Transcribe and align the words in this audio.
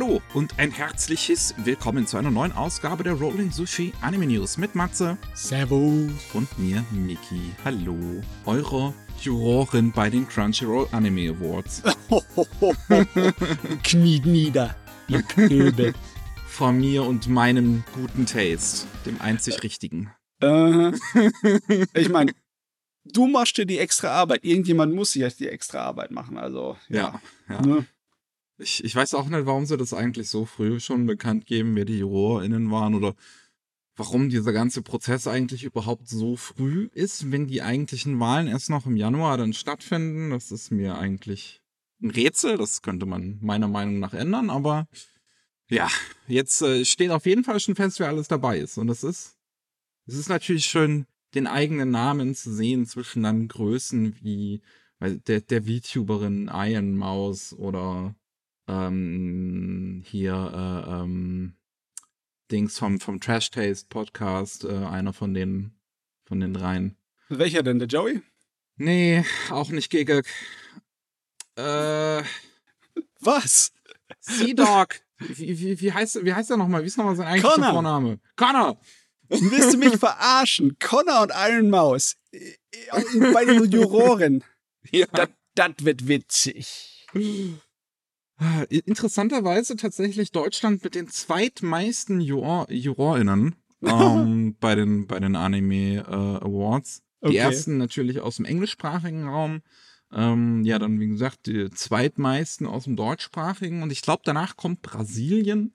Hallo 0.00 0.22
und 0.32 0.60
ein 0.60 0.70
herzliches 0.70 1.56
Willkommen 1.56 2.06
zu 2.06 2.18
einer 2.18 2.30
neuen 2.30 2.52
Ausgabe 2.52 3.02
der 3.02 3.14
Rolling 3.14 3.50
Sushi 3.50 3.92
Anime 4.00 4.28
News 4.28 4.56
mit 4.56 4.76
Matze 4.76 5.18
Servus. 5.34 6.12
und 6.34 6.56
mir, 6.56 6.84
Miki. 6.92 7.50
Hallo, 7.64 8.22
eure 8.46 8.94
Jurorin 9.20 9.90
bei 9.90 10.08
den 10.08 10.28
Crunchyroll 10.28 10.86
Anime 10.92 11.30
Awards. 11.30 11.82
Kniet 13.82 14.24
nieder, 14.24 14.76
ihr 15.08 15.22
Pöbel. 15.22 15.94
Vor 16.46 16.70
mir 16.70 17.02
und 17.02 17.26
meinem 17.26 17.82
guten 17.92 18.24
Taste, 18.24 18.86
dem 19.04 19.20
einzig 19.20 19.64
richtigen. 19.64 20.12
äh, 20.40 20.92
ich 21.94 22.08
meine, 22.08 22.34
du 23.04 23.26
machst 23.26 23.56
dir 23.58 23.66
die 23.66 23.80
extra 23.80 24.10
Arbeit. 24.10 24.44
Irgendjemand 24.44 24.94
muss 24.94 25.10
sich 25.10 25.36
die 25.38 25.48
extra 25.48 25.80
Arbeit 25.80 26.12
machen. 26.12 26.38
Also, 26.38 26.76
Ja, 26.88 27.20
ja. 27.48 27.54
ja. 27.56 27.62
Ne? 27.62 27.86
Ich, 28.58 28.82
ich 28.84 28.94
weiß 28.94 29.14
auch 29.14 29.28
nicht, 29.28 29.46
warum 29.46 29.66
sie 29.66 29.76
das 29.76 29.94
eigentlich 29.94 30.28
so 30.28 30.44
früh 30.44 30.80
schon 30.80 31.06
bekannt 31.06 31.46
geben, 31.46 31.76
wer 31.76 31.84
die 31.84 31.98
JurorInnen 31.98 32.70
waren 32.70 32.94
oder 32.94 33.14
warum 33.96 34.28
dieser 34.28 34.52
ganze 34.52 34.82
Prozess 34.82 35.26
eigentlich 35.26 35.64
überhaupt 35.64 36.08
so 36.08 36.36
früh 36.36 36.88
ist, 36.92 37.30
wenn 37.30 37.46
die 37.46 37.62
eigentlichen 37.62 38.18
Wahlen 38.20 38.46
erst 38.46 38.70
noch 38.70 38.86
im 38.86 38.96
Januar 38.96 39.36
dann 39.36 39.52
stattfinden. 39.52 40.30
Das 40.30 40.50
ist 40.50 40.70
mir 40.70 40.98
eigentlich 40.98 41.62
ein 42.02 42.10
Rätsel. 42.10 42.56
Das 42.56 42.82
könnte 42.82 43.06
man 43.06 43.38
meiner 43.40 43.68
Meinung 43.68 43.98
nach 43.98 44.14
ändern, 44.14 44.50
aber 44.50 44.88
ja, 45.68 45.88
jetzt 46.26 46.62
äh, 46.62 46.84
steht 46.84 47.10
auf 47.10 47.26
jeden 47.26 47.44
Fall 47.44 47.60
schon 47.60 47.76
fest, 47.76 48.00
wer 48.00 48.08
alles 48.08 48.28
dabei 48.28 48.58
ist. 48.58 48.78
Und 48.78 48.86
das 48.86 49.04
ist, 49.04 49.36
es 50.06 50.14
ist 50.14 50.28
natürlich 50.28 50.64
schön, 50.64 51.06
den 51.34 51.46
eigenen 51.46 51.90
Namen 51.90 52.34
zu 52.34 52.52
sehen 52.52 52.86
zwischen 52.86 53.22
dann 53.22 53.48
Größen 53.48 54.16
wie 54.22 54.62
der, 55.00 55.40
der 55.42 55.62
VTuberin 55.62 56.50
Iron 56.52 56.96
Mouse 56.96 57.52
oder 57.52 58.14
ähm, 58.68 60.02
hier 60.06 60.34
äh, 60.86 60.90
ähm, 61.02 61.56
Dings 62.50 62.78
vom, 62.78 63.00
vom 63.00 63.20
Trash 63.20 63.50
Taste 63.50 63.86
Podcast, 63.88 64.64
äh, 64.64 64.68
einer 64.68 65.12
von 65.12 65.34
den 65.34 65.72
von 66.24 66.40
den 66.40 66.52
dreien. 66.54 66.96
Welcher 67.28 67.62
denn, 67.62 67.78
der 67.78 67.88
Joey? 67.88 68.22
Nee, 68.76 69.24
auch 69.50 69.70
nicht 69.70 69.90
Gigak. 69.90 70.26
Äh, 71.56 72.22
Was? 73.20 73.72
Sea 74.20 74.54
Dog. 74.54 75.00
Wie, 75.18 75.58
wie, 75.58 75.80
wie, 75.80 75.92
heißt, 75.92 76.24
wie 76.24 76.32
heißt 76.32 76.50
er 76.50 76.56
nochmal? 76.56 76.82
Wie 76.82 76.86
ist 76.86 76.96
nochmal 76.96 77.16
sein 77.16 77.26
eigentlicher 77.26 77.54
Connor. 77.56 77.72
Vorname? 77.72 78.20
Connor! 78.36 78.80
Willst 79.28 79.74
du 79.74 79.78
mich 79.78 79.96
verarschen? 79.98 80.76
Connor 80.78 81.22
und 81.22 81.32
Iron 81.34 81.70
Mouse. 81.70 82.16
äh, 82.30 82.38
äh, 82.92 83.32
Bei 83.32 83.44
den 83.44 83.70
Juroren. 83.70 84.44
Ja. 84.90 85.06
Das 85.54 85.72
wird 85.80 86.06
witzig. 86.08 87.06
Interessanterweise 88.68 89.76
tatsächlich 89.76 90.30
Deutschland 90.32 90.84
mit 90.84 90.94
den 90.94 91.08
zweitmeisten 91.08 92.20
Juror 92.20 92.70
JurorInnen 92.70 93.56
ähm, 93.84 94.56
bei 94.60 94.74
den, 94.74 95.06
bei 95.06 95.18
den 95.20 95.34
Anime 95.36 95.98
äh, 95.98 96.02
Awards. 96.44 97.02
Die 97.22 97.26
Okay. 97.26 97.36
ersten 97.36 97.78
natürlich 97.78 98.20
aus 98.20 98.36
dem 98.36 98.44
englischsprachigen 98.44 99.26
Raum. 99.28 99.62
Ähm, 100.12 100.64
ja, 100.64 100.78
dann 100.78 101.00
wie 101.00 101.08
gesagt, 101.08 101.46
die 101.46 101.68
zweitmeisten 101.70 102.66
aus 102.66 102.84
dem 102.84 102.96
deutschsprachigen. 102.96 103.82
Und 103.82 103.90
ich 103.90 104.02
glaube, 104.02 104.22
danach 104.24 104.56
kommt 104.56 104.82
Brasilien. 104.82 105.74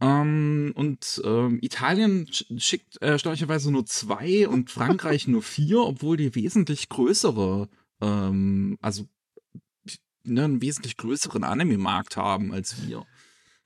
Ähm, 0.00 0.72
und 0.76 1.20
ähm, 1.24 1.58
Italien 1.62 2.26
sch- 2.26 2.60
schickt 2.60 3.00
äh, 3.02 3.06
erstaunlicherweise 3.10 3.70
nur 3.72 3.86
zwei 3.86 4.48
und 4.48 4.70
Frankreich 4.70 5.26
nur 5.28 5.42
vier, 5.42 5.80
obwohl 5.80 6.16
die 6.16 6.34
wesentlich 6.34 6.88
größere, 6.88 7.68
ähm, 8.00 8.78
also 8.80 9.06
ne, 10.28 10.44
einen 10.44 10.62
wesentlich 10.62 10.96
größeren 10.96 11.44
Anime-Markt 11.44 12.16
haben 12.16 12.52
als 12.52 12.86
wir. 12.86 13.06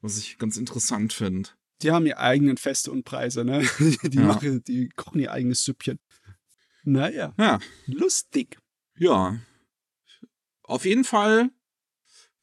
Was 0.01 0.19
ich 0.19 0.39
ganz 0.39 0.57
interessant 0.57 1.13
finde. 1.13 1.51
Die 1.83 1.91
haben 1.91 2.07
ihre 2.07 2.19
eigenen 2.19 2.57
Feste 2.57 2.91
und 2.91 3.05
Preise, 3.05 3.45
ne? 3.45 3.61
Die, 4.03 4.17
Ja. 4.19 4.23
machen, 4.27 4.63
die 4.65 4.89
kochen 4.91 5.21
ihr 5.21 5.33
eigenes 5.33 5.65
Süppchen. 5.65 5.99
Naja, 6.85 7.35
Ja, 7.39 7.61
lustig. 7.87 8.59
ja. 8.97 9.39
Auf 10.65 10.85
jeden 10.85 11.05
Fall, 11.05 11.51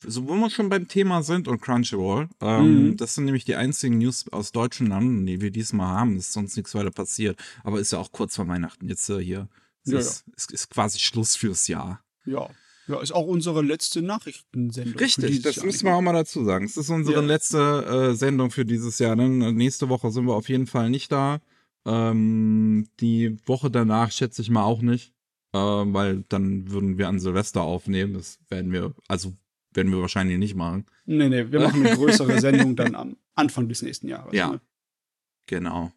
so 0.06 0.28
wo 0.28 0.36
wir 0.36 0.50
schon 0.50 0.70
beim 0.70 0.88
Thema 0.88 1.24
sind 1.24 1.48
und 1.48 1.62
Crunchyroll, 1.62 2.30
ähm, 2.42 2.90
Mhm. 2.92 2.98
das 2.98 3.16
sind 3.16 3.26
nämlich 3.26 3.46
die 3.46 3.56
einzigen 3.56 3.98
News 3.98 4.28
aus 4.32 4.52
deutschen 4.52 4.88
Landen, 4.88 5.26
die 5.26 5.42
wir 5.42 5.52
diesmal 5.52 5.88
haben. 5.98 6.16
Es 6.18 6.28
ist 6.28 6.34
sonst 6.34 6.56
nichts 6.58 6.76
weiter 6.76 6.92
passiert. 6.92 7.40
Aber 7.64 7.80
ist 7.80 7.92
ja 7.92 8.00
auch 8.00 8.12
kurz 8.12 8.36
vor 8.36 8.48
Weihnachten 8.48 8.88
jetzt 8.88 9.10
äh, 9.10 9.20
hier. 9.20 9.50
Ja, 9.86 9.98
ist, 10.00 10.26
es 10.36 10.46
ist 10.48 10.70
quasi 10.70 11.00
Schluss 11.00 11.36
fürs 11.36 11.68
Jahr. 11.68 12.04
Ja. 12.26 12.50
Ja, 12.90 13.00
ist 13.02 13.12
auch 13.14 13.26
unsere 13.28 13.62
letzte 13.62 14.02
Nachrichtensendung. 14.02 14.96
Richtig, 15.00 15.42
das 15.44 15.58
Jahr. 15.58 15.66
müssen 15.68 15.86
wir 15.86 15.94
auch 15.96 16.02
mal 16.02 16.14
dazu 16.14 16.44
sagen. 16.44 16.66
Es 16.66 16.76
ist 16.76 16.90
unsere 16.90 17.22
Ja. 17.22 17.26
letzte 17.28 18.10
äh, 18.12 18.16
Sendung 18.16 18.50
für 18.52 18.66
dieses 18.66 18.98
Jahr. 19.00 19.16
Denn 19.16 19.38
nächste 19.56 19.90
Woche 19.90 20.10
sind 20.12 20.26
wir 20.26 20.34
auf 20.34 20.50
jeden 20.50 20.66
Fall 20.68 20.90
nicht 20.90 21.12
da. 21.12 21.40
Ähm, 21.86 22.88
die 23.00 23.38
Woche 23.46 23.70
danach 23.70 24.12
schätze 24.12 24.42
ich 24.42 24.50
mal 24.50 24.64
auch 24.64 24.82
nicht. 24.82 25.14
Äh, 25.54 25.58
weil 25.60 26.24
dann 26.30 26.72
würden 26.72 26.98
wir 26.98 27.08
an 27.08 27.20
Silvester 27.20 27.62
aufnehmen. 27.62 28.14
Das 28.14 28.40
werden 28.50 28.72
wir, 28.72 28.94
also 29.08 29.34
werden 29.74 29.92
wir 29.92 30.00
wahrscheinlich 30.02 30.38
nicht 30.40 30.56
machen. 30.56 30.86
Nee, 31.06 31.30
nee, 31.30 31.52
wir 31.52 31.60
machen 31.60 31.86
eine 31.86 31.96
größere 31.96 32.40
Sendung 32.42 32.76
dann 32.76 32.96
am 32.96 33.18
Anfang 33.36 33.68
des 33.70 33.82
nächsten 33.84 34.08
Jahres. 34.08 34.34
Ja. 34.34 34.52
Ne? 34.54 34.62
Genau. 35.46 35.92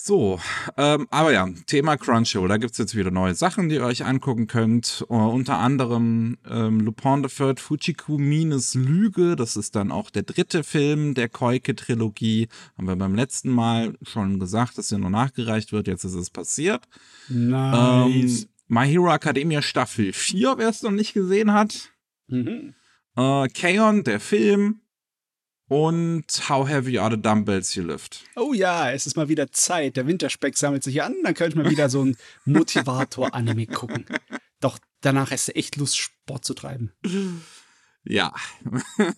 So, 0.00 0.38
ähm, 0.76 1.08
aber 1.10 1.32
ja, 1.32 1.48
Thema 1.66 1.96
Crunchyroll, 1.96 2.48
da 2.48 2.56
gibt's 2.56 2.78
jetzt 2.78 2.94
wieder 2.94 3.10
neue 3.10 3.34
Sachen, 3.34 3.68
die 3.68 3.74
ihr 3.74 3.84
euch 3.84 4.04
angucken 4.04 4.46
könnt. 4.46 5.04
Uh, 5.08 5.28
unter 5.28 5.58
anderem 5.58 6.38
ähm, 6.48 6.78
Lupin 6.78 7.24
the 7.24 7.28
Third 7.28 7.58
Fujiku 7.58 8.16
Mines 8.16 8.74
Lüge, 8.74 9.34
das 9.34 9.56
ist 9.56 9.74
dann 9.74 9.90
auch 9.90 10.10
der 10.10 10.22
dritte 10.22 10.62
Film 10.62 11.14
der 11.14 11.28
Koike-Trilogie. 11.28 12.46
Haben 12.78 12.86
wir 12.86 12.94
beim 12.94 13.16
letzten 13.16 13.50
Mal 13.50 13.98
schon 14.02 14.38
gesagt, 14.38 14.78
dass 14.78 14.92
er 14.92 14.98
noch 14.98 15.10
nachgereicht 15.10 15.72
wird, 15.72 15.88
jetzt 15.88 16.04
ist 16.04 16.14
es 16.14 16.30
passiert. 16.30 16.84
Nice. 17.28 18.42
Ähm, 18.42 18.48
My 18.68 18.86
Hero 18.86 19.12
Academia 19.12 19.62
Staffel 19.62 20.12
4, 20.12 20.58
wer 20.58 20.68
es 20.68 20.82
noch 20.82 20.92
nicht 20.92 21.12
gesehen 21.12 21.52
hat. 21.52 21.90
mhm. 22.28 22.74
Äh, 23.16 23.48
Kaon, 23.48 24.04
der 24.04 24.20
Film. 24.20 24.80
Und 25.68 26.48
How 26.48 26.66
Heavy 26.66 26.98
Are 26.98 27.14
the 27.14 27.20
Dumbbells 27.20 27.74
You 27.74 27.84
Lift. 27.84 28.24
Oh 28.36 28.54
ja, 28.54 28.90
es 28.90 29.06
ist 29.06 29.16
mal 29.16 29.28
wieder 29.28 29.52
Zeit. 29.52 29.96
Der 29.96 30.06
Winterspeck 30.06 30.56
sammelt 30.56 30.82
sich 30.82 31.02
an. 31.02 31.14
Dann 31.22 31.34
könnte 31.34 31.58
ich 31.58 31.62
mal 31.62 31.70
wieder 31.70 31.90
so 31.90 32.04
ein 32.04 32.16
Motivator-Anime 32.46 33.66
gucken. 33.74 34.06
Doch 34.60 34.78
danach 35.02 35.30
hast 35.30 35.48
du 35.48 35.54
echt 35.54 35.76
Lust, 35.76 35.98
Sport 35.98 36.44
zu 36.44 36.54
treiben. 36.54 36.92
Ja. 38.02 38.34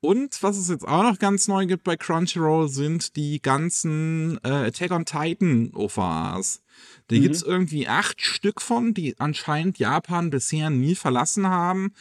Und 0.00 0.42
was 0.42 0.56
es 0.56 0.68
jetzt 0.68 0.86
auch 0.86 1.02
noch 1.02 1.18
ganz 1.18 1.48
neu 1.48 1.66
gibt 1.66 1.84
bei 1.84 1.96
Crunchyroll 1.96 2.68
sind 2.68 3.16
die 3.16 3.40
ganzen 3.40 4.38
äh, 4.44 4.48
Attack 4.68 4.90
on 4.92 5.04
Titan 5.04 5.70
OVAs. 5.74 6.62
Da 7.08 7.16
Mhm. 7.16 7.22
gibt's 7.22 7.42
irgendwie 7.42 7.88
acht 7.88 8.20
Stück 8.22 8.60
von, 8.60 8.94
die 8.94 9.18
anscheinend 9.18 9.78
Japan 9.78 10.30
bisher 10.30 10.70
nie 10.70 10.94
verlassen 10.94 11.46
haben. 11.48 11.92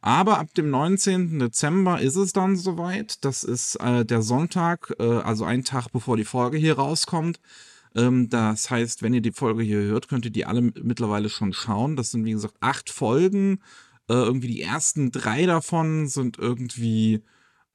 Aber 0.00 0.38
ab 0.38 0.54
dem 0.54 0.70
19. 0.70 1.38
Dezember 1.38 2.00
ist 2.00 2.16
es 2.16 2.32
dann 2.32 2.56
soweit. 2.56 3.24
Das 3.24 3.44
ist 3.44 3.76
äh, 3.76 4.04
der 4.04 4.22
Sonntag, 4.22 4.92
äh, 4.98 5.04
also 5.04 5.44
ein 5.44 5.64
Tag 5.64 5.88
bevor 5.92 6.16
die 6.16 6.24
Folge 6.24 6.58
hier 6.58 6.76
rauskommt. 6.76 7.40
Ähm, 7.94 8.28
das 8.28 8.70
heißt, 8.70 9.02
wenn 9.02 9.14
ihr 9.14 9.20
die 9.22 9.32
Folge 9.32 9.62
hier 9.62 9.80
hört, 9.80 10.08
könnt 10.08 10.24
ihr 10.24 10.30
die 10.30 10.46
alle 10.46 10.60
mittlerweile 10.62 11.28
schon 11.28 11.52
schauen. 11.52 11.96
Das 11.96 12.10
sind, 12.12 12.24
wie 12.24 12.32
gesagt, 12.32 12.54
acht 12.60 12.90
Folgen. 12.90 13.60
Äh, 14.10 14.14
irgendwie 14.14 14.48
die 14.48 14.62
ersten 14.62 15.12
drei 15.12 15.46
davon 15.46 16.08
sind 16.08 16.36
irgendwie 16.36 17.22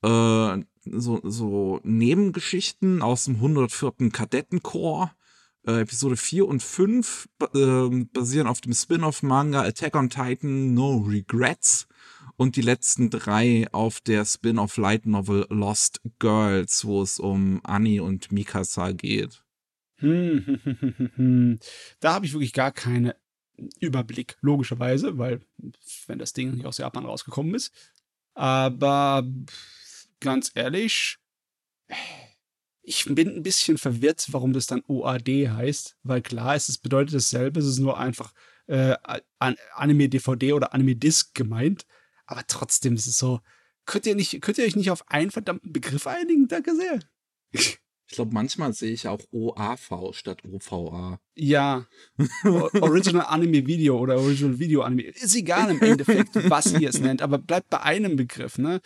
äh, 0.03 0.57
so, 0.83 1.21
so 1.23 1.79
Nebengeschichten 1.83 3.01
aus 3.01 3.23
dem 3.25 3.35
104. 3.35 4.11
Kadettenkorps. 4.11 5.13
Äh, 5.65 5.79
Episode 5.81 6.17
4 6.17 6.45
und 6.47 6.61
5 6.61 7.27
ba- 7.39 7.49
ähm, 7.55 8.09
basieren 8.13 8.47
auf 8.47 8.61
dem 8.61 8.73
Spin-off-Manga 8.73 9.63
Attack 9.63 9.95
on 9.95 10.09
Titan 10.09 10.73
No 10.75 10.97
Regrets 10.97 11.87
und 12.35 12.55
die 12.57 12.61
letzten 12.61 13.09
drei 13.09 13.65
auf 13.71 14.01
der 14.01 14.25
Spin-off-Light 14.25 15.05
Novel 15.07 15.47
Lost 15.49 16.01
Girls, 16.19 16.85
wo 16.85 17.01
es 17.01 17.17
um 17.17 17.61
Annie 17.63 18.01
und 18.03 18.31
Mikasa 18.31 18.91
geht. 18.91 19.43
Hm, 19.99 20.43
hm, 20.45 20.59
hm, 20.63 20.77
hm, 20.81 20.93
hm, 20.97 21.11
hm. 21.15 21.59
Da 22.01 22.13
habe 22.13 22.25
ich 22.25 22.33
wirklich 22.33 22.53
gar 22.53 22.71
keinen 22.71 23.13
Überblick, 23.79 24.37
logischerweise, 24.41 25.17
weil 25.17 25.41
wenn 26.07 26.19
das 26.19 26.33
Ding 26.33 26.51
nicht 26.51 26.65
aus 26.65 26.77
Japan 26.77 27.05
rausgekommen 27.05 27.55
ist. 27.55 27.73
Aber 28.33 29.25
ganz 30.19 30.51
ehrlich, 30.55 31.17
ich 32.81 33.05
bin 33.05 33.29
ein 33.29 33.43
bisschen 33.43 33.77
verwirrt, 33.77 34.27
warum 34.31 34.53
das 34.53 34.67
dann 34.67 34.83
OAD 34.87 35.27
heißt, 35.27 35.97
weil 36.03 36.21
klar, 36.21 36.55
es 36.55 36.69
ist, 36.69 36.79
bedeutet 36.79 37.15
dasselbe, 37.15 37.59
es 37.59 37.65
ist 37.65 37.79
nur 37.79 37.97
einfach 37.97 38.33
äh, 38.67 38.95
An- 39.39 39.57
Anime-DVD 39.73 40.53
oder 40.53 40.73
Anime-Disc 40.73 41.33
gemeint, 41.33 41.85
aber 42.25 42.45
trotzdem 42.47 42.95
ist 42.95 43.07
es 43.07 43.17
so, 43.17 43.41
könnt 43.85 44.05
ihr, 44.05 44.15
nicht, 44.15 44.41
könnt 44.41 44.57
ihr 44.57 44.65
euch 44.65 44.75
nicht 44.75 44.91
auf 44.91 45.09
einen 45.09 45.31
verdammten 45.31 45.71
Begriff 45.71 46.07
einigen? 46.07 46.47
Danke 46.47 46.75
sehr. 46.75 46.99
Ich 48.07 48.15
glaube, 48.15 48.33
manchmal 48.33 48.73
sehe 48.73 48.91
ich 48.91 49.07
auch 49.07 49.19
OAV 49.31 50.13
statt 50.13 50.43
OVA. 50.45 51.19
Ja. 51.33 51.87
Original 52.43 53.25
Anime 53.25 53.65
Video 53.65 53.97
oder 53.97 54.17
Original 54.17 54.59
Video 54.59 54.81
Anime. 54.81 55.03
Ist 55.03 55.35
egal 55.35 55.71
im 55.71 55.81
Endeffekt, 55.81 56.35
was 56.49 56.71
ihr 56.73 56.89
es 56.89 56.99
nennt, 56.99 57.21
aber 57.21 57.39
bleibt 57.39 57.69
bei 57.69 57.81
einem 57.81 58.15
Begriff, 58.15 58.57
ne? 58.57 58.79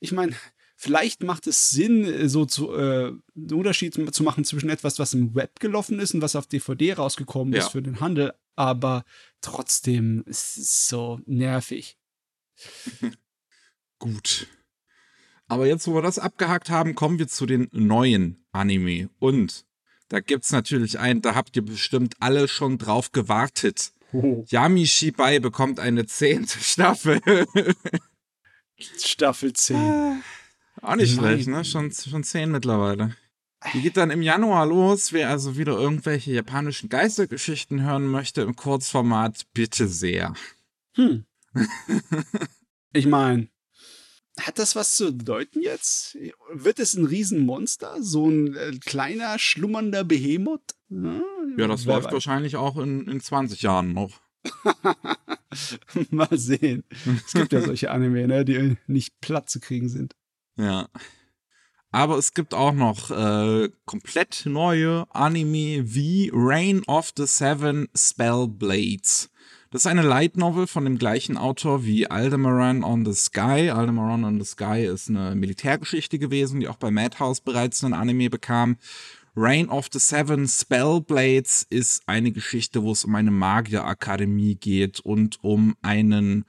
Ich 0.00 0.12
meine, 0.12 0.34
vielleicht 0.76 1.22
macht 1.22 1.46
es 1.46 1.70
Sinn, 1.70 2.28
so 2.28 2.46
zu, 2.46 2.72
äh, 2.72 3.12
einen 3.36 3.52
Unterschied 3.52 3.94
zu 4.14 4.22
machen 4.22 4.44
zwischen 4.44 4.70
etwas, 4.70 4.98
was 4.98 5.12
im 5.12 5.34
Web 5.34 5.60
gelaufen 5.60 5.98
ist 5.98 6.14
und 6.14 6.22
was 6.22 6.36
auf 6.36 6.46
DVD 6.46 6.94
rausgekommen 6.94 7.52
ja. 7.52 7.60
ist 7.60 7.72
für 7.72 7.82
den 7.82 8.00
Handel, 8.00 8.32
aber 8.56 9.04
trotzdem 9.42 10.22
ist 10.26 10.56
es 10.56 10.88
so 10.88 11.20
nervig. 11.26 11.98
Gut. 13.98 14.46
Aber 15.54 15.68
jetzt, 15.68 15.86
wo 15.86 15.94
wir 15.94 16.02
das 16.02 16.18
abgehakt 16.18 16.68
haben, 16.68 16.96
kommen 16.96 17.20
wir 17.20 17.28
zu 17.28 17.46
den 17.46 17.68
neuen 17.70 18.44
Anime. 18.50 19.08
Und 19.20 19.64
da 20.08 20.18
gibt's 20.18 20.50
natürlich 20.50 20.98
einen, 20.98 21.22
da 21.22 21.36
habt 21.36 21.54
ihr 21.54 21.64
bestimmt 21.64 22.16
alle 22.18 22.48
schon 22.48 22.76
drauf 22.76 23.12
gewartet. 23.12 23.92
Oh. 24.12 24.44
Yami 24.48 24.84
Shibai 24.84 25.38
bekommt 25.38 25.78
eine 25.78 26.06
zehnte 26.06 26.58
Staffel. 26.58 27.20
Staffel 28.98 29.52
10. 29.52 29.76
Ah, 29.76 30.16
auch 30.82 30.96
nicht 30.96 31.14
Nein. 31.14 31.24
schlecht, 31.24 31.46
ne? 31.46 31.64
Schon, 31.64 31.92
schon 31.92 32.24
10 32.24 32.50
mittlerweile. 32.50 33.14
Die 33.74 33.80
geht 33.80 33.96
dann 33.96 34.10
im 34.10 34.22
Januar 34.22 34.66
los. 34.66 35.12
Wer 35.12 35.30
also 35.30 35.56
wieder 35.56 35.78
irgendwelche 35.78 36.32
japanischen 36.32 36.88
Geistergeschichten 36.88 37.80
hören 37.84 38.08
möchte 38.08 38.42
im 38.42 38.56
Kurzformat, 38.56 39.46
bitte 39.54 39.86
sehr. 39.86 40.34
Hm. 40.96 41.24
ich 42.92 43.06
meine, 43.06 43.46
hat 44.40 44.58
das 44.58 44.74
was 44.74 44.96
zu 44.96 45.16
bedeuten 45.16 45.60
jetzt? 45.60 46.16
Wird 46.52 46.78
es 46.78 46.94
ein 46.94 47.06
Riesenmonster? 47.06 48.02
So 48.02 48.28
ein 48.28 48.54
äh, 48.56 48.72
kleiner, 48.84 49.38
schlummernder 49.38 50.04
Behemoth? 50.04 50.74
Ja, 50.88 51.22
ja 51.56 51.66
das 51.68 51.84
läuft 51.84 52.06
weiß. 52.06 52.12
wahrscheinlich 52.12 52.56
auch 52.56 52.76
in, 52.76 53.06
in 53.08 53.20
20 53.20 53.62
Jahren 53.62 53.92
noch. 53.92 54.20
Mal 56.10 56.36
sehen. 56.36 56.84
Es 57.26 57.32
gibt 57.32 57.52
ja 57.52 57.62
solche 57.62 57.90
Anime, 57.90 58.26
ne, 58.26 58.44
die 58.44 58.76
nicht 58.86 59.20
platt 59.20 59.48
zu 59.48 59.60
kriegen 59.60 59.88
sind. 59.88 60.14
Ja. 60.56 60.88
Aber 61.90 62.18
es 62.18 62.34
gibt 62.34 62.54
auch 62.54 62.72
noch 62.72 63.12
äh, 63.12 63.70
komplett 63.84 64.46
neue 64.46 65.06
Anime 65.10 65.94
wie 65.94 66.30
Reign 66.34 66.82
of 66.84 67.12
the 67.16 67.26
Seven 67.26 67.88
Spellblades. 67.96 69.30
Das 69.74 69.82
ist 69.82 69.86
eine 69.88 70.02
Light 70.02 70.36
Novel 70.36 70.68
von 70.68 70.84
dem 70.84 70.98
gleichen 70.98 71.36
Autor 71.36 71.84
wie 71.84 72.06
Aldebaran 72.06 72.84
on 72.84 73.04
the 73.04 73.12
Sky. 73.12 73.70
Aldebaran 73.70 74.22
on 74.22 74.40
the 74.40 74.46
Sky 74.46 74.84
ist 74.84 75.10
eine 75.10 75.34
Militärgeschichte 75.34 76.20
gewesen, 76.20 76.60
die 76.60 76.68
auch 76.68 76.76
bei 76.76 76.92
Madhouse 76.92 77.40
bereits 77.40 77.82
einen 77.82 77.92
Anime 77.92 78.30
bekam. 78.30 78.76
Reign 79.34 79.68
of 79.68 79.88
the 79.92 79.98
Seven 79.98 80.46
Spellblades 80.46 81.66
ist 81.68 82.04
eine 82.06 82.30
Geschichte, 82.30 82.84
wo 82.84 82.92
es 82.92 83.04
um 83.04 83.16
eine 83.16 83.32
Magierakademie 83.32 84.54
geht 84.54 85.00
und 85.00 85.42
um 85.42 85.74
einen 85.82 86.44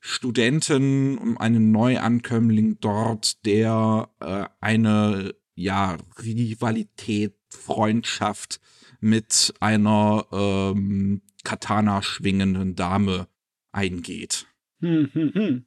Studenten, 0.00 1.18
um 1.18 1.36
einen 1.36 1.72
Neuankömmling 1.72 2.78
dort, 2.80 3.44
der 3.44 4.08
äh, 4.20 4.44
eine 4.62 5.34
ja, 5.54 5.98
Rivalität, 6.18 7.34
Freundschaft 7.50 8.58
mit 9.00 9.52
einer 9.60 10.24
ähm, 10.32 11.20
Katana 11.44 12.02
schwingenden 12.02 12.74
Dame 12.74 13.28
eingeht. 13.72 14.46
Hm, 14.80 15.10
hm, 15.12 15.32
hm. 15.34 15.66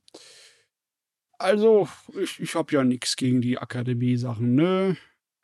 Also, 1.37 1.87
ich, 2.21 2.39
ich 2.39 2.55
habe 2.55 2.73
ja 2.73 2.83
nichts 2.83 3.15
gegen 3.15 3.41
die 3.41 3.57
Akademie-Sachen, 3.57 4.55
ne? 4.55 4.97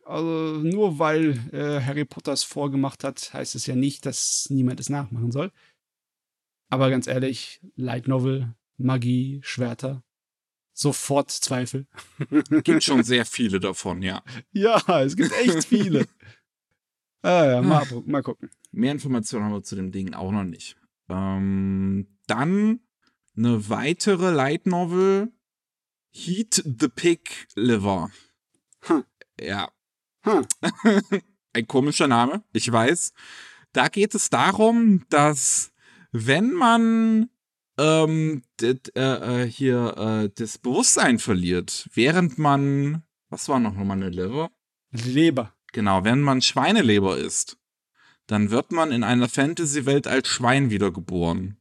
Also, 0.06 0.60
nur 0.64 0.98
weil 0.98 1.32
äh, 1.52 1.82
Harry 1.82 2.06
Potter 2.06 2.34
es 2.34 2.44
vorgemacht 2.44 3.04
hat, 3.04 3.34
heißt 3.34 3.56
es 3.56 3.68
ja 3.68 3.76
nicht, 3.76 4.06
dass 4.06 4.48
niemand 4.50 4.80
es 4.80 4.90
nachmachen 4.90 5.32
soll. 5.32 5.52
Aber 6.70 6.90
ganz 6.90 7.08
ehrlich, 7.08 7.60
Light 7.76 8.08
Novel, 8.08 8.54
Magie, 8.78 9.40
Schwerter, 9.44 10.04
sofort 10.74 11.32
Zweifel. 11.32 11.88
Gibt 12.64 12.84
schon 12.84 13.04
sehr 13.04 13.26
viele 13.26 13.60
davon, 13.60 14.02
ja. 14.02 14.24
Ja, 14.52 14.82
es 15.02 15.16
gibt 15.16 15.34
echt 15.34 15.66
viele. 15.66 16.08
ah 17.22 17.46
ja, 17.46 17.62
mal, 17.62 17.86
mal 18.06 18.24
gucken. 18.24 18.50
Mehr 18.72 18.92
Informationen 18.92 19.46
haben 19.46 19.54
wir 19.54 19.64
zu 19.64 19.76
dem 19.76 19.92
Ding 19.92 20.14
auch 20.14 20.32
noch 20.32 20.44
nicht. 20.44 20.78
Ähm, 21.10 22.08
dann 22.28 22.82
eine 23.36 23.70
weitere 23.70 24.32
Light 24.32 24.66
Novel, 24.66 25.32
Heat 26.12 26.64
the 26.66 26.88
Pig 26.88 27.48
Liver. 27.56 28.12
Hm. 28.82 29.04
Ja. 29.40 29.70
Hm. 30.24 30.46
Ein 31.54 31.68
komischer 31.68 32.08
Name, 32.08 32.44
ich 32.54 32.72
weiß. 32.72 33.14
Da 33.74 33.88
geht 33.88 34.14
es 34.16 34.30
darum, 34.30 35.06
dass 35.10 35.72
wenn 36.12 36.54
man 36.54 37.30
ähm, 37.78 38.44
äh, 38.62 38.76
äh, 38.94 39.46
hier 39.46 39.96
äh, 39.98 40.30
das 40.36 40.58
Bewusstsein 40.58 41.18
verliert, 41.18 41.90
während 41.94 42.38
man, 42.38 43.04
was 43.30 43.48
war 43.48 43.60
noch 43.60 43.74
nochmal 43.74 43.98
eine 43.98 44.10
Leber? 44.10 44.52
Leber. 44.92 45.54
Genau, 45.72 46.04
wenn 46.04 46.22
man 46.22 46.42
Schweineleber 46.42 47.18
isst, 47.18 47.58
dann 48.28 48.52
wird 48.52 48.72
man 48.72 48.92
in 48.92 49.04
einer 49.04 49.30
Fantasy-Welt 49.30 50.08
als 50.08 50.28
Schwein 50.28 50.70
wiedergeboren. 50.70 51.58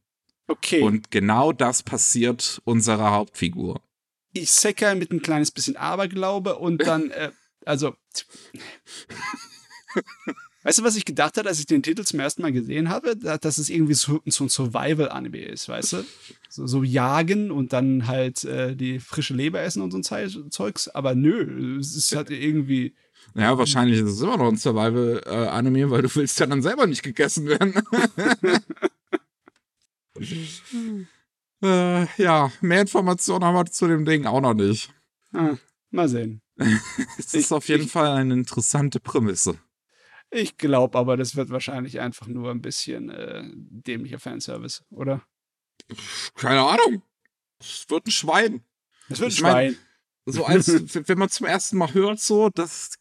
Okay. 0.47 0.81
Und 0.81 1.11
genau 1.11 1.51
das 1.51 1.83
passiert 1.83 2.61
unserer 2.65 3.11
Hauptfigur. 3.11 3.81
Ich 4.33 4.51
säcke 4.51 4.93
mit 4.95 5.11
ein 5.11 5.21
kleines 5.21 5.51
bisschen 5.51 5.77
Aberglaube 5.77 6.57
und 6.57 6.81
dann, 6.85 7.11
äh, 7.11 7.31
also. 7.65 7.95
weißt 10.63 10.79
du, 10.79 10.83
was 10.83 10.95
ich 10.95 11.05
gedacht 11.05 11.37
habe, 11.37 11.49
als 11.49 11.59
ich 11.59 11.65
den 11.65 11.83
Titel 11.83 12.03
zum 12.03 12.19
ersten 12.19 12.41
Mal 12.41 12.51
gesehen 12.51 12.89
habe? 12.89 13.15
Dass 13.15 13.57
es 13.57 13.69
irgendwie 13.69 13.93
so, 13.93 14.21
so 14.25 14.43
ein 14.43 14.49
Survival-Anime 14.49 15.39
ist, 15.39 15.69
weißt 15.69 15.93
du? 15.93 16.05
So, 16.49 16.67
so, 16.67 16.83
jagen 16.83 17.51
und 17.51 17.73
dann 17.73 18.07
halt 18.07 18.43
äh, 18.43 18.75
die 18.75 18.99
frische 18.99 19.35
Leber 19.35 19.61
essen 19.61 19.81
und 19.81 19.91
so 19.91 19.97
ein 19.97 20.51
Zeugs. 20.51 20.87
Aber 20.87 21.15
nö, 21.15 21.77
es 21.79 21.95
ist 21.95 22.15
halt 22.15 22.31
irgendwie 22.31 22.95
ja, 23.35 23.57
wahrscheinlich 23.57 23.99
ist 23.99 24.11
es 24.11 24.21
immer 24.21 24.37
noch 24.37 24.47
ein 24.47 24.57
Survival-Anime, 24.57 25.89
weil 25.89 26.01
du 26.01 26.15
willst 26.15 26.39
ja 26.39 26.45
dann 26.45 26.61
selber 26.61 26.87
nicht 26.87 27.03
gegessen 27.03 27.47
werden. 27.47 27.73
äh, 31.63 32.21
ja, 32.21 32.51
mehr 32.61 32.81
Informationen 32.81 33.45
haben 33.45 33.55
wir 33.55 33.65
zu 33.65 33.87
dem 33.87 34.05
Ding 34.05 34.25
auch 34.25 34.41
noch 34.41 34.53
nicht. 34.53 34.93
Ah, 35.33 35.55
mal 35.91 36.09
sehen. 36.09 36.41
es 37.17 37.33
ist 37.33 37.35
ich, 37.35 37.51
auf 37.51 37.67
jeden 37.67 37.85
ich, 37.85 37.91
Fall 37.91 38.11
eine 38.17 38.33
interessante 38.33 38.99
Prämisse. 38.99 39.57
Ich 40.31 40.57
glaube 40.57 40.97
aber, 40.97 41.17
das 41.17 41.35
wird 41.35 41.49
wahrscheinlich 41.49 41.99
einfach 41.99 42.27
nur 42.27 42.51
ein 42.51 42.61
bisschen 42.61 43.09
äh, 43.09 43.43
dämlicher 43.53 44.19
Fanservice, 44.19 44.83
oder? 44.89 45.23
Keine 46.35 46.61
Ahnung. 46.61 47.01
Es 47.59 47.85
wird 47.89 48.07
ein 48.07 48.11
Schwein. 48.11 48.63
Es 49.09 49.19
wird 49.19 49.31
ein 49.31 49.35
Schwein. 49.35 49.71
Mein, 49.73 49.77
so 50.31 50.45
als, 50.45 50.67
wenn 51.07 51.17
man 51.17 51.29
zum 51.29 51.45
ersten 51.45 51.77
Mal 51.77 51.93
hört, 51.93 52.19
so, 52.19 52.49
dass 52.49 52.91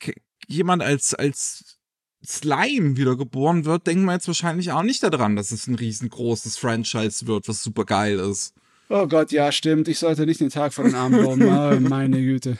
jemand 0.46 0.82
als, 0.82 1.14
als 1.14 1.78
Slime 2.24 2.96
wiedergeboren 2.96 3.64
wird, 3.64 3.86
denkt 3.86 4.04
man 4.04 4.16
jetzt 4.16 4.26
wahrscheinlich 4.26 4.72
auch 4.72 4.82
nicht 4.82 5.02
daran, 5.02 5.36
dass 5.36 5.52
es 5.52 5.66
ein 5.66 5.76
riesengroßes 5.76 6.58
Franchise 6.58 7.26
wird, 7.26 7.48
was 7.48 7.62
super 7.62 7.84
geil 7.84 8.18
ist. 8.18 8.54
Oh 8.88 9.06
Gott, 9.06 9.32
ja, 9.32 9.52
stimmt. 9.52 9.86
Ich 9.88 9.98
sollte 9.98 10.24
nicht 10.26 10.40
den 10.40 10.50
Tag 10.50 10.72
vor 10.72 10.84
den 10.84 10.94
Armen 10.94 11.22
bauen. 11.22 11.42
Oh, 11.48 11.80
meine 11.80 12.20
Güte. 12.20 12.58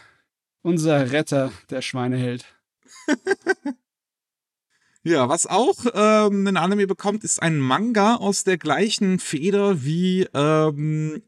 Unser 0.63 1.11
Retter, 1.11 1.53
der 1.71 1.83
Schweineheld. 1.83 2.45
ja, 5.03 5.29
was 5.29 5.47
auch 5.47 5.77
ähm, 5.95 6.47
ein 6.47 6.57
Anime 6.57 6.87
bekommt, 6.87 7.25
ist 7.25 7.43
ein 7.43 7.59
Manga 7.59 8.17
aus 8.17 8.45
der 8.45 8.59
gleichen 8.59 9.19
Feder 9.19 9.83
wie 9.83 10.27
ähm, 10.35 11.23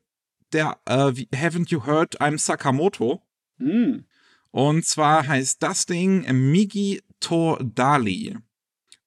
der 0.53 0.79
äh, 0.85 1.13
wie 1.15 1.29
Haven't 1.33 1.71
You 1.71 1.87
Heard 1.87 2.21
I'm 2.21 2.39
Sakamoto. 2.39 3.23
Mm. 3.61 4.05
Und 4.51 4.85
zwar 4.85 5.27
heißt 5.27 5.63
das 5.63 5.87
Ding 5.87 6.27
Migi 6.51 7.03
to 7.21 7.57
Dali. 7.63 8.37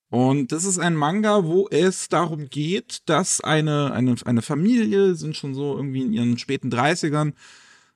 Und 0.10 0.52
das 0.52 0.64
ist 0.64 0.78
ein 0.78 0.96
Manga, 0.96 1.44
wo 1.44 1.68
es 1.70 2.08
darum 2.08 2.50
geht, 2.50 3.02
dass 3.08 3.42
eine, 3.42 3.92
eine, 3.94 4.16
eine 4.26 4.42
Familie, 4.44 5.16
sind 5.16 5.36
schon 5.36 5.56
so 5.56 5.76
irgendwie 5.76 6.04
in 6.04 6.14
ihren 6.14 6.38
späten 6.38 6.72
30ern, 6.72 7.34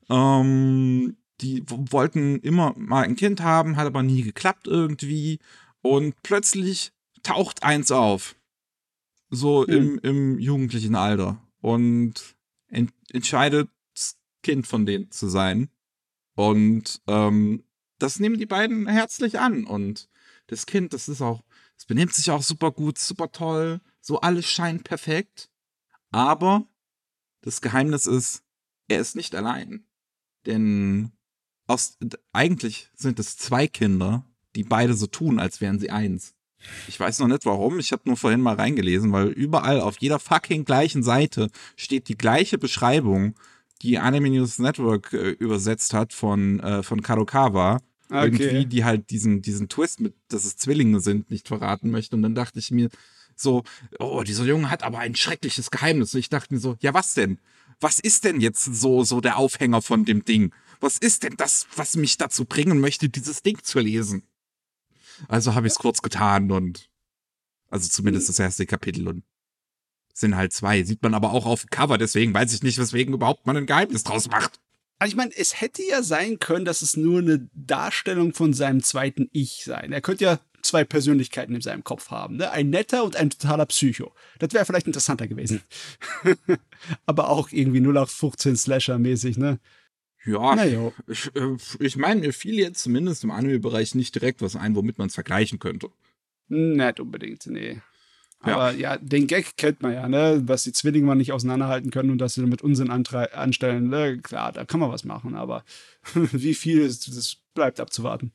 ähm, 0.09 1.15
die 1.41 1.63
wollten 1.67 2.39
immer 2.39 2.73
mal 2.75 3.03
ein 3.03 3.15
Kind 3.15 3.41
haben, 3.41 3.75
hat 3.75 3.85
aber 3.85 4.01
nie 4.01 4.23
geklappt 4.23 4.67
irgendwie. 4.67 5.37
Und 5.83 6.15
plötzlich 6.23 6.91
taucht 7.21 7.61
eins 7.61 7.91
auf. 7.91 8.35
So 9.29 9.67
hm. 9.67 9.73
im, 9.73 9.99
im 9.99 10.39
jugendlichen 10.39 10.95
Alter. 10.95 11.39
Und 11.61 12.35
ent 12.67 12.91
entscheidet, 13.11 13.69
Kind 14.41 14.65
von 14.65 14.85
denen 14.85 15.11
zu 15.11 15.27
sein. 15.27 15.69
Und 16.37 17.01
ähm, 17.07 17.63
das 17.97 18.19
nehmen 18.19 18.37
die 18.37 18.45
beiden 18.45 18.87
herzlich 18.87 19.39
an. 19.39 19.65
Und 19.65 20.07
das 20.45 20.67
Kind, 20.67 20.93
das 20.93 21.09
ist 21.09 21.19
auch, 21.19 21.43
es 21.75 21.85
benimmt 21.85 22.13
sich 22.13 22.29
auch 22.29 22.43
super 22.43 22.71
gut, 22.71 22.99
super 22.99 23.31
toll. 23.31 23.81
So 24.01 24.21
alles 24.21 24.45
scheint 24.45 24.83
perfekt. 24.83 25.49
Aber 26.11 26.67
das 27.41 27.59
Geheimnis 27.61 28.05
ist, 28.05 28.43
er 28.87 28.99
ist 28.99 29.15
nicht 29.15 29.33
allein. 29.33 29.87
Denn 30.45 31.11
aus, 31.65 31.97
eigentlich 32.33 32.91
sind 32.93 33.17
es 33.19 33.35
zwei 33.37 33.65
Kinder, 33.67 34.23
die 34.55 34.63
beide 34.63 34.93
so 34.93 35.07
tun, 35.07 35.39
als 35.39 35.59
wären 35.59 35.79
sie 35.79 35.89
eins. 35.89 36.35
Ich 36.87 36.99
weiß 36.99 37.17
noch 37.17 37.27
nicht 37.27 37.47
warum, 37.47 37.79
ich 37.79 37.91
habe 37.91 38.03
nur 38.05 38.17
vorhin 38.17 38.41
mal 38.41 38.55
reingelesen, 38.55 39.11
weil 39.11 39.29
überall 39.29 39.81
auf 39.81 39.97
jeder 39.97 40.19
fucking 40.19 40.65
gleichen 40.65 41.01
Seite 41.01 41.49
steht 41.75 42.09
die 42.09 42.17
gleiche 42.17 42.59
Beschreibung, 42.59 43.33
die 43.81 43.97
Anime 43.97 44.29
News 44.29 44.59
Network 44.59 45.13
äh, 45.13 45.31
übersetzt 45.31 45.93
hat 45.93 46.13
von, 46.13 46.59
äh, 46.59 46.83
von 46.83 47.01
Kadokawa. 47.01 47.79
Okay. 48.09 48.25
Irgendwie, 48.25 48.65
die 48.65 48.85
halt 48.85 49.09
diesen, 49.09 49.41
diesen 49.41 49.67
Twist 49.67 49.99
mit, 49.99 50.15
dass 50.29 50.45
es 50.45 50.55
Zwillinge 50.55 51.01
sind, 51.01 51.29
nicht 51.29 51.47
verraten 51.47 51.91
möchte. 51.91 52.15
Und 52.15 52.21
dann 52.21 52.35
dachte 52.35 52.59
ich 52.59 52.71
mir 52.71 52.89
so, 53.35 53.63
oh, 53.99 54.23
dieser 54.23 54.45
Junge 54.45 54.69
hat 54.69 54.83
aber 54.83 54.99
ein 54.99 55.15
schreckliches 55.15 55.71
Geheimnis. 55.71 56.13
Und 56.13 56.21
ich 56.21 56.29
dachte 56.29 56.53
mir 56.53 56.59
so, 56.59 56.77
ja, 56.79 56.93
was 56.93 57.13
denn? 57.13 57.39
Was 57.79 57.99
ist 57.99 58.23
denn 58.23 58.41
jetzt 58.41 58.63
so, 58.63 59.03
so 59.03 59.21
der 59.21 59.37
Aufhänger 59.37 59.81
von 59.81 60.05
dem 60.05 60.25
Ding? 60.25 60.53
Was 60.79 60.97
ist 60.97 61.23
denn 61.23 61.35
das, 61.37 61.67
was 61.75 61.95
mich 61.95 62.17
dazu 62.17 62.45
bringen 62.45 62.79
möchte, 62.79 63.09
dieses 63.09 63.43
Ding 63.43 63.61
zu 63.61 63.79
lesen? 63.79 64.23
Also 65.27 65.53
habe 65.53 65.67
ich 65.67 65.73
es 65.73 65.79
kurz 65.79 66.01
getan 66.01 66.51
und 66.51 66.89
also 67.69 67.89
zumindest 67.89 68.29
das 68.29 68.39
erste 68.39 68.65
Kapitel 68.65 69.07
und 69.07 69.23
sind 70.19 70.35
halt 70.35 70.53
zwei. 70.53 70.83
Sieht 70.83 71.01
man 71.03 71.13
aber 71.13 71.31
auch 71.31 71.45
auf 71.45 71.61
dem 71.61 71.69
Cover, 71.69 71.97
deswegen 71.97 72.33
weiß 72.33 72.53
ich 72.53 72.63
nicht, 72.63 72.77
weswegen 72.77 73.13
überhaupt 73.13 73.45
man 73.45 73.57
ein 73.57 73.65
Geheimnis 73.65 74.03
draus 74.03 74.29
macht. 74.29 74.59
Also 74.99 75.11
ich 75.11 75.15
meine, 75.15 75.31
es 75.35 75.61
hätte 75.61 75.83
ja 75.83 76.01
sein 76.01 76.39
können, 76.39 76.65
dass 76.65 76.81
es 76.81 76.97
nur 76.97 77.19
eine 77.19 77.47
Darstellung 77.53 78.33
von 78.33 78.53
seinem 78.53 78.81
zweiten 78.81 79.29
Ich 79.31 79.63
sein. 79.63 79.91
Er 79.91 80.01
könnte 80.01 80.23
ja 80.23 80.39
zwei 80.63 80.83
Persönlichkeiten 80.83 81.53
in 81.53 81.61
seinem 81.61 81.83
Kopf 81.83 82.09
haben. 82.09 82.37
Ne? 82.37 82.51
Ein 82.51 82.71
netter 82.71 83.03
und 83.03 83.15
ein 83.15 83.29
totaler 83.29 83.67
Psycho. 83.67 84.11
Das 84.39 84.53
wäre 84.53 84.65
vielleicht 84.65 84.87
interessanter 84.87 85.27
gewesen. 85.27 85.61
aber 87.05 87.29
auch 87.29 87.51
irgendwie 87.51 87.79
0815 87.79 88.55
Slasher-mäßig, 88.55 89.37
ne? 89.37 89.59
Ja, 90.25 90.55
naja. 90.55 90.91
ich, 91.07 91.33
äh, 91.35 91.55
ich 91.79 91.95
meine, 91.95 92.21
mir 92.21 92.33
fiel 92.33 92.55
jetzt 92.55 92.81
zumindest 92.83 93.23
im 93.23 93.31
Anime-Bereich 93.31 93.95
nicht 93.95 94.13
direkt 94.13 94.41
was 94.41 94.55
ein, 94.55 94.75
womit 94.75 94.97
man 94.97 95.07
es 95.07 95.13
vergleichen 95.13 95.59
könnte. 95.59 95.89
Nicht 96.49 96.99
unbedingt, 96.99 97.45
nee. 97.47 97.81
Aber 98.39 98.71
ja. 98.73 98.97
den 98.97 99.27
Gag 99.27 99.57
kennt 99.57 99.81
man 99.81 99.93
ja, 99.93 100.07
ne? 100.07 100.43
Was 100.45 100.63
die 100.63 100.71
Zwillinge 100.71 101.07
mal 101.07 101.15
nicht 101.15 101.33
auseinanderhalten 101.33 101.89
können 101.89 102.11
und 102.11 102.19
dass 102.19 102.35
sie 102.35 102.41
damit 102.41 102.61
Unsinn 102.61 102.91
anstellen. 102.91 103.89
Ne? 103.89 104.19
Klar, 104.19 104.51
da 104.51 104.65
kann 104.65 104.79
man 104.79 104.91
was 104.91 105.03
machen, 105.03 105.35
aber 105.35 105.63
wie 106.13 106.53
viel 106.53 106.79
ist, 106.79 107.07
das 107.07 107.37
bleibt 107.53 107.79
abzuwarten. 107.79 108.31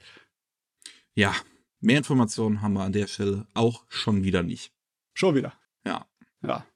Ja, 1.14 1.34
mehr 1.80 1.98
Informationen 1.98 2.62
haben 2.62 2.74
wir 2.74 2.82
an 2.82 2.92
der 2.92 3.06
Stelle 3.06 3.46
auch 3.54 3.84
schon 3.88 4.24
wieder 4.24 4.42
nicht. 4.42 4.72
Schon 5.14 5.34
wieder. 5.34 5.52
Ja. 5.84 6.06
Ja. 6.42 6.66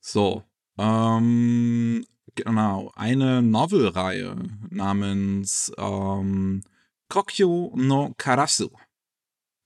So. 0.00 0.42
Ähm, 0.78 2.04
genau. 2.34 2.90
Eine 2.96 3.42
Novelreihe 3.42 4.36
namens 4.70 5.70
ähm, 5.78 6.62
Kokyo 7.08 7.72
no 7.76 8.14
Karasu 8.16 8.70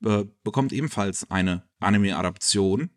äh, 0.05 0.25
bekommt 0.43 0.73
ebenfalls 0.73 1.31
eine 1.31 1.65
Anime-Adaption. 1.81 2.91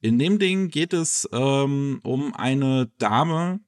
In 0.00 0.18
dem 0.18 0.38
Ding 0.38 0.68
geht 0.68 0.92
es 0.92 1.28
ähm, 1.32 2.00
um 2.02 2.34
eine 2.34 2.90
Dame, 2.98 3.60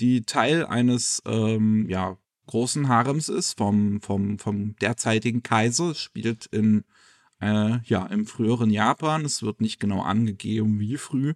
die 0.00 0.22
Teil 0.22 0.66
eines 0.66 1.22
ähm, 1.26 1.88
ja, 1.88 2.18
großen 2.46 2.88
Harems 2.88 3.28
ist, 3.28 3.58
vom, 3.58 4.00
vom, 4.00 4.38
vom 4.38 4.76
derzeitigen 4.76 5.42
Kaiser, 5.42 5.94
spielt 5.94 6.46
in, 6.46 6.84
äh, 7.40 7.78
ja, 7.84 8.06
im 8.06 8.26
früheren 8.26 8.70
Japan. 8.70 9.24
Es 9.24 9.42
wird 9.42 9.60
nicht 9.60 9.80
genau 9.80 10.02
angegeben, 10.02 10.80
wie 10.80 10.96
früh. 10.96 11.34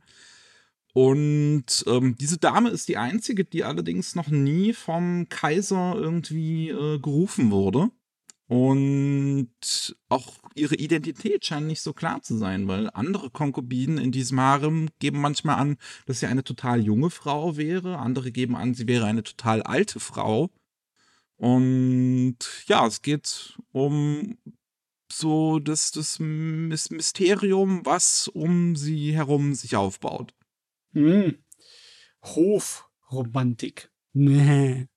Und 0.92 1.84
ähm, 1.86 2.16
diese 2.18 2.38
Dame 2.38 2.70
ist 2.70 2.88
die 2.88 2.96
einzige, 2.96 3.44
die 3.44 3.62
allerdings 3.62 4.16
noch 4.16 4.28
nie 4.28 4.72
vom 4.72 5.28
Kaiser 5.28 5.94
irgendwie 5.94 6.70
äh, 6.70 6.98
gerufen 6.98 7.50
wurde. 7.50 7.90
Und 8.50 9.96
auch 10.08 10.38
ihre 10.56 10.74
Identität 10.74 11.46
scheint 11.46 11.68
nicht 11.68 11.82
so 11.82 11.92
klar 11.92 12.20
zu 12.20 12.36
sein, 12.36 12.66
weil 12.66 12.90
andere 12.94 13.30
Konkubinen 13.30 13.96
in 13.96 14.10
diesem 14.10 14.40
Harem 14.40 14.88
geben 14.98 15.20
manchmal 15.20 15.54
an, 15.54 15.76
dass 16.06 16.18
sie 16.18 16.26
eine 16.26 16.42
total 16.42 16.80
junge 16.80 17.10
Frau 17.10 17.56
wäre, 17.56 17.98
andere 17.98 18.32
geben 18.32 18.56
an, 18.56 18.74
sie 18.74 18.88
wäre 18.88 19.04
eine 19.06 19.22
total 19.22 19.62
alte 19.62 20.00
Frau. 20.00 20.50
Und 21.36 22.38
ja, 22.66 22.84
es 22.88 23.02
geht 23.02 23.56
um 23.70 24.36
so 25.12 25.60
das, 25.60 25.92
das 25.92 26.18
Mysterium, 26.18 27.86
was 27.86 28.26
um 28.26 28.74
sie 28.74 29.14
herum 29.14 29.54
sich 29.54 29.76
aufbaut. 29.76 30.34
Hm. 30.94 31.38
Hofromantik. 32.24 33.92
Nee. 34.12 34.88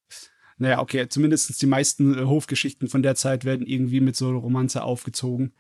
Naja, 0.58 0.80
okay, 0.80 1.08
zumindest 1.10 1.62
die 1.62 1.66
meisten 1.66 2.18
äh, 2.18 2.26
Hofgeschichten 2.26 2.88
von 2.88 3.04
der 3.04 3.16
Zeit 3.16 3.46
werden 3.46 3.66
irgendwie 3.66 4.02
mit 4.02 4.16
so 4.16 4.38
Romanze 4.38 4.84
aufgezogen. 4.84 5.54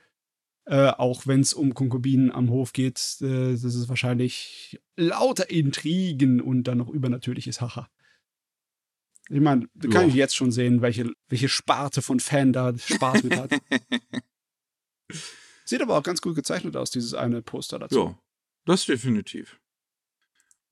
Äh, 0.65 0.89
auch 0.89 1.27
wenn 1.27 1.41
es 1.41 1.53
um 1.53 1.73
Konkubinen 1.73 2.31
am 2.31 2.49
Hof 2.49 2.71
geht, 2.71 3.17
äh, 3.21 3.51
das 3.51 3.63
ist 3.63 3.89
wahrscheinlich 3.89 4.79
lauter 4.95 5.49
Intrigen 5.49 6.39
und 6.39 6.63
dann 6.63 6.77
noch 6.77 6.89
übernatürliches 6.89 7.59
Haha. 7.59 7.89
Ich 9.29 9.41
meine, 9.41 9.67
da 9.73 9.89
kann 9.89 10.09
ich 10.09 10.15
jetzt 10.15 10.35
schon 10.35 10.51
sehen, 10.51 10.81
welche, 10.81 11.11
welche 11.27 11.49
Sparte 11.49 12.01
von 12.01 12.19
Fan 12.19 12.53
da 12.53 12.77
Spaß 12.77 13.23
mit 13.23 13.37
hat. 13.37 13.51
Sieht 15.65 15.81
aber 15.81 15.97
auch 15.97 16.03
ganz 16.03 16.21
gut 16.21 16.35
gezeichnet 16.35 16.75
aus, 16.75 16.91
dieses 16.91 17.13
eine 17.13 17.41
Poster 17.41 17.79
dazu. 17.79 17.99
Ja, 17.99 18.19
das 18.65 18.85
definitiv. 18.85 19.59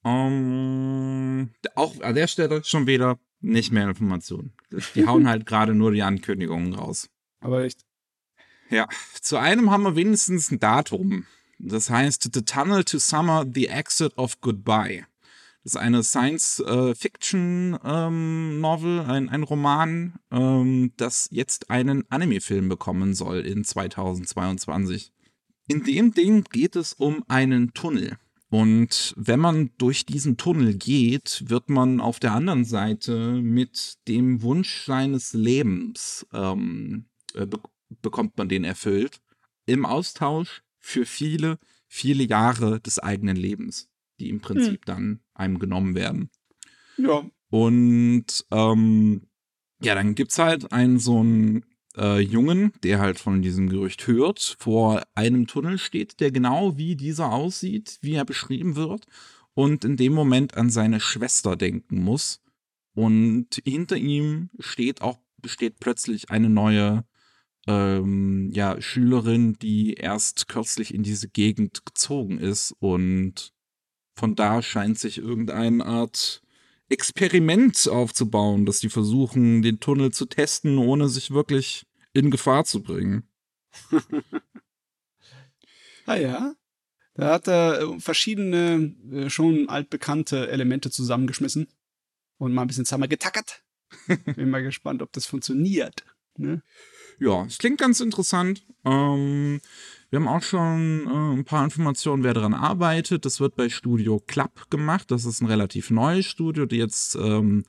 Um, 0.04 0.12
ähm, 0.12 1.50
auch 1.75 2.00
an 2.01 2.16
der 2.16 2.28
Stelle 2.28 2.63
schon 2.63 2.88
wieder 2.88 3.20
nicht 3.41 3.71
mehr 3.71 3.88
Informationen. 3.88 4.53
Die 4.95 5.05
hauen 5.05 5.27
halt 5.27 5.45
gerade 5.45 5.74
nur 5.74 5.91
die 5.91 6.03
Ankündigungen 6.03 6.74
raus. 6.74 7.10
Aber 7.39 7.63
echt. 7.63 7.86
Ja, 8.69 8.88
zu 9.19 9.38
einem 9.38 9.71
haben 9.71 9.83
wir 9.83 9.95
wenigstens 9.95 10.51
ein 10.51 10.60
Datum. 10.60 11.25
Das 11.60 11.89
heißt 11.89 12.29
The 12.33 12.41
Tunnel 12.43 12.83
to 12.83 13.00
Summer, 13.00 13.45
The 13.51 13.67
Exit 13.67 14.17
of 14.17 14.39
Goodbye. 14.41 15.05
Das 15.63 15.74
ist 15.74 15.79
eine 15.79 16.01
Science-Fiction-Novel, 16.01 19.00
ähm, 19.00 19.10
ein, 19.10 19.29
ein 19.29 19.43
Roman, 19.43 20.15
ähm, 20.31 20.91
das 20.98 21.29
jetzt 21.31 21.69
einen 21.69 22.03
Anime-Film 22.10 22.67
bekommen 22.67 23.13
soll 23.13 23.41
in 23.41 23.63
2022. 23.63 25.12
In 25.67 25.83
dem 25.83 26.15
Ding 26.15 26.45
geht 26.45 26.75
es 26.75 26.93
um 26.93 27.24
einen 27.27 27.75
Tunnel. 27.75 28.17
Und 28.51 29.13
wenn 29.15 29.39
man 29.39 29.72
durch 29.77 30.05
diesen 30.05 30.36
Tunnel 30.36 30.75
geht, 30.75 31.46
wird 31.48 31.70
man 31.70 32.01
auf 32.01 32.20
der 32.20 32.34
anderen 32.34 32.65
Seite 32.65 33.41
mit 33.41 33.98
dem 34.10 34.41
Wunsch 34.41 34.84
seines 34.84 35.31
Lebens 35.31 36.27
ähm, 36.34 37.05
äh, 37.34 37.46
be 37.46 37.60
bekommt 38.01 38.38
man 38.38 38.50
den 38.50 38.63
erfüllt. 38.63 39.22
Im 39.65 39.86
Austausch 39.86 40.63
für 40.79 41.05
viele, 41.05 41.60
viele 41.88 42.24
Jahre 42.24 42.79
des 42.81 43.00
eigenen 43.00 43.36
Lebens, 43.38 43.89
die 44.20 44.29
im 44.29 44.41
Prinzip 44.41 44.81
hm. 44.81 44.86
dann 44.86 45.20
einem 45.34 45.60
genommen 45.60 45.96
werden. 45.96 46.29
Ja. 46.98 47.25
Und 47.50 48.46
ähm, 48.51 49.27
ja, 49.81 49.96
dann 49.96 50.15
gibt's 50.15 50.39
halt 50.39 50.72
einen 50.72 51.00
so 51.00 51.20
einen 51.20 51.65
äh, 51.98 52.19
Jungen, 52.19 52.74
der 52.83 53.00
halt 53.00 53.19
von 53.19 53.41
diesem 53.41 53.69
Gerücht 53.69 54.07
hört, 54.07 54.55
vor 54.60 55.01
einem 55.15 55.48
Tunnel 55.48 55.77
steht, 55.77 56.19
der 56.19 56.31
genau 56.31 56.77
wie 56.77 56.95
dieser 56.95 57.31
aussieht, 57.31 57.98
wie 58.01 58.15
er 58.15 58.25
beschrieben 58.25 58.75
wird, 58.75 59.05
und 59.53 59.83
in 59.83 59.98
dem 59.98 60.13
Moment 60.13 60.55
an 60.55 60.69
seine 60.69 61.00
Schwester 61.00 61.55
denken 61.55 62.01
muss. 62.01 62.41
Und 62.93 63.62
hinter 63.65 63.98
ihm 63.98 64.50
steht 64.60 65.01
auch, 65.01 65.19
besteht 65.38 65.79
plötzlich 65.79 66.29
eine 66.29 66.50
neue 66.50 67.05
ähm, 67.67 68.50
ja, 68.53 68.79
Schülerin, 68.81 69.53
die 69.53 69.93
erst 69.93 70.48
kürzlich 70.48 70.93
in 70.93 71.03
diese 71.03 71.29
Gegend 71.29 71.86
gezogen 71.86 72.39
ist. 72.39 72.74
Und 72.79 73.53
von 74.15 74.36
da 74.36 74.62
scheint 74.62 75.00
sich 75.00 75.17
irgendeine 75.17 75.86
Art 75.86 76.40
Experiment 76.91 77.88
aufzubauen, 77.88 78.65
dass 78.65 78.79
die 78.79 78.89
versuchen, 78.89 79.62
den 79.62 79.79
Tunnel 79.79 80.12
zu 80.12 80.25
testen, 80.25 80.77
ohne 80.77 81.10
sich 81.10 81.31
wirklich 81.31 81.86
in 82.13 82.31
Gefahr 82.31 82.65
zu 82.65 82.83
bringen. 82.83 83.24
ah 86.05 86.15
ja. 86.15 86.55
Da 87.13 87.33
hat 87.33 87.48
er 87.48 88.00
verschiedene, 88.00 88.95
äh, 89.12 89.29
schon 89.29 89.69
altbekannte 89.69 90.50
Elemente 90.50 90.89
zusammengeschmissen 90.89 91.67
und 92.38 92.53
mal 92.53 92.62
ein 92.62 92.67
bisschen 92.67 92.86
zusammen 92.86 93.10
getackert. 93.10 93.63
Bin 94.36 94.50
mal 94.50 94.63
gespannt, 94.63 95.01
ob 95.01 95.12
das 95.12 95.25
funktioniert. 95.25 96.05
Ne? 96.38 96.63
Ja, 97.19 97.45
es 97.45 97.57
klingt 97.57 97.79
ganz 97.79 98.00
interessant. 98.00 98.65
Ähm, 98.86 99.60
wir 100.12 100.20
haben 100.20 100.27
auch 100.27 100.44
schon 100.44 101.08
äh, 101.08 101.39
ein 101.39 101.46
paar 101.46 101.63
Informationen, 101.63 102.24
wer 102.24 102.34
daran 102.34 102.53
arbeitet. 102.53 103.24
Das 103.24 103.39
wird 103.39 103.56
bei 103.56 103.70
Studio 103.70 104.20
Club 104.20 104.70
gemacht. 104.70 105.10
Das 105.10 105.24
ist 105.24 105.41
ein 105.41 105.48
relativ 105.48 105.89
neues 105.89 106.25
Studio, 106.25 106.65
die 106.65 106.75
jetzt 106.75 107.15
ähm, 107.15 107.63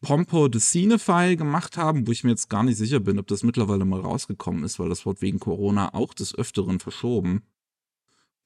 Pompo 0.00 0.48
the 0.50 0.60
Cinefile 0.60 1.36
gemacht 1.36 1.76
haben, 1.76 2.06
wo 2.06 2.12
ich 2.12 2.22
mir 2.22 2.30
jetzt 2.30 2.48
gar 2.48 2.62
nicht 2.62 2.76
sicher 2.76 3.00
bin, 3.00 3.18
ob 3.18 3.26
das 3.26 3.42
mittlerweile 3.42 3.84
mal 3.84 4.00
rausgekommen 4.00 4.62
ist, 4.62 4.78
weil 4.78 4.88
das 4.90 5.04
wird 5.04 5.22
wegen 5.22 5.40
Corona 5.40 5.92
auch 5.92 6.14
des 6.14 6.36
Öfteren 6.36 6.78
verschoben. 6.78 7.42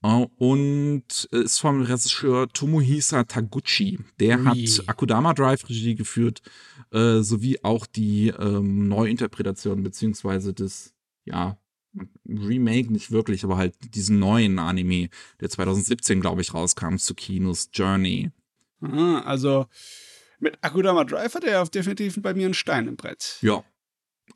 Uh, 0.04 0.28
und 0.36 1.24
ist 1.30 1.58
vom 1.58 1.82
Regisseur 1.82 2.48
Tomohisa 2.48 3.24
Taguchi. 3.24 3.98
Der 4.20 4.38
Ui. 4.38 4.44
hat 4.44 4.88
Akudama 4.88 5.34
Drive 5.34 5.68
Regie 5.68 5.94
geführt, 5.94 6.42
äh, 6.90 7.20
sowie 7.20 7.58
auch 7.62 7.86
die 7.86 8.28
ähm, 8.28 8.88
Neuinterpretation 8.88 9.82
beziehungsweise 9.82 10.54
des 10.54 10.94
ja, 11.24 11.58
Remake 12.26 12.92
nicht 12.92 13.10
wirklich, 13.10 13.44
aber 13.44 13.56
halt 13.56 13.74
diesen 13.94 14.18
neuen 14.18 14.58
Anime, 14.58 15.08
der 15.40 15.48
2017, 15.50 16.20
glaube 16.20 16.42
ich, 16.42 16.54
rauskam 16.54 16.96
zu 16.96 17.14
Kinos, 17.14 17.70
Journey. 17.72 18.30
Ah, 18.80 19.20
also 19.20 19.66
mit 20.38 20.58
Akudama 20.60 21.04
Drive 21.04 21.34
hat 21.34 21.44
er 21.44 21.64
definitiv 21.66 22.20
bei 22.20 22.34
mir 22.34 22.46
einen 22.46 22.54
Stein 22.54 22.88
im 22.88 22.96
Brett. 22.96 23.38
Ja. 23.40 23.64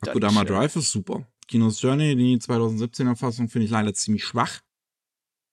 Akudama 0.01 0.43
Drive 0.43 0.75
ist 0.75 0.91
super. 0.91 1.27
Kinos 1.47 1.81
Journey, 1.81 2.15
die 2.15 2.37
2017er 2.37 3.15
Fassung, 3.15 3.49
finde 3.49 3.65
ich 3.65 3.71
leider 3.71 3.93
ziemlich 3.93 4.23
schwach. 4.23 4.61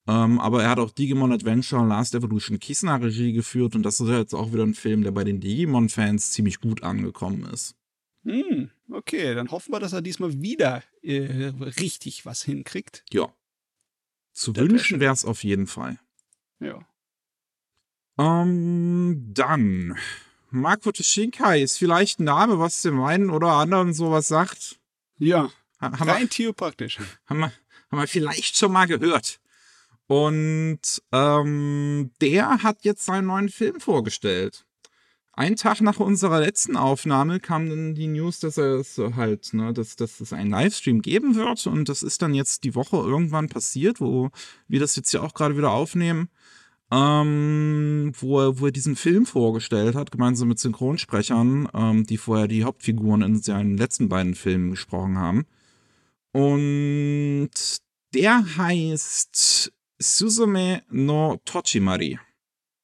Ähm, 0.06 0.40
aber 0.40 0.62
er 0.62 0.70
hat 0.70 0.78
auch 0.78 0.90
Digimon 0.90 1.32
Adventure 1.32 1.86
Last 1.86 2.14
Evolution 2.14 2.58
Kisna 2.58 2.96
Regie 2.96 3.32
geführt 3.32 3.74
und 3.74 3.82
das 3.82 4.00
ist 4.00 4.08
jetzt 4.08 4.34
auch 4.34 4.52
wieder 4.52 4.62
ein 4.62 4.74
Film, 4.74 5.02
der 5.02 5.10
bei 5.10 5.22
den 5.22 5.40
Digimon-Fans 5.40 6.30
ziemlich 6.30 6.60
gut 6.60 6.82
angekommen 6.82 7.44
ist. 7.52 7.76
Hm, 8.28 8.70
okay, 8.90 9.34
dann 9.34 9.50
hoffen 9.50 9.72
wir, 9.72 9.80
dass 9.80 9.94
er 9.94 10.02
diesmal 10.02 10.42
wieder 10.42 10.82
äh, 11.02 11.50
richtig 11.80 12.26
was 12.26 12.42
hinkriegt. 12.42 13.02
Ja. 13.10 13.32
Zu 14.34 14.52
das 14.52 14.64
wünschen 14.64 15.00
wäre 15.00 15.14
es 15.14 15.24
auf 15.24 15.44
jeden 15.44 15.66
Fall. 15.66 15.98
Ja. 16.60 16.86
Ähm, 18.18 19.30
dann. 19.32 19.96
Makoto 20.50 21.02
Shinkai 21.02 21.62
ist 21.62 21.78
vielleicht 21.78 22.20
ein 22.20 22.24
Name, 22.24 22.58
was 22.58 22.82
dem 22.82 23.00
einen 23.00 23.30
oder 23.30 23.52
anderen 23.52 23.94
sowas 23.94 24.28
sagt. 24.28 24.78
Ja. 25.16 25.50
Ha 25.80 25.86
rein 25.86 26.28
theopraktisch. 26.28 26.98
Haben 27.26 27.40
wir, 27.40 27.52
haben 27.90 27.98
wir 27.98 28.08
vielleicht 28.08 28.58
schon 28.58 28.72
mal 28.72 28.86
gehört. 28.86 29.40
Und 30.06 30.80
ähm, 31.12 32.10
der 32.20 32.62
hat 32.62 32.84
jetzt 32.84 33.06
seinen 33.06 33.28
neuen 33.28 33.48
Film 33.48 33.80
vorgestellt. 33.80 34.66
Ein 35.38 35.54
Tag 35.54 35.80
nach 35.82 36.00
unserer 36.00 36.40
letzten 36.40 36.76
Aufnahme 36.76 37.38
kam 37.38 37.70
dann 37.70 37.94
die 37.94 38.08
News, 38.08 38.40
dass 38.40 38.58
er 38.58 38.74
es 38.80 38.98
halt, 38.98 39.54
ne, 39.54 39.72
dass, 39.72 39.94
dass 39.94 40.20
es 40.20 40.32
einen 40.32 40.50
Livestream 40.50 41.00
geben 41.00 41.36
wird. 41.36 41.64
Und 41.68 41.88
das 41.88 42.02
ist 42.02 42.22
dann 42.22 42.34
jetzt 42.34 42.64
die 42.64 42.74
Woche 42.74 42.96
irgendwann 42.96 43.48
passiert, 43.48 44.00
wo 44.00 44.30
wir 44.66 44.80
das 44.80 44.96
jetzt 44.96 45.12
ja 45.12 45.22
auch 45.22 45.34
gerade 45.34 45.56
wieder 45.56 45.70
aufnehmen. 45.70 46.28
Ähm, 46.90 48.10
wo, 48.18 48.40
er, 48.40 48.58
wo 48.58 48.66
er 48.66 48.72
diesen 48.72 48.96
Film 48.96 49.26
vorgestellt 49.26 49.94
hat, 49.94 50.10
gemeinsam 50.10 50.48
mit 50.48 50.58
Synchronsprechern, 50.58 51.68
ähm, 51.72 52.04
die 52.04 52.18
vorher 52.18 52.48
die 52.48 52.64
Hauptfiguren 52.64 53.22
in 53.22 53.40
seinen 53.40 53.76
letzten 53.76 54.08
beiden 54.08 54.34
Filmen 54.34 54.70
gesprochen 54.70 55.18
haben. 55.18 55.46
Und 56.32 57.50
der 58.12 58.56
heißt 58.56 59.72
Suzume 60.00 60.82
no 60.90 61.40
Tochimari. 61.44 62.18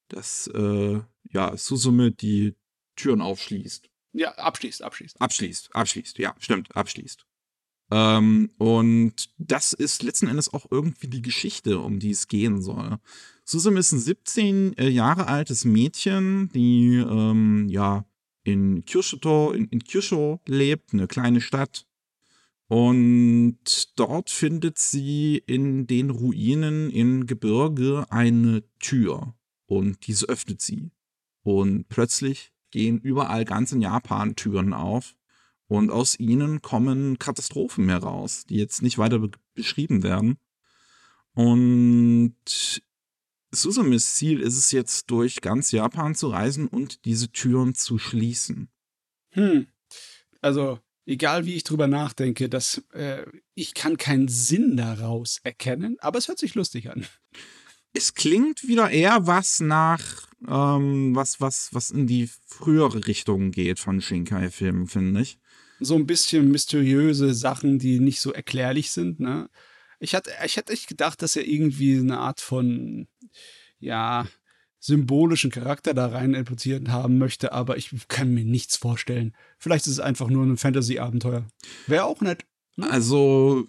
Das, 0.06 0.46
äh, 0.54 1.00
ja, 1.34 1.56
Suzume 1.56 2.12
die 2.12 2.54
Türen 2.96 3.20
aufschließt. 3.20 3.90
Ja, 4.12 4.32
abschließt, 4.32 4.82
abschließt. 4.82 5.20
Abschließt, 5.20 5.74
abschließt, 5.74 6.18
ja, 6.18 6.34
stimmt, 6.38 6.74
abschließt. 6.76 7.26
Ähm, 7.90 8.50
und 8.58 9.30
das 9.38 9.72
ist 9.72 10.02
letzten 10.02 10.28
Endes 10.28 10.52
auch 10.52 10.66
irgendwie 10.70 11.08
die 11.08 11.22
Geschichte, 11.22 11.80
um 11.80 11.98
die 11.98 12.10
es 12.10 12.28
gehen 12.28 12.62
soll. 12.62 12.98
Suzume 13.44 13.80
ist 13.80 13.92
ein 13.92 13.98
17 13.98 14.78
äh, 14.78 14.88
Jahre 14.88 15.26
altes 15.26 15.64
Mädchen, 15.64 16.50
die 16.54 16.96
ähm, 16.96 17.68
ja 17.68 18.06
in 18.44 18.84
Kyushu, 18.84 19.50
in, 19.52 19.66
in 19.68 19.84
Kyushu 19.84 20.38
lebt, 20.46 20.92
eine 20.92 21.08
kleine 21.08 21.40
Stadt 21.40 21.86
und 22.68 23.58
dort 23.96 24.30
findet 24.30 24.78
sie 24.78 25.42
in 25.46 25.86
den 25.86 26.10
Ruinen 26.10 26.90
im 26.90 27.26
Gebirge 27.26 28.06
eine 28.10 28.64
Tür. 28.78 29.34
Und 29.66 30.06
diese 30.06 30.26
öffnet 30.26 30.60
sie. 30.60 30.90
Und 31.44 31.88
plötzlich 31.88 32.52
gehen 32.72 32.98
überall 32.98 33.44
ganz 33.44 33.70
in 33.70 33.80
Japan 33.80 34.34
Türen 34.34 34.72
auf. 34.72 35.14
Und 35.68 35.90
aus 35.90 36.18
ihnen 36.18 36.60
kommen 36.60 37.18
Katastrophen 37.18 37.88
heraus, 37.88 38.44
die 38.46 38.56
jetzt 38.56 38.82
nicht 38.82 38.98
weiter 38.98 39.20
be 39.20 39.30
beschrieben 39.54 40.02
werden. 40.02 40.38
Und 41.32 42.82
Susumis 43.52 44.16
Ziel 44.16 44.40
ist 44.40 44.58
es 44.58 44.72
jetzt, 44.72 45.10
durch 45.10 45.40
ganz 45.40 45.70
Japan 45.70 46.14
zu 46.14 46.28
reisen 46.28 46.66
und 46.66 47.04
diese 47.04 47.30
Türen 47.30 47.74
zu 47.74 47.98
schließen. 47.98 48.68
Hm. 49.30 49.66
Also 50.40 50.80
egal 51.06 51.46
wie 51.46 51.54
ich 51.54 51.64
drüber 51.64 51.86
nachdenke, 51.86 52.48
dass 52.48 52.82
äh, 52.92 53.24
ich 53.54 53.74
kann 53.74 53.96
keinen 53.96 54.28
Sinn 54.28 54.76
daraus 54.76 55.40
erkennen, 55.44 55.96
aber 56.00 56.18
es 56.18 56.28
hört 56.28 56.38
sich 56.38 56.54
lustig 56.54 56.90
an. 56.90 57.06
Es 57.94 58.14
klingt 58.14 58.66
wieder 58.66 58.90
eher 58.90 59.26
was 59.26 59.60
nach 59.60 60.28
ähm, 60.48 61.14
was 61.14 61.40
was 61.40 61.70
was 61.72 61.90
in 61.90 62.06
die 62.06 62.28
frühere 62.46 63.06
Richtung 63.06 63.50
geht 63.50 63.78
von 63.78 64.00
Shinkai-Filmen, 64.00 64.88
finde 64.88 65.20
ich. 65.22 65.38
So 65.80 65.94
ein 65.94 66.06
bisschen 66.06 66.50
mysteriöse 66.50 67.34
Sachen, 67.34 67.78
die 67.78 68.00
nicht 68.00 68.20
so 68.20 68.32
erklärlich 68.32 68.90
sind. 68.90 69.20
Ne? 69.20 69.48
Ich 70.00 70.14
hatte 70.14 70.30
ich 70.44 70.56
hätte 70.56 70.72
echt 70.72 70.88
gedacht, 70.88 71.22
dass 71.22 71.36
er 71.36 71.46
irgendwie 71.46 71.98
eine 71.98 72.18
Art 72.18 72.40
von 72.40 73.06
ja 73.78 74.26
symbolischen 74.80 75.50
Charakter 75.50 75.94
da 75.94 76.08
rein 76.08 76.34
impliziert 76.34 76.88
haben 76.88 77.16
möchte, 77.16 77.52
aber 77.52 77.78
ich 77.78 77.90
kann 78.08 78.34
mir 78.34 78.44
nichts 78.44 78.76
vorstellen. 78.76 79.34
Vielleicht 79.56 79.86
ist 79.86 79.94
es 79.94 80.00
einfach 80.00 80.28
nur 80.28 80.44
ein 80.44 80.58
Fantasy-Abenteuer. 80.58 81.46
Wäre 81.86 82.04
auch 82.04 82.20
nett. 82.20 82.44
Hm? 82.76 82.84
Also, 82.84 83.66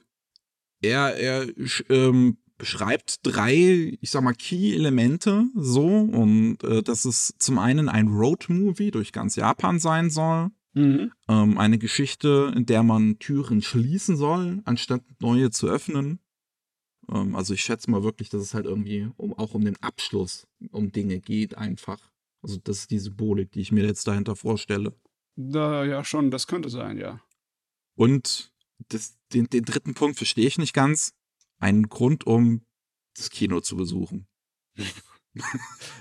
er, 0.82 1.16
er 1.16 1.48
ähm, 1.90 2.38
beschreibt 2.58 3.20
drei, 3.24 3.98
ich 4.00 4.12
sag 4.12 4.24
mal, 4.24 4.34
Key-Elemente 4.34 5.48
so. 5.56 5.88
Und 5.88 6.64
äh, 6.64 6.82
dass 6.82 7.06
es 7.06 7.34
zum 7.38 7.60
einen 7.60 7.90
ein 7.90 8.08
Road-Movie 8.08 8.92
durch 8.92 9.12
ganz 9.12 9.36
Japan 9.36 9.80
sein 9.80 10.10
soll. 10.10 10.50
Mhm. 10.74 11.12
Ähm, 11.30 11.58
eine 11.58 11.78
Geschichte, 11.78 12.54
in 12.56 12.66
der 12.66 12.84
man 12.84 13.18
Türen 13.20 13.62
schließen 13.62 14.18
soll, 14.18 14.62
anstatt 14.66 15.04
neue 15.20 15.50
zu 15.50 15.68
öffnen. 15.68 16.20
Ähm, 17.10 17.36
also 17.36 17.54
ich 17.54 17.62
schätze 17.62 17.90
mal 17.90 18.04
wirklich, 18.04 18.30
dass 18.30 18.42
es 18.42 18.54
halt 18.54 18.66
irgendwie 18.66 19.10
um, 19.18 19.34
auch 19.34 19.54
um 19.54 19.64
den 19.64 19.82
Abschluss 19.82 20.48
um 20.72 20.92
Dinge 20.92 21.20
geht 21.20 21.58
einfach. 21.58 22.00
Also 22.42 22.58
das 22.64 22.80
ist 22.80 22.92
die 22.92 23.00
Symbolik, 23.00 23.52
die 23.52 23.62
ich 23.62 23.72
mir 23.72 23.86
jetzt 23.86 24.08
dahinter 24.08 24.36
vorstelle. 24.36 24.94
Da, 25.36 25.84
ja, 25.84 26.04
schon, 26.04 26.32
das 26.32 26.48
könnte 26.48 26.70
sein, 26.70 26.98
ja. 26.98 27.22
Und 27.96 28.54
das, 28.90 29.18
den, 29.34 29.50
den 29.50 29.64
dritten 29.66 29.94
Punkt 29.94 30.18
verstehe 30.18 30.48
ich 30.48 30.58
nicht 30.58 30.74
ganz. 30.74 31.14
Einen 31.60 31.90
Grund, 31.90 32.26
um 32.28 32.66
das 33.16 33.30
Kino 33.30 33.62
zu 33.62 33.76
besuchen. 33.76 34.28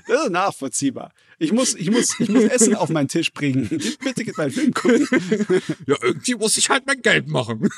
Das 0.06 0.26
ist 0.26 0.30
nachvollziehbar. 0.30 1.12
Ich 1.40 1.52
muss, 1.52 1.74
ich 1.74 1.90
muss, 1.90 2.20
ich 2.20 2.28
muss 2.28 2.44
Essen 2.44 2.76
auf 2.76 2.88
meinen 2.88 3.08
Tisch 3.08 3.32
bringen. 3.32 3.68
Bitte 4.04 4.24
geht 4.24 4.38
meinen 4.38 4.52
Film 4.52 4.72
gucken. 4.72 5.08
Ja, 5.88 5.96
irgendwie 6.00 6.36
muss 6.36 6.56
ich 6.56 6.70
halt 6.70 6.86
mein 6.86 7.02
Geld 7.02 7.26
machen. 7.26 7.68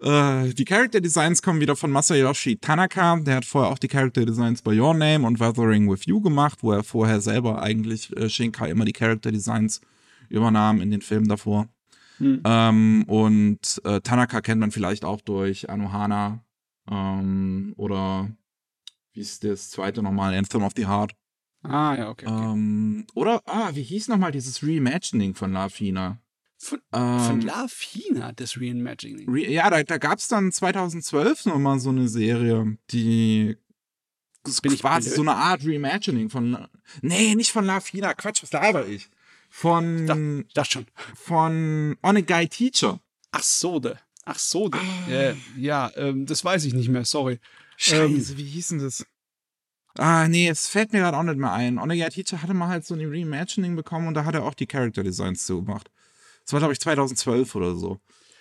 Äh, 0.00 0.54
die 0.54 0.64
Character 0.64 1.00
Designs 1.00 1.42
kommen 1.42 1.60
wieder 1.60 1.74
von 1.76 1.90
Masayoshi 1.90 2.58
Tanaka. 2.58 3.16
Der 3.16 3.36
hat 3.36 3.44
vorher 3.44 3.70
auch 3.70 3.78
die 3.78 3.88
Character 3.88 4.24
Designs 4.24 4.62
bei 4.62 4.78
Your 4.78 4.94
Name 4.94 5.26
und 5.26 5.40
Weathering 5.40 5.90
with 5.90 6.06
You 6.06 6.20
gemacht, 6.20 6.58
wo 6.62 6.72
er 6.72 6.84
vorher 6.84 7.20
selber 7.20 7.62
eigentlich 7.62 8.14
äh, 8.16 8.28
Shinkai 8.28 8.70
immer 8.70 8.84
die 8.84 8.92
Character 8.92 9.32
Designs 9.32 9.80
übernahm 10.28 10.80
in 10.80 10.90
den 10.90 11.02
Filmen 11.02 11.28
davor. 11.28 11.68
Hm. 12.22 12.40
Ähm, 12.44 13.04
und 13.08 13.82
äh, 13.84 14.00
Tanaka 14.00 14.40
kennt 14.42 14.60
man 14.60 14.70
vielleicht 14.70 15.04
auch 15.04 15.20
durch 15.20 15.68
Anohana 15.68 16.44
ähm, 16.88 17.74
oder 17.76 18.30
wie 19.12 19.20
ist 19.20 19.42
das 19.42 19.70
zweite 19.70 20.04
nochmal? 20.04 20.32
Anthem 20.32 20.62
of 20.62 20.72
the 20.76 20.86
Heart. 20.86 21.14
Ah, 21.64 21.96
ja, 21.96 22.10
okay. 22.10 22.26
okay. 22.26 22.52
Ähm, 22.52 23.06
oder, 23.14 23.42
ah, 23.46 23.70
wie 23.74 23.82
hieß 23.82 24.06
nochmal 24.06 24.30
dieses 24.30 24.62
Reimagining 24.62 25.34
von 25.34 25.52
La 25.52 25.68
Fina? 25.68 26.20
Von, 26.58 26.80
ähm, 26.92 27.18
von 27.18 27.40
La 27.40 27.66
Fina, 27.68 28.30
das 28.30 28.56
Reimagining. 28.56 29.28
Re 29.28 29.50
ja, 29.50 29.68
da, 29.68 29.82
da 29.82 29.98
gab 29.98 30.20
es 30.20 30.28
dann 30.28 30.52
2012 30.52 31.46
nochmal 31.46 31.80
so 31.80 31.90
eine 31.90 32.08
Serie, 32.08 32.78
die 32.92 33.56
Bin 34.62 34.78
quasi 34.78 35.10
so 35.10 35.22
eine 35.22 35.34
Art 35.34 35.64
Reimagining 35.64 36.30
von. 36.30 36.68
Nee, 37.00 37.34
nicht 37.34 37.50
von 37.50 37.64
La 37.64 37.80
Fina, 37.80 38.14
Quatsch, 38.14 38.44
was 38.44 38.52
laber 38.52 38.86
ich? 38.86 39.08
Von. 39.54 40.06
Da, 40.06 40.16
das 40.54 40.68
schon. 40.68 40.86
Von 41.14 41.98
Onegai 42.02 42.46
Teacher. 42.46 43.00
Ach 43.32 43.42
so, 43.42 43.80
de. 43.80 43.96
Ach 44.24 44.38
so, 44.38 44.70
de. 44.70 44.80
Ah. 44.80 45.10
Äh, 45.10 45.34
ja, 45.58 45.92
ähm, 45.94 46.24
das 46.24 46.42
weiß 46.42 46.64
ich 46.64 46.72
nicht 46.72 46.88
mehr, 46.88 47.04
sorry. 47.04 47.38
Scheiße, 47.76 48.32
ähm, 48.32 48.38
wie 48.38 48.44
hieß 48.44 48.68
denn 48.68 48.78
das? 48.78 49.06
Ah, 49.98 50.26
nee, 50.26 50.48
es 50.48 50.68
fällt 50.68 50.94
mir 50.94 51.00
gerade 51.00 51.18
auch 51.18 51.22
nicht 51.22 51.36
mehr 51.36 51.52
ein. 51.52 51.78
Onegai 51.78 52.08
Teacher 52.08 52.40
hatte 52.40 52.54
mal 52.54 52.68
halt 52.68 52.86
so 52.86 52.94
ein 52.94 53.06
Reimagining 53.06 53.76
bekommen 53.76 54.08
und 54.08 54.14
da 54.14 54.24
hat 54.24 54.34
er 54.34 54.42
auch 54.44 54.54
die 54.54 54.66
Character 54.66 55.02
Designs 55.02 55.44
zu 55.44 55.62
gemacht. 55.62 55.90
Das 56.44 56.54
war, 56.54 56.60
glaube 56.60 56.72
ich, 56.72 56.80
2012 56.80 57.54
oder 57.54 57.74
so. 57.74 58.00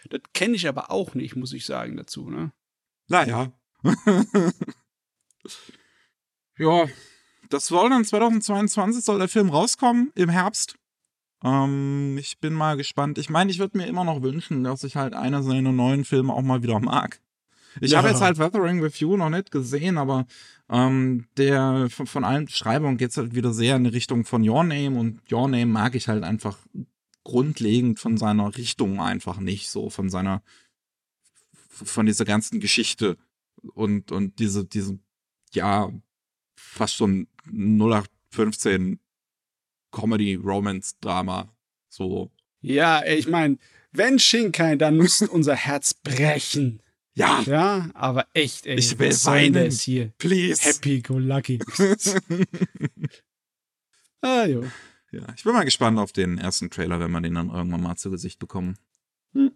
Das 0.10 0.22
kenne 0.34 0.56
ich 0.56 0.66
aber 0.66 0.92
auch 0.92 1.14
nicht, 1.14 1.36
muss 1.36 1.52
ich 1.52 1.66
sagen, 1.66 1.98
dazu, 1.98 2.30
ne? 2.30 2.54
Naja. 3.10 3.52
ja, 6.58 6.88
das 7.50 7.68
soll 7.68 7.90
dann 7.90 8.06
2022 8.06 9.04
soll 9.04 9.20
der 9.20 9.28
Film 9.28 9.50
rauskommen 9.50 10.14
im 10.16 10.30
Herbst. 10.30 10.78
Ähm, 11.44 12.18
ich 12.20 12.40
bin 12.40 12.54
mal 12.54 12.78
gespannt. 12.78 13.18
Ich 13.18 13.30
meine, 13.30 13.52
ich 13.52 13.60
würde 13.60 13.78
mir 13.78 13.88
immer 13.88 14.04
noch 14.04 14.22
wünschen, 14.22 14.64
dass 14.64 14.84
ich 14.84 14.96
halt 14.96 15.14
einer 15.14 15.44
seiner 15.44 15.72
neuen 15.72 16.06
Filme 16.06 16.34
auch 16.34 16.42
mal 16.42 16.64
wieder 16.64 16.80
mag. 16.80 17.22
Ich 17.80 17.92
ja. 17.92 18.00
habe 18.00 18.10
jetzt 18.10 18.22
halt 18.22 18.38
Weathering 18.38 18.82
with 18.82 19.00
You 19.00 19.16
noch 19.16 19.30
nicht 19.30 19.52
gesehen, 19.52 19.98
aber 19.98 20.26
ähm, 20.70 21.28
der 21.38 21.88
von, 21.90 22.06
von 22.06 22.24
allen 22.24 22.46
Beschreibungen 22.46 22.98
geht 22.98 23.12
es 23.12 23.18
halt 23.18 23.34
wieder 23.34 23.54
sehr 23.54 23.78
in 23.78 23.86
die 23.86 23.92
Richtung 23.92 24.26
von 24.26 24.48
Your 24.48 24.64
Name 24.64 25.00
und 25.00 25.22
Your 25.32 25.48
Name 25.48 25.68
mag 25.68 25.96
ich 25.96 26.08
halt 26.08 26.24
einfach 26.24 26.58
grundlegend 27.24 28.00
von 28.00 28.18
seiner 28.18 28.58
Richtung 28.58 29.00
einfach 29.00 29.40
nicht 29.40 29.70
so, 29.70 29.90
von 29.90 30.10
seiner, 30.10 30.44
von 31.70 32.06
dieser 32.06 32.26
ganzen 32.26 32.60
Geschichte 32.60 33.18
und, 33.74 34.12
und 34.12 34.40
diese, 34.40 34.66
diese, 34.66 35.00
ja, 35.54 35.92
fast 36.56 36.96
schon 36.96 37.28
0815 37.46 39.00
Comedy, 39.92 40.36
Romance, 40.36 40.96
Drama, 41.02 41.54
so. 41.90 42.32
Ja, 42.62 43.04
ich 43.06 43.28
meine, 43.28 43.58
wenn 43.92 44.20
Shinkai, 44.20 44.76
dann 44.76 44.98
müsste 44.98 45.28
unser 45.28 45.56
Herz 45.56 45.94
brechen. 45.94 46.82
Ja, 47.14 47.42
Ja, 47.46 47.90
aber 47.94 48.28
echt, 48.34 48.66
ey. 48.66 48.78
Ich 48.78 48.98
will 48.98 49.12
weinen. 49.26 49.66
das 49.66 49.82
hier? 49.82 50.14
please. 50.18 50.64
Happy 50.64 51.02
go 51.02 51.18
lucky. 51.18 51.60
ah, 54.22 54.46
jo. 54.46 54.64
Ja, 55.12 55.28
ich 55.36 55.44
bin 55.44 55.54
mal 55.54 55.66
gespannt 55.66 56.00
auf 56.00 56.14
den 56.14 56.38
ersten 56.38 56.70
Trailer, 56.70 57.02
wenn 57.02 57.12
wir 57.12 57.20
den 57.20 57.34
dann 57.36 57.50
irgendwann 57.50 57.82
mal 57.82 57.98
zu 57.98 58.10
Gesicht 58.12 58.40
bekommen. 58.40 58.78
Hm. 59.34 59.52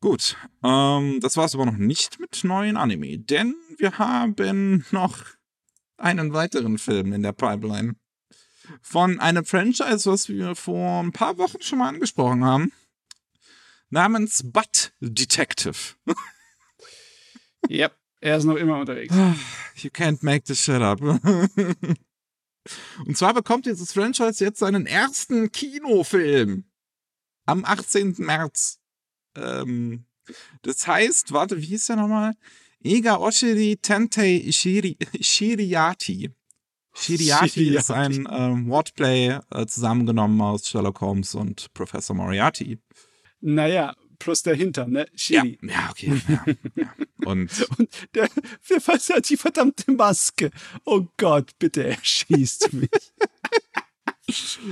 Gut, 0.00 0.36
ähm, 0.62 1.18
das 1.20 1.36
war 1.36 1.46
es 1.46 1.56
aber 1.56 1.66
noch 1.66 1.76
nicht 1.76 2.20
mit 2.20 2.44
neuen 2.44 2.76
Anime, 2.76 3.18
denn 3.18 3.56
wir 3.78 3.98
haben 3.98 4.84
noch 4.92 5.24
einen 5.96 6.32
weiteren 6.32 6.78
Film 6.78 7.12
in 7.12 7.24
der 7.24 7.32
Pipeline. 7.32 7.96
Von 8.82 9.20
einem 9.20 9.44
Franchise, 9.44 10.10
was 10.10 10.28
wir 10.28 10.54
vor 10.54 11.02
ein 11.02 11.12
paar 11.12 11.38
Wochen 11.38 11.62
schon 11.62 11.78
mal 11.78 11.88
angesprochen 11.88 12.44
haben. 12.44 12.72
Namens 13.90 14.42
Butt 14.44 14.92
Detective. 15.00 15.94
Yep, 17.68 17.98
er 18.20 18.36
ist 18.36 18.44
noch 18.44 18.56
immer 18.56 18.78
unterwegs. 18.78 19.14
You 19.76 19.90
can't 19.90 20.18
make 20.22 20.44
this 20.44 20.60
shit 20.60 20.80
up. 20.80 21.00
Und 21.00 21.96
zwar 23.16 23.34
bekommt 23.34 23.66
dieses 23.66 23.92
Franchise 23.92 24.44
jetzt 24.44 24.58
seinen 24.58 24.86
ersten 24.86 25.52
Kinofilm 25.52 26.64
am 27.46 27.64
18. 27.64 28.16
März. 28.18 28.80
Ähm, 29.36 30.04
das 30.62 30.86
heißt, 30.86 31.32
warte, 31.32 31.58
wie 31.58 31.66
hieß 31.66 31.86
der 31.86 31.96
nochmal? 31.96 32.34
Ega 32.80 33.16
Oshiri 33.16 33.78
Tentei 33.80 34.46
Shiri, 34.50 34.98
Shiriati. 35.20 36.30
Shiriati 37.00 37.74
ist 37.74 37.90
ein 37.90 38.28
ähm, 38.30 38.68
Wordplay 38.68 39.38
äh, 39.50 39.66
zusammengenommen 39.66 40.40
aus 40.40 40.68
Sherlock 40.68 41.00
Holmes 41.00 41.34
und 41.34 41.72
Professor 41.74 42.14
Moriarty. 42.16 42.78
Naja, 43.40 43.94
plus 44.18 44.42
der 44.42 44.54
Hintern, 44.56 44.90
ne? 44.90 45.06
Ja, 45.12 45.42
Shiri. 45.42 45.58
ja, 45.62 45.88
okay. 45.90 46.22
Ja, 46.28 46.44
ja. 46.74 46.94
Und 47.24 47.68
Und 47.78 47.88
der, 48.14 48.28
wer 48.66 48.86
weiß 48.86 49.08
ja 49.08 49.20
die 49.20 49.36
verdammte 49.36 49.92
Maske. 49.92 50.50
Oh 50.84 51.06
Gott, 51.16 51.52
bitte, 51.58 51.84
er 51.84 51.98
schießt 52.02 52.72
mich. 52.72 52.90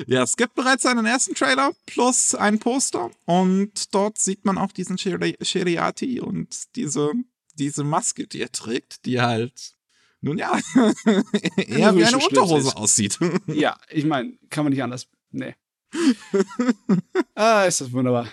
Ja, 0.06 0.22
es 0.22 0.36
gibt 0.36 0.54
bereits 0.54 0.84
einen 0.84 1.06
ersten 1.06 1.34
Trailer 1.34 1.72
plus 1.86 2.34
ein 2.34 2.58
Poster 2.58 3.10
und 3.24 3.94
dort 3.94 4.18
sieht 4.18 4.44
man 4.44 4.58
auch 4.58 4.70
diesen 4.70 4.98
Shiriati 4.98 6.20
und 6.20 6.76
diese, 6.76 7.12
diese 7.54 7.82
Maske, 7.82 8.26
die 8.26 8.42
er 8.42 8.52
trägt, 8.52 9.06
die 9.06 9.20
halt, 9.20 9.75
nun 10.20 10.38
ja, 10.38 10.58
eher 11.56 11.94
wie 11.96 12.04
eine 12.04 12.18
Unterhose 12.18 12.68
ist. 12.68 12.76
aussieht. 12.76 13.18
ja, 13.46 13.76
ich 13.90 14.04
meine, 14.04 14.36
kann 14.50 14.64
man 14.64 14.72
nicht 14.72 14.82
anders. 14.82 15.06
Nee. 15.30 15.54
ah, 17.34 17.64
ist 17.64 17.80
das 17.80 17.92
wunderbar. 17.92 18.28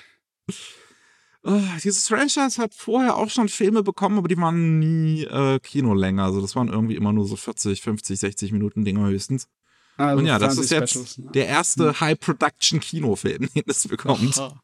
Ah, 1.43 1.77
Dieses 1.83 2.07
Franchise 2.07 2.61
hat 2.61 2.73
vorher 2.73 3.17
auch 3.17 3.29
schon 3.29 3.49
Filme 3.49 3.83
bekommen, 3.83 4.17
aber 4.17 4.27
die 4.27 4.37
waren 4.37 4.79
nie 4.79 5.23
äh, 5.23 5.59
Kinolänge. 5.59 6.23
Also 6.23 6.41
das 6.41 6.55
waren 6.55 6.69
irgendwie 6.69 6.95
immer 6.95 7.11
nur 7.11 7.27
so 7.27 7.35
40, 7.35 7.81
50, 7.81 8.19
60 8.19 8.51
Minuten 8.53 8.85
Dinger 8.85 9.07
höchstens. 9.07 9.47
Also 9.97 10.19
Und 10.19 10.25
ja, 10.25 10.39
das 10.39 10.57
ist 10.57 10.71
jetzt 10.71 11.19
ne? 11.19 11.31
der 11.31 11.47
erste 11.47 11.99
High-Production-Kinofilm, 11.99 13.49
den 13.53 13.63
es 13.67 13.87
bekommt. 13.87 14.37
Aha. 14.37 14.61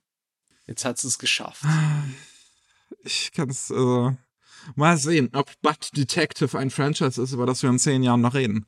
Jetzt 0.65 0.85
hat 0.85 1.03
es 1.03 1.19
geschafft. 1.19 1.63
Ich 3.03 3.31
kann 3.33 3.49
es 3.49 3.69
äh, 3.71 4.11
mal 4.75 4.97
sehen, 4.97 5.29
ob 5.33 5.51
Butt 5.61 5.89
Detective 5.95 6.57
ein 6.57 6.69
Franchise 6.69 7.21
ist, 7.21 7.33
über 7.33 7.45
das 7.45 7.63
wir 7.63 7.69
in 7.69 7.79
zehn 7.79 8.03
Jahren 8.03 8.21
noch 8.21 8.33
reden. 8.33 8.65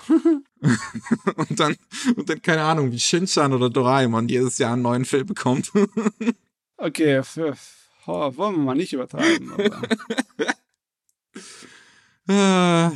und 0.08 1.60
dann, 1.60 1.76
und 2.16 2.28
dann, 2.28 2.42
keine 2.42 2.62
Ahnung, 2.62 2.92
wie 2.92 3.00
Shinchan 3.00 3.52
oder 3.52 3.68
Doraemon 3.68 4.28
jedes 4.28 4.58
Jahr 4.58 4.74
einen 4.74 4.82
neuen 4.82 5.04
Film 5.04 5.26
bekommt. 5.26 5.72
Okay, 6.80 7.24
für, 7.24 7.56
oh, 8.06 8.36
wollen 8.36 8.54
wir 8.54 8.62
mal 8.62 8.76
nicht 8.76 8.92
übertreiben. 8.92 9.52
Äh, 12.28 12.90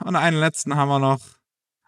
und 0.00 0.16
einen 0.16 0.38
letzten 0.38 0.74
haben 0.74 0.88
wir 0.88 0.98
noch. 0.98 1.20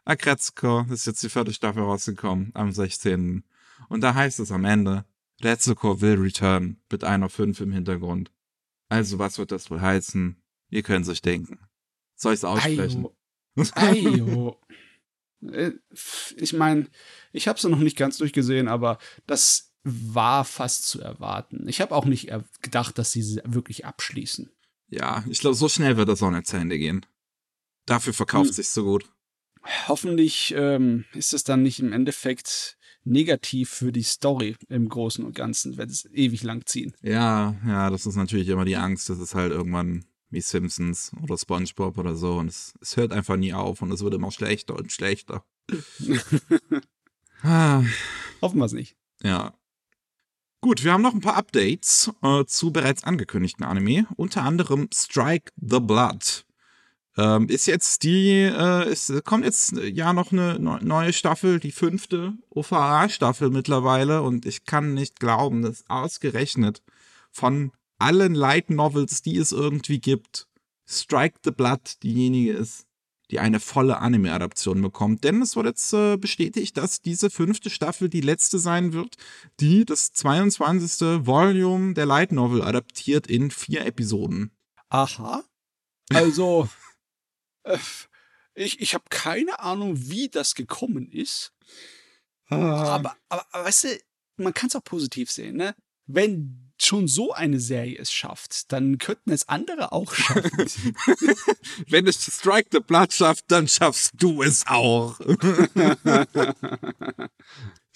Akretsuko 0.05 0.87
ist 0.91 1.07
jetzt 1.07 1.25
die 1.25 1.29
vierte 1.29 1.53
Staffel 1.53 1.83
rausgekommen, 1.83 2.53
am 2.55 2.71
16. 2.71 3.43
Und 3.89 4.01
da 4.01 4.15
heißt 4.15 4.39
es 4.39 4.53
am 4.53 4.65
Ende, 4.65 5.05
Retsuko 5.43 6.01
will 6.01 6.21
return 6.21 6.77
mit 6.91 7.03
einer 7.03 7.29
5 7.29 7.61
im 7.61 7.73
Hintergrund. 7.73 8.31
Also 8.95 9.19
was 9.19 9.39
wird 9.39 9.51
das 9.51 9.71
wohl 9.71 9.81
heißen? 9.81 10.37
Ihr 10.71 10.83
könnt 10.83 11.05
sich 11.07 11.21
denken. 11.21 11.59
Soll 12.15 12.33
ich 12.35 12.41
es 12.41 12.45
aussprechen? 12.45 13.07
Ayo. 13.57 13.71
Ayo. 13.75 14.61
Äh, 15.51 15.73
Ich 16.37 16.53
meine, 16.53 16.87
ich 17.33 17.49
habe 17.49 17.57
es 17.59 17.65
noch 17.65 17.79
nicht 17.79 17.97
ganz 17.97 18.19
durchgesehen, 18.19 18.69
aber 18.69 18.99
das 19.27 19.73
war 19.83 20.45
fast 20.45 20.87
zu 20.89 21.01
erwarten. 21.01 21.69
Ich 21.69 21.81
habe 21.81 21.95
auch 21.95 22.05
nicht 22.07 22.31
gedacht, 22.63 22.97
dass 22.99 23.13
sie 23.13 23.23
sie 23.23 23.41
wirklich 23.45 23.85
abschließen. 23.85 24.51
Ja, 24.89 25.25
ich 25.29 25.41
glaube, 25.41 25.57
so 25.57 25.69
schnell 25.69 25.97
wird 25.97 26.09
das 26.09 26.23
auch 26.23 26.31
nicht 26.31 26.47
zu 26.47 26.57
Ende 26.57 26.79
gehen. 26.79 27.05
Dafür 27.87 28.15
verkauft 28.15 28.49
Hm. 28.49 28.53
sich 28.55 28.69
so 28.71 28.85
gut. 28.85 29.11
Hoffentlich 29.89 30.55
ähm, 30.57 31.05
ist 31.15 31.35
es 31.35 31.43
dann 31.45 31.63
nicht 31.63 31.81
im 31.81 31.93
Endeffekt 31.93 32.79
negativ 33.05 33.71
für 33.71 33.93
die 33.93 34.03
Story 34.03 34.57
im 34.69 34.89
Großen 34.89 35.25
und 35.25 35.35
Ganzen, 35.35 35.77
wenn 35.77 35.89
es 35.89 36.07
ewig 36.13 36.43
lang 36.43 36.67
ziehen. 36.67 36.95
Ja, 37.03 37.55
ja, 37.67 37.91
das 37.91 38.07
ist 38.07 38.17
natürlich 38.17 38.49
immer 38.49 38.65
die 38.65 38.77
Angst, 38.77 39.09
dass 39.11 39.19
es 39.19 39.35
halt 39.35 39.53
irgendwann 39.53 40.05
wie 40.31 40.41
Simpsons 40.41 41.13
oder 41.23 41.39
SpongeBob 41.39 41.97
oder 41.99 42.15
so 42.17 42.39
und 42.39 42.49
es, 42.49 42.75
es 42.81 42.97
hört 42.97 43.13
einfach 43.13 43.37
nie 43.37 43.53
auf 43.53 43.83
und 43.83 43.93
es 43.93 44.03
wird 44.03 44.15
immer 44.15 44.33
schlechter 44.33 44.75
und 44.77 44.91
schlechter. 44.91 45.45
ah, 47.43 47.83
Hoffen 48.43 48.59
wir 48.59 48.65
es 48.65 48.73
nicht. 48.73 48.97
ja. 49.23 49.55
Gut, 50.61 50.83
wir 50.83 50.95
haben 50.95 51.03
noch 51.03 51.13
ein 51.13 51.21
paar 51.21 51.37
Updates 51.37 52.11
äh, 52.23 52.47
zu 52.47 52.73
bereits 52.73 53.05
angekündigten 53.05 53.67
Anime, 53.67 54.07
unter 54.17 54.45
anderem 54.45 54.89
Strike 54.95 55.53
the 55.57 55.79
Blood. 55.79 56.44
Ähm, 57.17 57.49
ist 57.49 57.67
jetzt 57.67 58.03
die, 58.03 58.41
äh, 58.41 58.89
es 58.89 59.13
kommt 59.25 59.45
jetzt 59.45 59.79
äh, 59.79 59.87
ja 59.87 60.13
noch 60.13 60.33
eine 60.33 60.59
neu- 60.59 60.81
neue 60.83 61.13
Staffel, 61.13 61.61
die 61.61 61.71
fünfte 61.71 62.35
OVA-Staffel 62.51 63.51
mittlerweile 63.51 64.23
und 64.23 64.47
ich 64.47 64.65
kann 64.65 64.95
nicht 64.95 65.21
glauben, 65.21 65.63
dass 65.63 65.85
ausgerechnet 65.89 66.83
von 67.31 67.71
allen 67.99 68.35
Light 68.35 68.71
Novels, 68.71 69.23
die 69.23 69.37
es 69.37 69.53
irgendwie 69.53 70.01
gibt, 70.01 70.49
Strike 70.87 71.39
the 71.45 71.53
Blood 71.53 72.03
diejenige 72.03 72.53
ist, 72.53 72.87
die 73.31 73.39
eine 73.39 73.61
volle 73.61 73.99
Anime-Adaption 73.99 74.83
bekommt. 74.83 75.25
Denn 75.25 75.41
es 75.41 75.57
wurde 75.57 75.71
jetzt 75.71 75.93
äh, 75.93 76.17
bestätigt, 76.17 76.77
dass 76.77 77.01
diese 77.01 77.31
fünfte 77.31 77.71
Staffel 77.71 78.09
die 78.09 78.21
letzte 78.21 78.59
sein 78.59 78.93
wird, 78.93 79.17
die 79.61 79.85
das 79.85 80.13
22. 80.13 81.27
Volume 81.27 81.95
der 81.95 82.07
Light 82.07 82.33
Novel 82.33 82.63
adaptiert 82.63 83.27
in 83.29 83.51
vier 83.51 83.87
Episoden. 83.87 84.51
Aha. 84.91 85.43
Also, 86.13 86.69
ich, 88.55 88.81
ich 88.81 88.95
habe 88.95 89.05
keine 89.11 89.61
Ahnung, 89.61 89.95
wie 90.09 90.29
das 90.29 90.55
gekommen 90.55 91.11
ist. 91.11 91.53
Aber, 92.49 93.17
aber, 93.29 93.47
aber 93.51 93.65
weißt 93.65 93.85
du, 93.85 93.89
man 94.37 94.55
kann 94.55 94.69
es 94.69 94.77
auch 94.77 94.85
positiv 94.85 95.31
sehen, 95.31 95.57
ne? 95.57 95.75
Wenn 96.07 96.73
schon 96.79 97.09
so 97.09 97.33
eine 97.33 97.61
Serie 97.61 97.99
es 97.99 98.13
schafft, 98.13 98.73
dann 98.73 98.99
könnten 98.99 99.31
es 99.31 99.49
andere 99.49 99.93
auch 99.93 100.13
schaffen. 100.13 100.51
Wenn 101.89 102.07
es 102.07 102.23
Strike 102.23 102.69
the 102.73 102.81
Blood 102.81 103.13
schafft, 103.13 103.45
dann 103.49 103.69
schaffst 103.69 104.13
du 104.19 104.43
es 104.43 104.67
auch. 104.67 105.19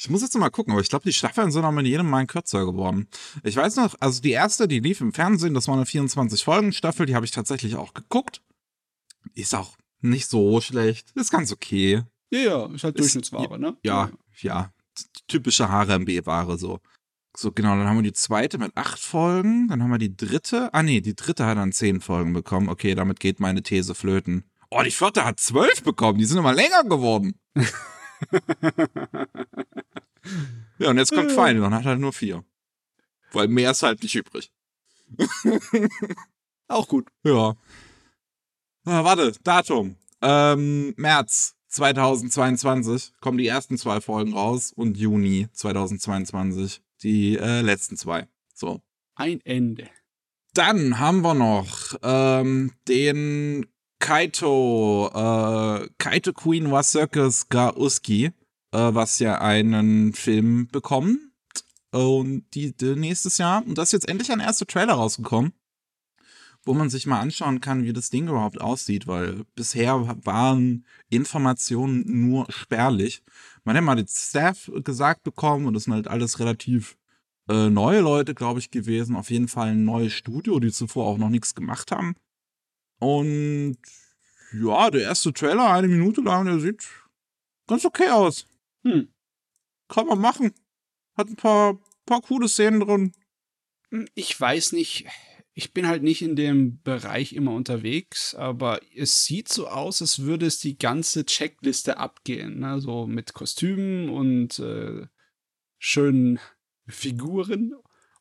Ich 0.00 0.08
muss 0.08 0.22
jetzt 0.22 0.32
noch 0.34 0.40
mal 0.40 0.50
gucken, 0.50 0.72
aber 0.72 0.80
ich 0.80 0.88
glaube, 0.88 1.04
die 1.04 1.12
Staffeln 1.12 1.50
sind 1.50 1.64
auch 1.64 1.72
mit 1.72 1.86
jedem 1.86 2.08
Mal 2.08 2.24
kürzer 2.26 2.64
geworden. 2.64 3.08
Ich 3.42 3.56
weiß 3.56 3.76
noch, 3.76 3.96
also 3.98 4.22
die 4.22 4.30
erste, 4.30 4.68
die 4.68 4.78
lief 4.78 5.00
im 5.00 5.12
Fernsehen, 5.12 5.54
das 5.54 5.66
war 5.66 5.74
eine 5.74 5.84
24-Folgen-Staffel, 5.84 7.04
die 7.06 7.16
habe 7.16 7.26
ich 7.26 7.32
tatsächlich 7.32 7.74
auch 7.74 7.94
geguckt. 7.94 8.40
Ist 9.34 9.54
auch 9.54 9.76
nicht 10.00 10.28
so 10.28 10.60
schlecht. 10.60 11.10
Ist 11.14 11.30
ganz 11.30 11.52
okay. 11.52 12.02
ja, 12.30 12.38
ja, 12.40 12.66
ist 12.66 12.84
halt 12.84 12.96
Ist- 12.96 13.14
Durchschnittsware, 13.14 13.58
ne? 13.58 13.76
Ja, 13.82 14.10
ja. 14.40 14.72
Typische 15.28 15.68
HRMB-Ware 15.68 16.58
so. 16.58 16.80
So, 17.36 17.52
genau, 17.52 17.76
dann 17.76 17.86
haben 17.86 17.96
wir 17.98 18.02
die 18.02 18.12
zweite 18.12 18.58
mit 18.58 18.76
acht 18.76 18.98
Folgen, 18.98 19.68
dann 19.68 19.82
haben 19.82 19.90
wir 19.90 19.98
die 19.98 20.16
dritte. 20.16 20.72
Ah, 20.74 20.82
nee, 20.82 21.00
die 21.00 21.14
dritte 21.14 21.46
hat 21.46 21.56
dann 21.56 21.70
zehn 21.72 22.00
Folgen 22.00 22.32
bekommen. 22.32 22.68
Okay, 22.68 22.94
damit 22.96 23.20
geht 23.20 23.38
meine 23.38 23.62
These 23.62 23.94
flöten. 23.94 24.44
Oh, 24.70 24.82
die 24.82 24.90
vierte 24.90 25.24
hat 25.24 25.38
zwölf 25.38 25.82
bekommen, 25.82 26.18
die 26.18 26.24
sind 26.24 26.38
immer 26.38 26.52
länger 26.54 26.84
geworden. 26.84 27.38
Ja, 30.78 30.90
und 30.90 30.98
jetzt 30.98 31.12
kommt 31.12 31.30
Final, 31.32 31.60
dann 31.60 31.74
hat 31.74 31.82
er 31.84 31.90
halt 31.90 32.00
nur 32.00 32.12
vier. 32.12 32.44
Weil 33.32 33.48
mehr 33.48 33.70
ist 33.72 33.82
halt 33.82 34.02
nicht 34.02 34.14
übrig. 34.14 34.52
Auch 36.68 36.86
gut. 36.88 37.08
Ja. 37.24 37.54
Ah, 38.84 39.04
warte, 39.04 39.32
Datum. 39.42 39.96
Ähm, 40.22 40.94
März. 40.96 41.54
2022 41.68 43.12
kommen 43.20 43.38
die 43.38 43.46
ersten 43.46 43.76
zwei 43.76 44.00
Folgen 44.00 44.32
raus 44.32 44.72
und 44.74 44.96
Juni 44.96 45.48
2022 45.52 46.80
die 47.02 47.36
äh, 47.36 47.60
letzten 47.60 47.96
zwei. 47.96 48.26
So. 48.54 48.80
Ein 49.14 49.40
Ende. 49.44 49.88
Dann 50.54 50.98
haben 50.98 51.22
wir 51.22 51.34
noch 51.34 51.94
ähm, 52.02 52.72
den 52.88 53.66
Kaito, 54.00 55.10
äh, 55.12 55.88
Kaito 55.98 56.32
Queen 56.32 56.70
was 56.70 56.92
Circus 56.92 57.48
ga 57.48 57.74
Uski, 57.76 58.26
äh, 58.26 58.32
was 58.72 59.18
ja 59.18 59.40
einen 59.40 60.14
Film 60.14 60.68
bekommt. 60.68 61.18
Und 61.90 62.44
die, 62.54 62.76
die 62.76 62.96
nächstes 62.96 63.38
Jahr. 63.38 63.64
Und 63.66 63.78
da 63.78 63.82
ist 63.82 63.92
jetzt 63.92 64.08
endlich 64.08 64.30
ein 64.30 64.40
erster 64.40 64.66
Trailer 64.66 64.94
rausgekommen, 64.94 65.52
wo 66.68 66.74
man 66.74 66.90
sich 66.90 67.06
mal 67.06 67.20
anschauen 67.20 67.62
kann, 67.62 67.84
wie 67.84 67.94
das 67.94 68.10
Ding 68.10 68.28
überhaupt 68.28 68.60
aussieht, 68.60 69.06
weil 69.06 69.46
bisher 69.54 70.18
waren 70.26 70.84
Informationen 71.08 72.04
nur 72.06 72.44
spärlich. 72.52 73.22
Man 73.64 73.74
hat 73.74 73.82
mal 73.84 73.96
den 73.96 74.06
Staff 74.06 74.70
gesagt 74.84 75.22
bekommen 75.22 75.64
und 75.64 75.72
das 75.72 75.84
sind 75.84 75.94
halt 75.94 76.08
alles 76.08 76.40
relativ 76.40 76.98
äh, 77.48 77.70
neue 77.70 78.00
Leute, 78.00 78.34
glaube 78.34 78.60
ich, 78.60 78.70
gewesen. 78.70 79.16
Auf 79.16 79.30
jeden 79.30 79.48
Fall 79.48 79.68
ein 79.68 79.86
neues 79.86 80.12
Studio, 80.12 80.60
die 80.60 80.70
zuvor 80.70 81.06
auch 81.06 81.16
noch 81.16 81.30
nichts 81.30 81.54
gemacht 81.54 81.90
haben. 81.90 82.16
Und 83.00 83.78
ja, 84.52 84.90
der 84.90 85.02
erste 85.04 85.32
Trailer, 85.32 85.72
eine 85.72 85.88
Minute 85.88 86.20
lang, 86.20 86.44
der 86.44 86.60
sieht 86.60 86.86
ganz 87.66 87.86
okay 87.86 88.10
aus. 88.10 88.46
Hm. 88.84 89.08
Kann 89.88 90.06
man 90.06 90.20
machen. 90.20 90.52
Hat 91.16 91.28
ein 91.28 91.36
paar, 91.36 91.78
paar 92.04 92.20
coole 92.20 92.46
Szenen 92.46 92.80
drin. 92.80 93.12
Hm, 93.90 94.06
Ich 94.14 94.38
weiß 94.38 94.72
nicht, 94.72 95.06
ich 95.58 95.72
bin 95.72 95.88
halt 95.88 96.04
nicht 96.04 96.22
in 96.22 96.36
dem 96.36 96.80
Bereich 96.82 97.32
immer 97.32 97.52
unterwegs, 97.52 98.32
aber 98.36 98.80
es 98.94 99.24
sieht 99.24 99.48
so 99.48 99.66
aus, 99.66 100.00
als 100.00 100.20
würde 100.20 100.46
es 100.46 100.60
die 100.60 100.78
ganze 100.78 101.26
Checkliste 101.26 101.96
abgehen. 101.96 102.60
Ne? 102.60 102.80
So 102.80 103.08
mit 103.08 103.34
Kostümen 103.34 104.08
und 104.08 104.60
äh, 104.60 105.08
schönen 105.76 106.38
Figuren. 106.86 107.74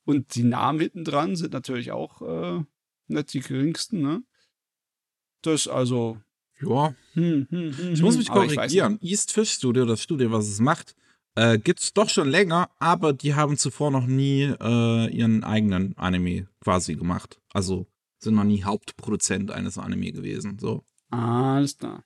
Und 0.03 0.33
die 0.33 0.45
Namen 0.45 0.79
hinten 0.79 1.03
dran 1.03 1.35
sind 1.35 1.53
natürlich 1.53 1.91
auch 1.91 2.23
äh, 2.23 2.63
nicht 3.05 3.33
die 3.35 3.41
geringsten. 3.41 4.01
Ne? 4.01 4.23
Das 5.43 5.67
also. 5.67 6.19
Ja, 6.59 6.95
Hm, 7.13 7.45
hm, 7.51 7.77
hm, 7.77 7.93
ich 7.93 8.01
muss 8.01 8.15
hm, 8.15 8.19
mich 8.19 8.29
korrigieren. 8.29 8.97
East 8.99 9.31
Fish 9.31 9.51
Studio, 9.51 9.85
das 9.85 10.01
Studio, 10.01 10.31
was 10.31 10.47
es 10.47 10.59
macht, 10.59 10.95
äh, 11.37 11.59
gibt's 11.59 11.93
doch 11.93 12.09
schon 12.09 12.29
länger, 12.29 12.69
aber 12.79 13.13
die 13.13 13.35
haben 13.35 13.57
zuvor 13.57 13.91
noch 13.91 14.07
nie 14.07 14.43
äh, 14.59 15.15
ihren 15.15 15.43
eigenen 15.43 15.95
Anime 15.97 16.47
quasi 16.61 16.95
gemacht. 16.95 17.39
Also 17.53 17.85
sind 18.17 18.33
noch 18.35 18.43
nie 18.43 18.63
Hauptproduzent 18.63 19.51
eines 19.51 19.77
Anime 19.77 20.11
gewesen. 20.11 20.57
So. 20.59 20.83
Alles 21.11 21.77
klar. 21.77 22.03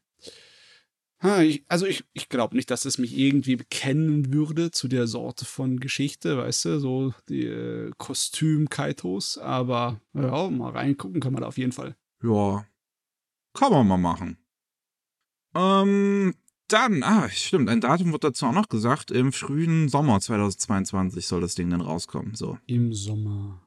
Ha, 1.24 1.42
ich, 1.44 1.64
also 1.68 1.86
ich, 1.86 2.04
ich 2.14 2.30
glaube 2.30 2.56
nicht, 2.56 2.72
dass 2.72 2.84
es 2.84 2.98
mich 2.98 3.16
irgendwie 3.16 3.56
bekennen 3.56 4.34
würde 4.34 4.72
zu 4.72 4.88
der 4.88 5.08
Sorte 5.08 5.46
von 5.46 5.80
Geschichte, 5.80 6.38
weißt 6.38 6.66
du, 6.66 6.80
so 6.80 7.14
die 7.30 7.46
äh, 7.46 7.92
Kostüm-Kaitos, 7.98 9.38
aber 9.38 10.02
ja, 10.14 10.50
mal 10.50 10.72
reingucken 10.72 11.22
kann 11.22 11.32
man 11.32 11.44
da 11.44 11.48
auf 11.48 11.60
jeden 11.60 11.72
Fall. 11.72 11.96
Ja, 12.24 12.66
kann 13.54 13.72
man 13.72 13.88
mal 13.88 13.98
machen. 13.98 14.38
Ähm, 15.54 16.34
dann, 16.74 17.04
ah, 17.04 17.30
stimmt, 17.30 17.70
ein 17.70 17.82
Datum 17.82 18.12
wird 18.12 18.24
dazu 18.24 18.46
auch 18.46 18.54
noch 18.54 18.70
gesagt. 18.70 19.12
Im 19.12 19.32
frühen 19.32 19.90
Sommer 19.90 20.20
2022 20.20 21.26
soll 21.28 21.42
das 21.42 21.56
Ding 21.56 21.70
dann 21.70 21.82
rauskommen. 21.82 22.36
So. 22.36 22.58
Im 22.68 22.94
Sommer. 22.94 23.62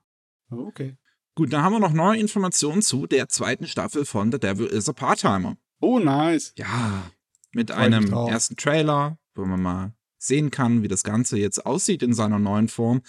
Oh, 0.51 0.67
Okay. 0.69 0.97
Gut, 1.37 1.53
dann 1.53 1.65
haben 1.65 1.73
wir 1.73 1.81
noch 1.81 1.93
neue 1.93 2.21
Informationen 2.21 2.81
zu 2.81 3.09
der 3.09 3.29
zweiten 3.29 3.67
Staffel 3.67 4.05
von 4.05 4.31
The 4.31 4.39
Devil 4.39 4.67
is 4.67 4.89
a 4.89 4.93
Part-Timer. 4.93 5.57
Oh, 5.81 5.99
nice. 5.99 6.53
Ja, 6.57 7.11
mit 7.53 7.71
Freu 7.71 7.77
mich 7.77 7.95
einem 7.95 8.13
ersten 8.13 8.57
Trailer, 8.57 9.19
wo 9.35 9.45
man 9.45 9.61
mal 9.61 9.95
sehen 10.17 10.53
kann, 10.53 10.85
wie 10.85 10.89
das 10.89 11.03
Ganze 11.03 11.37
jetzt 11.37 11.67
aussieht 11.67 12.05
in 12.05 12.15
seiner 12.15 12.39
neuen 12.39 12.69
Form. 12.69 13.03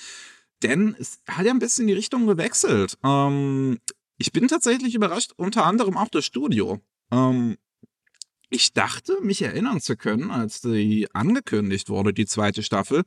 Denn 0.64 0.96
es 0.98 1.22
hat 1.28 1.46
ja 1.46 1.52
ein 1.52 1.60
bisschen 1.60 1.86
die 1.86 1.94
Richtung 1.94 2.26
gewechselt. 2.26 2.98
Ähm, 3.04 3.80
ich 4.18 4.32
bin 4.32 4.48
tatsächlich 4.48 4.96
überrascht, 4.96 5.34
unter 5.38 5.66
anderem 5.66 5.96
auch 5.96 6.10
das 6.10 6.26
Studio. 6.26 6.80
Ähm, 7.12 7.58
ich 8.50 8.74
dachte, 8.74 9.20
mich 9.22 9.42
erinnern 9.42 9.82
zu 9.82 9.96
können, 9.96 10.32
als 10.32 10.62
die 10.62 11.08
angekündigt 11.14 11.90
wurde, 11.90 12.14
die 12.14 12.26
zweite 12.26 12.64
Staffel, 12.64 13.04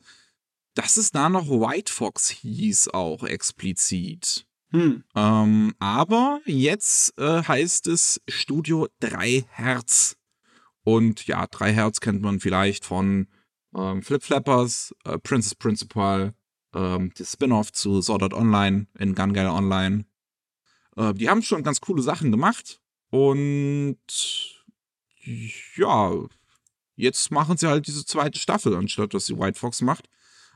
dass 0.74 0.96
es 0.96 1.10
da 1.10 1.28
noch 1.28 1.48
White 1.48 1.92
Fox 1.92 2.28
hieß, 2.28 2.88
auch 2.88 3.24
explizit. 3.24 4.46
Hm. 4.70 5.02
Ähm, 5.14 5.74
aber 5.78 6.40
jetzt 6.44 7.18
äh, 7.18 7.42
heißt 7.42 7.86
es 7.86 8.20
Studio 8.28 8.88
3 9.00 9.44
Hertz. 9.50 10.16
Und 10.84 11.26
ja, 11.26 11.46
3 11.46 11.72
Hertz 11.72 12.00
kennt 12.00 12.22
man 12.22 12.40
vielleicht 12.40 12.84
von 12.84 13.28
ähm, 13.74 14.02
Flip 14.02 14.22
Flappers, 14.22 14.94
äh, 15.04 15.18
Princess 15.18 15.54
Principal, 15.54 16.34
ähm, 16.74 17.12
die 17.16 17.24
Spin-off 17.24 17.72
zu 17.72 18.02
Sword 18.02 18.22
Art 18.22 18.34
Online 18.34 18.86
in 18.98 19.14
Gun 19.14 19.36
Online. 19.36 20.04
Äh, 20.96 21.14
die 21.14 21.28
haben 21.28 21.42
schon 21.42 21.62
ganz 21.62 21.80
coole 21.80 22.02
Sachen 22.02 22.30
gemacht. 22.30 22.80
Und 23.10 23.96
ja, 25.76 26.12
jetzt 26.96 27.30
machen 27.30 27.56
sie 27.56 27.68
halt 27.68 27.86
diese 27.86 28.04
zweite 28.04 28.38
Staffel, 28.38 28.74
anstatt 28.74 29.14
dass 29.14 29.26
sie 29.26 29.38
White 29.38 29.58
Fox 29.58 29.80
macht. 29.82 30.08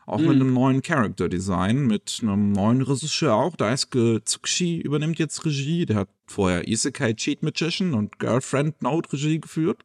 Auch 0.05 0.19
mit 0.19 0.31
Mhm. 0.35 0.41
einem 0.43 0.55
neuen 0.55 0.83
Character 0.83 1.29
Design, 1.29 1.87
mit 1.87 2.19
einem 2.23 2.51
neuen 2.51 2.83
Regisseur 2.83 3.35
auch. 3.35 3.55
Daisuke 3.55 4.21
Tsukushi 4.25 4.79
übernimmt 4.81 5.21
jetzt 5.21 5.45
Regie. 5.45 5.87
Der 5.87 5.97
hat 5.97 6.09
vorher 6.27 6.67
Isekai 6.67 7.13
Cheat 7.15 7.45
Magician 7.45 7.95
und 7.95 8.19
Girlfriend 8.19 8.83
Note 8.83 9.13
Regie 9.13 9.41
geführt. 9.41 9.85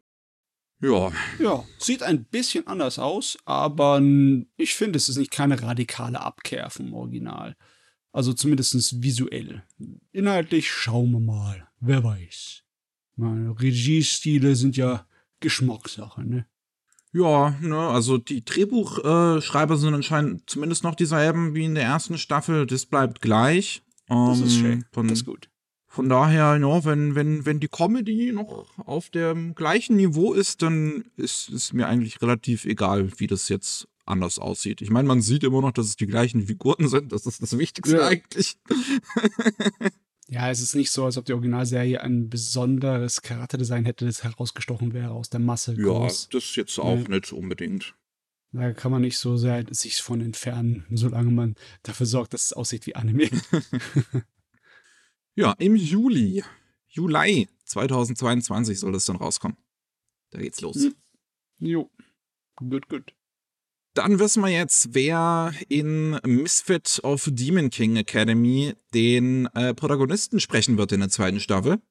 Ja, 0.82 1.12
Ja, 1.40 1.64
sieht 1.78 2.02
ein 2.04 2.24
bisschen 2.26 2.66
anders 2.66 2.98
aus, 2.98 3.38
aber 3.46 4.02
ich 4.58 4.74
finde, 4.76 4.98
es 4.98 5.08
ist 5.10 5.18
nicht 5.18 5.32
keine 5.32 5.62
radikale 5.62 6.20
Abkehr 6.22 6.70
vom 6.72 6.94
Original. 6.96 7.56
Also 8.12 8.34
zumindest 8.34 9.04
visuell. 9.04 9.64
Inhaltlich 10.12 10.72
schauen 10.72 11.12
wir 11.12 11.20
mal. 11.20 11.68
Wer 11.80 12.04
weiß. 12.04 12.64
Meine 13.18 13.60
Regiestile 13.60 14.56
sind 14.56 14.78
ja 14.78 15.06
Geschmackssache, 15.40 16.24
ne? 16.24 16.46
ja, 17.14 17.56
ne, 17.62 17.78
also 17.78 18.18
die 18.18 18.46
Drehbuchschreiber 18.46 19.74
äh, 19.74 19.78
sind 19.78 19.94
anscheinend 19.94 20.50
zumindest 20.50 20.84
noch 20.84 20.94
dieselben 20.96 21.56
wie 21.56 21.66
in 21.66 21.74
der 21.76 21.84
ersten 21.84 22.18
Staffel. 22.18 22.68
Das 22.68 22.86
bleibt 22.86 23.22
gleich. 23.22 23.82
Das 24.08 24.40
ist 24.40 24.58
Ähm, 24.58 24.62
schön. 24.62 24.86
Von, 24.92 25.08
Das 25.08 25.20
ist 25.20 25.26
gut. 25.26 25.50
Von 25.88 26.10
daher, 26.10 26.58
ja, 26.58 26.86
wenn, 26.86 27.16
wenn, 27.16 27.46
wenn 27.46 27.60
die 27.60 27.70
Comedy 27.70 28.32
noch 28.32 28.68
auf 28.86 29.10
dem 29.10 29.56
gleichen 29.56 29.96
Niveau 29.96 30.34
ist, 30.34 30.62
dann 30.62 31.06
ist 31.16 31.50
es 31.50 31.74
mir 31.74 31.88
eigentlich 31.88 32.22
relativ 32.22 32.66
egal, 32.66 33.10
wie 33.18 33.26
das 33.26 33.50
jetzt 33.50 33.88
anders 34.06 34.38
aussieht. 34.38 34.82
Ich 34.82 34.92
meine, 34.92 35.08
man 35.08 35.22
sieht 35.22 35.44
immer 35.44 35.62
noch, 35.62 35.72
dass 35.72 35.88
es 35.88 35.96
die 35.96 36.06
gleichen 36.08 36.46
Figuren 36.46 36.88
sind. 36.88 37.12
Das 37.12 37.26
ist 37.26 37.42
das 37.42 37.58
Wichtigste 37.58 37.98
Ja. 37.98 38.08
eigentlich. 38.08 38.58
Ja, 40.30 40.50
es 40.52 40.60
ist 40.62 40.76
nicht 40.76 40.92
so, 40.92 41.06
als 41.06 41.18
ob 41.18 41.26
die 41.26 41.34
Originalserie 41.34 42.02
ein 42.02 42.30
besonderes 42.30 43.22
Charakterdesign 43.22 43.86
hätte, 43.86 44.06
das 44.06 44.24
herausgestochen 44.24 44.94
wäre 44.94 45.12
aus 45.12 45.30
der 45.30 45.40
Masse. 45.40 45.74
Ja, 45.74 45.84
groß. 45.84 46.30
das 46.30 46.56
jetzt 46.56 46.78
auch 46.80 46.98
Ja. 47.00 47.08
nicht 47.08 47.32
unbedingt. 47.32 47.96
Da 48.52 48.74
kann 48.74 48.92
man 48.92 49.02
nicht 49.02 49.18
so 49.18 49.38
sehr 49.38 49.66
sich 49.72 50.02
von 50.02 50.20
entfernen, 50.22 50.86
solange 50.92 51.32
man 51.32 51.56
dafür 51.84 52.06
sorgt, 52.06 52.34
dass 52.34 52.46
es 52.46 52.54
aussieht 52.54 52.86
wie 52.88 52.96
Anime. 52.96 53.30
Ja, 55.36 55.52
im 55.60 55.76
Juli, 55.76 56.44
Juli 56.88 57.48
2022 57.66 58.80
soll 58.80 58.92
das 58.92 59.06
dann 59.06 59.18
rauskommen. 59.18 59.56
Da 60.32 60.40
geht's 60.40 60.62
los. 60.62 60.78
Hm. 60.78 60.96
jo. 61.60 61.92
Gut, 62.56 62.90
gut. 62.90 63.14
Dann 63.98 64.20
wissen 64.20 64.44
wir 64.44 64.52
jetzt, 64.52 64.94
wer 64.94 65.52
in 65.70 66.20
Misfit 66.24 67.00
of 67.02 67.28
Demon 67.32 67.72
King 67.72 67.96
Academy 67.96 68.76
den 68.94 69.48
äh, 69.56 69.74
Protagonisten 69.74 70.40
sprechen 70.40 70.78
wird 70.78 70.92
in 70.92 71.00
der 71.00 71.10
zweiten 71.10 71.40
Staffel. 71.40 71.82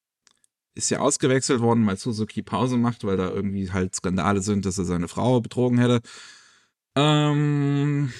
Ist 0.77 0.91
ja 0.91 1.01
ausgewechselt 1.01 1.59
worden, 1.59 1.85
weil 1.85 1.97
Suzuki 1.97 2.43
Pause 2.43 2.77
macht, 2.77 3.03
weil 3.03 3.17
da 3.17 3.29
irgendwie 3.29 3.73
halt 3.73 3.97
Skandale 3.97 4.41
sind, 4.41 4.67
dass 4.67 4.79
er 4.79 4.85
seine 4.85 5.09
Frau 5.09 5.41
betrogen 5.41 5.79
hätte. 5.79 6.01
Ähm, 6.95 8.13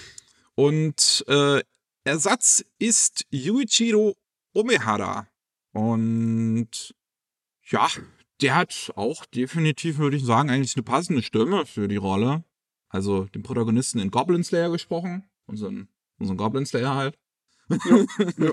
und 0.57 1.25
äh, 1.29 1.63
Ersatz 2.03 2.65
ist 2.81 3.25
Yuichiro 3.31 4.17
Omehara. 4.53 5.29
Und 5.71 6.93
ja, 7.69 7.87
der 8.41 8.57
hat 8.57 8.93
auch 8.97 9.25
definitiv, 9.27 9.99
würde 9.99 10.17
ich 10.17 10.25
sagen, 10.25 10.51
eigentlich 10.51 10.75
eine 10.75 10.83
passende 10.83 11.23
Stimme 11.23 11.67
für 11.67 11.87
die 11.87 11.95
Rolle 11.95 12.43
also 12.89 13.25
den 13.25 13.43
Protagonisten 13.43 13.99
in 13.99 14.11
Goblin 14.11 14.45
Slayer 14.45 14.71
gesprochen, 14.71 15.25
unseren, 15.47 15.89
unseren 16.19 16.37
Goblin 16.37 16.67
Slayer 16.67 16.95
halt. 16.95 17.19
Ja. 18.39 18.53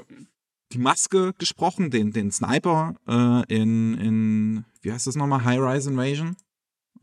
Die 0.71 0.79
Maske 0.79 1.33
gesprochen, 1.37 1.91
den, 1.91 2.13
den 2.13 2.31
Sniper 2.31 2.95
äh, 3.07 3.53
in, 3.53 3.93
in, 3.99 4.65
wie 4.81 4.91
heißt 4.91 5.05
das 5.05 5.15
nochmal, 5.15 5.43
High 5.43 5.59
Rise 5.59 5.91
Invasion. 5.91 6.35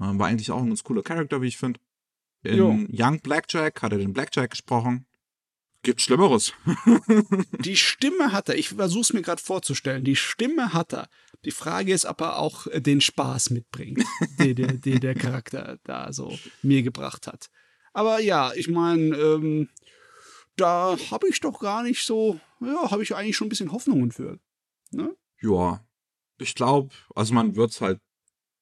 Äh, 0.01 0.19
war 0.19 0.27
eigentlich 0.27 0.51
auch 0.51 0.61
ein 0.61 0.69
ganz 0.69 0.83
cooler 0.83 1.03
Charakter, 1.03 1.41
wie 1.41 1.47
ich 1.47 1.57
finde. 1.57 1.79
In 2.43 2.57
Jo. 2.57 2.87
Young 2.91 3.21
Blackjack 3.21 3.81
hat 3.83 3.93
er 3.93 3.99
den 3.99 4.13
Blackjack 4.13 4.51
gesprochen. 4.51 5.07
Gibt 5.83 6.01
Schlimmeres. 6.03 6.53
Die 7.61 7.77
Stimme 7.77 8.33
hat 8.33 8.49
er, 8.49 8.59
ich 8.59 8.71
versuche 8.71 9.01
es 9.01 9.13
mir 9.13 9.23
gerade 9.23 9.41
vorzustellen, 9.41 10.05
die 10.05 10.17
Stimme 10.17 10.75
hat 10.75 10.93
er. 10.93 11.09
Die 11.45 11.51
Frage 11.51 11.93
ist, 11.93 12.05
ob 12.05 12.21
er 12.21 12.39
auch 12.39 12.67
äh, 12.67 12.81
den 12.81 13.01
Spaß 13.01 13.51
mitbringt, 13.51 14.05
den, 14.39 14.57
den, 14.57 14.81
den 14.81 15.01
der 15.01 15.15
Charakter 15.15 15.79
da 15.85 16.13
so 16.13 16.39
mir 16.63 16.83
gebracht 16.83 17.27
hat. 17.27 17.51
Aber 17.93 18.21
ja, 18.21 18.53
ich 18.55 18.69
meine, 18.69 19.17
ähm, 19.17 19.69
da 20.57 20.97
habe 21.11 21.29
ich 21.29 21.41
doch 21.41 21.61
gar 21.61 21.83
nicht 21.83 22.05
so, 22.05 22.39
ja, 22.61 22.91
habe 22.91 23.03
ich 23.03 23.15
eigentlich 23.15 23.37
schon 23.37 23.47
ein 23.47 23.51
bisschen 23.51 23.73
Hoffnungen 23.73 24.13
für. 24.13 24.39
Ne? 24.91 25.17
Ja, 25.41 25.85
ich 26.39 26.55
glaube, 26.55 26.91
also 27.15 27.35
man 27.35 27.57
wird 27.57 27.71
es 27.71 27.81
halt 27.81 28.01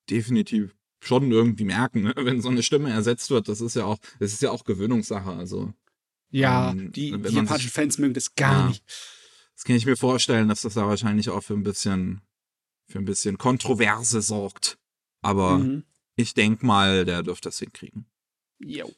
definitiv 0.09 0.75
schon 1.01 1.31
irgendwie 1.31 1.65
merken, 1.65 2.03
ne? 2.03 2.15
wenn 2.17 2.41
so 2.41 2.49
eine 2.49 2.63
Stimme 2.63 2.91
ersetzt 2.91 3.31
wird. 3.31 3.49
Das 3.49 3.61
ist 3.61 3.77
ja 3.77 3.85
auch, 3.85 3.99
das 4.19 4.33
ist 4.33 4.43
ja 4.43 4.51
auch 4.51 4.65
Gewöhnungssache. 4.65 5.31
Also 5.31 5.73
ja, 6.31 6.71
ähm, 6.71 6.93
die, 6.93 7.13
die 7.13 7.35
japanischen 7.35 7.71
Fans 7.71 7.99
mögen 7.99 8.15
das 8.15 8.35
gar 8.35 8.61
ja, 8.61 8.69
nicht. 8.69 8.85
Das 9.55 9.65
kann 9.65 9.77
ich 9.77 9.87
mir 9.87 9.97
vorstellen, 9.97 10.49
dass 10.49 10.63
das 10.63 10.75
da 10.75 10.87
wahrscheinlich 10.87 11.31
auch 11.31 11.43
für 11.43 11.55
ein 11.55 11.63
bisschen, 11.63 12.21
für 12.89 12.99
ein 12.99 13.05
bisschen 13.05 13.39
Kontroverse 13.39 14.23
sorgt. 14.23 14.79
Aber 15.23 15.59
mhm. 15.59 15.85
ich 16.17 16.35
denke 16.35 16.67
mal, 16.67 17.05
der 17.05 17.23
dürfte 17.23 17.49
das 17.49 17.59
hinkriegen. 17.59 18.07
Jo. 18.59 18.91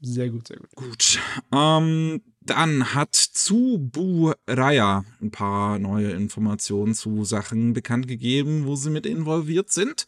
Sehr 0.00 0.28
gut, 0.28 0.48
sehr 0.48 0.58
gut. 0.58 0.70
Gut. 0.74 1.18
Ähm, 1.52 2.20
dann 2.40 2.94
hat 2.94 3.14
Tsuburaya 3.14 5.04
ein 5.22 5.30
paar 5.30 5.78
neue 5.78 6.10
Informationen 6.10 6.94
zu 6.94 7.24
Sachen 7.24 7.72
bekannt 7.72 8.06
gegeben, 8.06 8.66
wo 8.66 8.76
sie 8.76 8.90
mit 8.90 9.06
involviert 9.06 9.70
sind. 9.70 10.06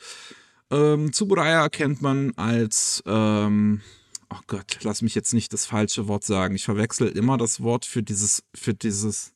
Ähm, 0.71 1.13
Tsuburaya 1.13 1.71
kennt 1.71 2.03
man 2.03 2.35
als, 2.37 3.03
ähm, 3.07 3.81
oh 4.29 4.41
Gott, 4.47 4.79
lass 4.83 5.01
mich 5.01 5.15
jetzt 5.15 5.33
nicht 5.33 5.55
das 5.55 5.65
falsche 5.65 6.07
Wort 6.07 6.25
sagen. 6.25 6.55
Ich 6.55 6.65
verwechsel 6.65 7.09
immer 7.09 7.39
das 7.39 7.63
Wort 7.63 7.87
für 7.87 8.03
dieses, 8.03 8.43
für 8.55 8.75
dieses 8.75 9.33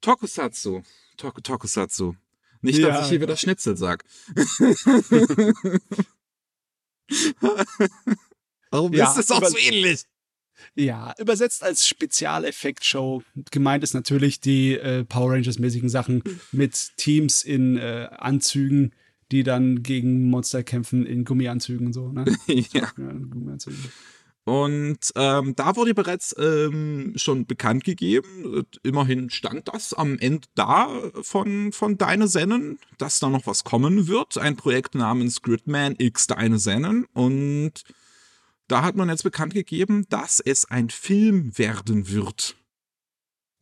Tokusatsu. 0.00 0.82
Tok 1.16 1.44
Tokusatsu. 1.44 2.14
Nicht, 2.64 2.82
dass 2.82 2.96
ja, 2.96 3.02
ich 3.02 3.08
hier 3.08 3.20
wieder 3.20 3.36
Schnitzel 3.36 3.76
sag. 3.76 4.04
Warum 8.70 8.92
ja, 8.94 9.08
ist 9.08 9.16
das 9.16 9.30
auch 9.30 9.44
so 9.44 9.58
ähnlich? 9.58 10.04
Ja, 10.74 11.14
übersetzt 11.18 11.62
als 11.62 11.86
Spezialeffektshow. 11.86 13.22
Gemeint 13.50 13.84
ist 13.84 13.92
natürlich 13.92 14.40
die 14.40 14.72
äh, 14.72 15.04
Power 15.04 15.32
Rangers-mäßigen 15.32 15.90
Sachen 15.90 16.22
mit 16.52 16.96
Teams 16.96 17.42
in 17.42 17.76
äh, 17.76 18.08
Anzügen, 18.10 18.94
die 19.30 19.42
dann 19.42 19.82
gegen 19.82 20.30
Monster 20.30 20.62
kämpfen 20.62 21.04
in 21.04 21.24
Gummianzügen 21.24 21.88
und 21.88 21.92
so. 21.92 22.08
Ne? 22.08 22.24
ja. 22.46 22.90
ja 22.96 23.12
Gummianzügen. 23.12 23.92
Und 24.44 24.98
ähm, 25.16 25.56
da 25.56 25.74
wurde 25.74 25.94
bereits 25.94 26.34
ähm, 26.38 27.14
schon 27.16 27.46
bekannt 27.46 27.82
gegeben, 27.84 28.66
immerhin 28.82 29.30
stand 29.30 29.68
das 29.68 29.94
am 29.94 30.18
Ende 30.18 30.46
da 30.54 30.88
von, 31.22 31.72
von 31.72 31.96
Deine 31.96 32.28
Sennen, 32.28 32.78
dass 32.98 33.20
da 33.20 33.30
noch 33.30 33.46
was 33.46 33.64
kommen 33.64 34.06
wird. 34.06 34.36
Ein 34.36 34.56
Projekt 34.56 34.94
namens 34.94 35.40
Gridman 35.40 35.94
X 35.96 36.26
Deine 36.26 36.58
Sennen. 36.58 37.06
Und 37.14 37.84
da 38.68 38.82
hat 38.82 38.96
man 38.96 39.08
jetzt 39.08 39.22
bekannt 39.22 39.54
gegeben, 39.54 40.06
dass 40.10 40.40
es 40.40 40.66
ein 40.66 40.90
Film 40.90 41.56
werden 41.56 42.10
wird, 42.10 42.54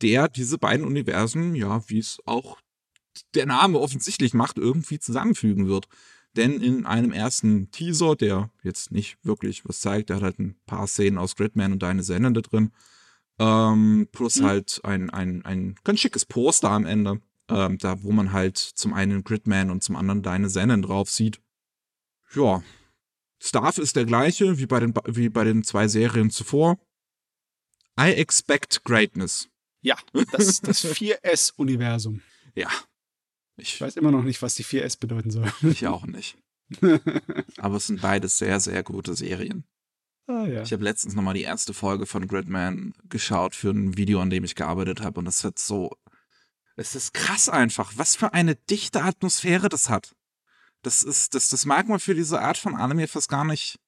der 0.01 0.27
diese 0.27 0.57
beiden 0.57 0.85
Universen, 0.85 1.55
ja, 1.55 1.81
wie 1.87 1.99
es 1.99 2.19
auch 2.25 2.59
der 3.35 3.45
Name 3.45 3.79
offensichtlich 3.79 4.33
macht, 4.33 4.57
irgendwie 4.57 4.99
zusammenfügen 4.99 5.67
wird. 5.67 5.87
Denn 6.35 6.59
in 6.61 6.85
einem 6.85 7.11
ersten 7.11 7.69
Teaser, 7.71 8.15
der 8.15 8.49
jetzt 8.63 8.91
nicht 8.91 9.17
wirklich 9.23 9.65
was 9.65 9.81
zeigt, 9.81 10.09
der 10.09 10.17
hat 10.17 10.23
halt 10.23 10.39
ein 10.39 10.55
paar 10.65 10.87
Szenen 10.87 11.17
aus 11.17 11.35
Gridman 11.35 11.73
und 11.73 11.83
deine 11.83 12.03
Sendende 12.03 12.41
drin, 12.41 12.71
ähm, 13.39 14.07
plus 14.11 14.37
mhm. 14.37 14.45
halt 14.45 14.81
ein, 14.83 15.09
ein, 15.09 15.45
ein 15.45 15.75
ganz 15.83 15.99
schickes 15.99 16.25
Poster 16.25 16.71
am 16.71 16.85
Ende, 16.85 17.21
ähm, 17.49 17.77
da 17.77 18.01
wo 18.01 18.11
man 18.11 18.31
halt 18.31 18.57
zum 18.57 18.93
einen 18.93 19.23
Gridman 19.23 19.69
und 19.69 19.83
zum 19.83 19.95
anderen 19.95 20.23
deine 20.23 20.49
Sennen 20.49 20.81
drauf 20.81 21.09
sieht. 21.09 21.39
Ja, 22.33 22.63
Staff 23.39 23.77
ist 23.77 23.95
der 23.95 24.05
gleiche 24.05 24.57
wie 24.57 24.65
bei 24.65 24.79
den, 24.79 24.93
wie 25.05 25.29
bei 25.29 25.43
den 25.43 25.63
zwei 25.63 25.87
Serien 25.87 26.31
zuvor. 26.31 26.79
I 27.99 28.13
expect 28.13 28.83
greatness. 28.85 29.49
Ja, 29.81 29.97
das, 30.31 30.61
das 30.61 30.85
4S-Universum. 30.95 32.21
Ja. 32.55 32.69
Ich 33.57 33.79
weiß 33.79 33.97
immer 33.97 34.11
noch 34.11 34.23
nicht, 34.23 34.41
was 34.41 34.55
die 34.55 34.65
4S 34.65 34.99
bedeuten 34.99 35.31
soll. 35.31 35.51
Ich 35.63 35.87
auch 35.87 36.05
nicht. 36.05 36.37
Aber 37.57 37.75
es 37.75 37.87
sind 37.87 38.01
beides 38.01 38.37
sehr, 38.37 38.59
sehr 38.59 38.83
gute 38.83 39.15
Serien. 39.15 39.65
Ah, 40.27 40.45
ja. 40.45 40.63
Ich 40.63 40.71
habe 40.71 40.83
letztens 40.83 41.15
nochmal 41.15 41.33
die 41.33 41.41
erste 41.41 41.73
Folge 41.73 42.05
von 42.05 42.27
Gridman 42.27 42.93
geschaut 43.09 43.55
für 43.55 43.71
ein 43.71 43.97
Video, 43.97 44.21
an 44.21 44.29
dem 44.29 44.43
ich 44.43 44.55
gearbeitet 44.55 45.01
habe. 45.01 45.19
Und 45.19 45.25
das 45.25 45.43
wird 45.43 45.59
so. 45.59 45.91
Es 46.75 46.95
ist 46.95 47.13
krass 47.13 47.49
einfach, 47.49 47.93
was 47.97 48.15
für 48.15 48.33
eine 48.33 48.55
dichte 48.55 49.03
Atmosphäre 49.03 49.69
das 49.69 49.89
hat. 49.89 50.15
Das 50.81 51.03
ist, 51.03 51.35
das, 51.35 51.49
das 51.49 51.65
mag 51.65 51.87
man 51.87 51.99
für 51.99 52.15
diese 52.15 52.41
Art 52.41 52.57
von 52.57 52.75
Anime 52.75 53.07
fast 53.07 53.29
gar 53.29 53.45
nicht 53.45 53.79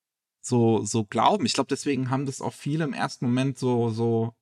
so, 0.42 0.86
so 0.86 1.04
glauben. 1.04 1.46
Ich 1.46 1.54
glaube, 1.54 1.68
deswegen 1.70 2.10
haben 2.10 2.26
das 2.26 2.42
auch 2.42 2.54
viele 2.54 2.84
im 2.84 2.94
ersten 2.94 3.26
Moment 3.26 3.58
so, 3.58 3.90
so 3.90 4.36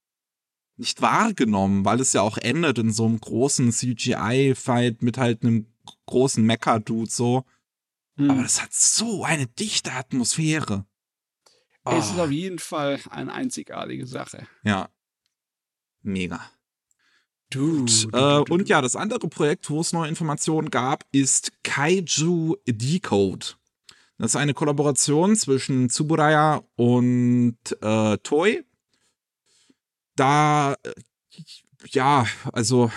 nicht 0.78 1.02
wahrgenommen, 1.02 1.86
weil 1.86 2.00
es 2.00 2.14
ja 2.14 2.22
auch 2.22 2.38
endet 2.38 2.80
in 2.80 2.92
so 2.92 3.06
einem 3.06 3.20
großen 3.20 3.72
CGI-Fight 3.72 5.02
mit 5.02 5.18
halt 5.18 5.44
einem 5.44 5.68
großen 6.06 6.44
Mecha-Dude 6.44 7.10
so. 7.10 7.46
Hm. 8.18 8.32
Aber 8.32 8.44
das 8.44 8.62
hat 8.62 8.74
so 8.74 9.24
eine 9.24 9.48
dichte 9.48 9.92
Atmosphäre. 9.92 10.86
Es 11.86 12.12
ist 12.12 12.18
oh. 12.18 12.24
auf 12.24 12.32
jeden 12.32 12.60
Fall 12.60 13.00
eine 13.10 13.34
einzigartige 13.34 14.08
Sache. 14.08 14.48
Ja. 14.64 14.90
Mega. 16.02 16.40
Du, 17.50 17.86
du, 17.86 18.08
äh, 18.08 18.44
du, 18.44 18.54
und 18.54 18.68
ja, 18.68 18.82
das 18.82 18.96
andere 18.96 19.28
Projekt, 19.28 19.70
wo 19.70 19.82
es 19.82 19.94
neue 19.94 20.10
Informationen 20.10 20.72
gab, 20.72 21.06
ist 21.12 21.52
Kaiju 21.64 22.56
Decode. 22.68 23.56
Das 24.18 24.32
ist 24.32 24.36
eine 24.36 24.54
Kollaboration 24.54 25.36
zwischen 25.36 25.90
Tsuburaya 25.90 26.64
und 26.76 27.58
äh, 27.82 28.18
Toy. 28.20 28.64
Da, 30.16 30.76
äh, 30.84 30.94
ja, 31.90 32.26
also 32.52 32.92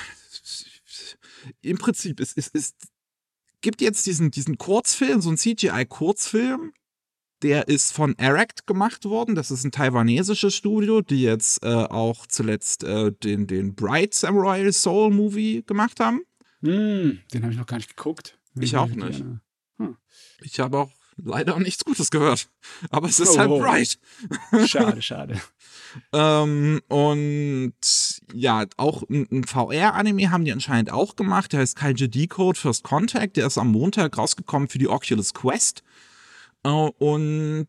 im 1.61 1.79
Prinzip, 1.79 2.20
es, 2.20 2.37
es, 2.37 2.50
es 2.52 2.74
gibt 3.61 3.81
jetzt 3.81 4.07
diesen, 4.07 4.31
diesen 4.31 4.59
Kurzfilm, 4.59 5.20
so 5.20 5.31
ein 5.31 5.37
CGI-Kurzfilm, 5.37 6.72
der 7.42 7.68
ist 7.68 7.92
von 7.92 8.16
Erect 8.18 8.66
gemacht 8.66 9.05
worden. 9.05 9.35
Das 9.35 9.50
ist 9.50 9.64
ein 9.64 9.72
taiwanesisches 9.72 10.55
Studio, 10.55 11.02
die 11.02 11.22
jetzt 11.22 11.62
äh, 11.62 11.68
auch 11.68 12.26
zuletzt 12.26 12.85
äh, 12.85 13.12
den, 13.12 13.46
den 13.46 13.74
Bright 13.74 14.14
Samurai 14.14 14.70
Soul 14.72 15.11
Movie 15.11 15.62
gemacht 15.66 16.00
haben. 16.00 16.22
Mm, 16.61 17.18
den 17.33 17.42
habe 17.42 17.52
ich 17.52 17.59
noch 17.59 17.66
gar 17.66 17.76
nicht 17.76 17.94
geguckt. 17.96 18.38
Ich, 18.57 18.62
ich 18.62 18.76
auch 18.76 18.88
nicht. 18.88 19.22
Hm. 19.79 19.96
Ich 20.40 20.61
habe 20.61 20.79
auch 20.79 20.92
leider 21.16 21.59
nichts 21.59 21.85
Gutes 21.85 22.11
gehört. 22.11 22.48
Aber 22.90 23.09
es 23.09 23.20
ist 23.20 23.38
halt 23.38 23.50
oh, 23.50 23.62
halt 23.62 23.98
Bright. 24.50 24.68
Schade, 24.68 25.02
schade. 25.02 25.40
ähm, 26.12 26.81
und 26.88 27.74
ja, 28.33 28.66
auch 28.76 29.02
ein, 29.09 29.26
ein 29.31 29.44
VR-Anime 29.44 30.31
haben 30.31 30.44
die 30.44 30.52
anscheinend 30.52 30.92
auch 30.92 31.16
gemacht. 31.16 31.52
Der 31.52 31.61
heißt 31.61 31.76
Kaiju 31.76 32.09
Decode 32.09 32.59
First 32.59 32.85
Contact. 32.85 33.37
Der 33.37 33.46
ist 33.46 33.59
am 33.59 33.72
Montag 33.72 34.16
rausgekommen 34.18 34.68
für 34.68 34.79
die 34.79 34.88
Oculus 34.88 35.35
Quest. 35.35 35.83
Äh, 36.64 36.68
und 36.68 37.68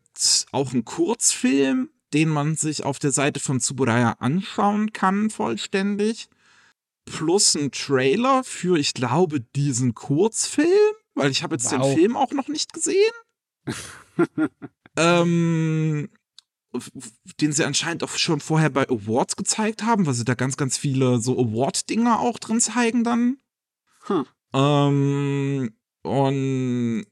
auch 0.52 0.72
ein 0.72 0.84
Kurzfilm, 0.84 1.90
den 2.12 2.28
man 2.28 2.56
sich 2.56 2.84
auf 2.84 2.98
der 2.98 3.12
Seite 3.12 3.40
von 3.40 3.60
Tsuburaya 3.60 4.16
anschauen 4.18 4.92
kann, 4.92 5.30
vollständig. 5.30 6.28
Plus 7.04 7.54
ein 7.54 7.70
Trailer 7.70 8.44
für, 8.44 8.78
ich 8.78 8.92
glaube, 8.92 9.40
diesen 9.40 9.94
Kurzfilm, 9.94 10.68
weil 11.14 11.30
ich 11.30 11.42
habe 11.42 11.54
jetzt 11.54 11.72
wow. 11.72 11.80
den 11.80 11.96
Film 11.96 12.16
auch 12.16 12.32
noch 12.32 12.48
nicht 12.48 12.74
gesehen. 12.74 13.12
ähm, 14.96 16.08
den 17.40 17.52
sie 17.52 17.64
anscheinend 17.64 18.04
auch 18.04 18.16
schon 18.16 18.40
vorher 18.40 18.70
bei 18.70 18.88
Awards 18.88 19.36
gezeigt 19.36 19.82
haben, 19.82 20.06
weil 20.06 20.14
sie 20.14 20.24
da 20.24 20.34
ganz, 20.34 20.56
ganz 20.56 20.76
viele 20.76 21.20
so 21.20 21.38
Award-Dinger 21.38 22.20
auch 22.20 22.38
drin 22.38 22.60
zeigen 22.60 23.04
dann. 23.04 23.38
Hm. 24.06 24.26
Ähm, 24.54 25.70
und 26.02 27.06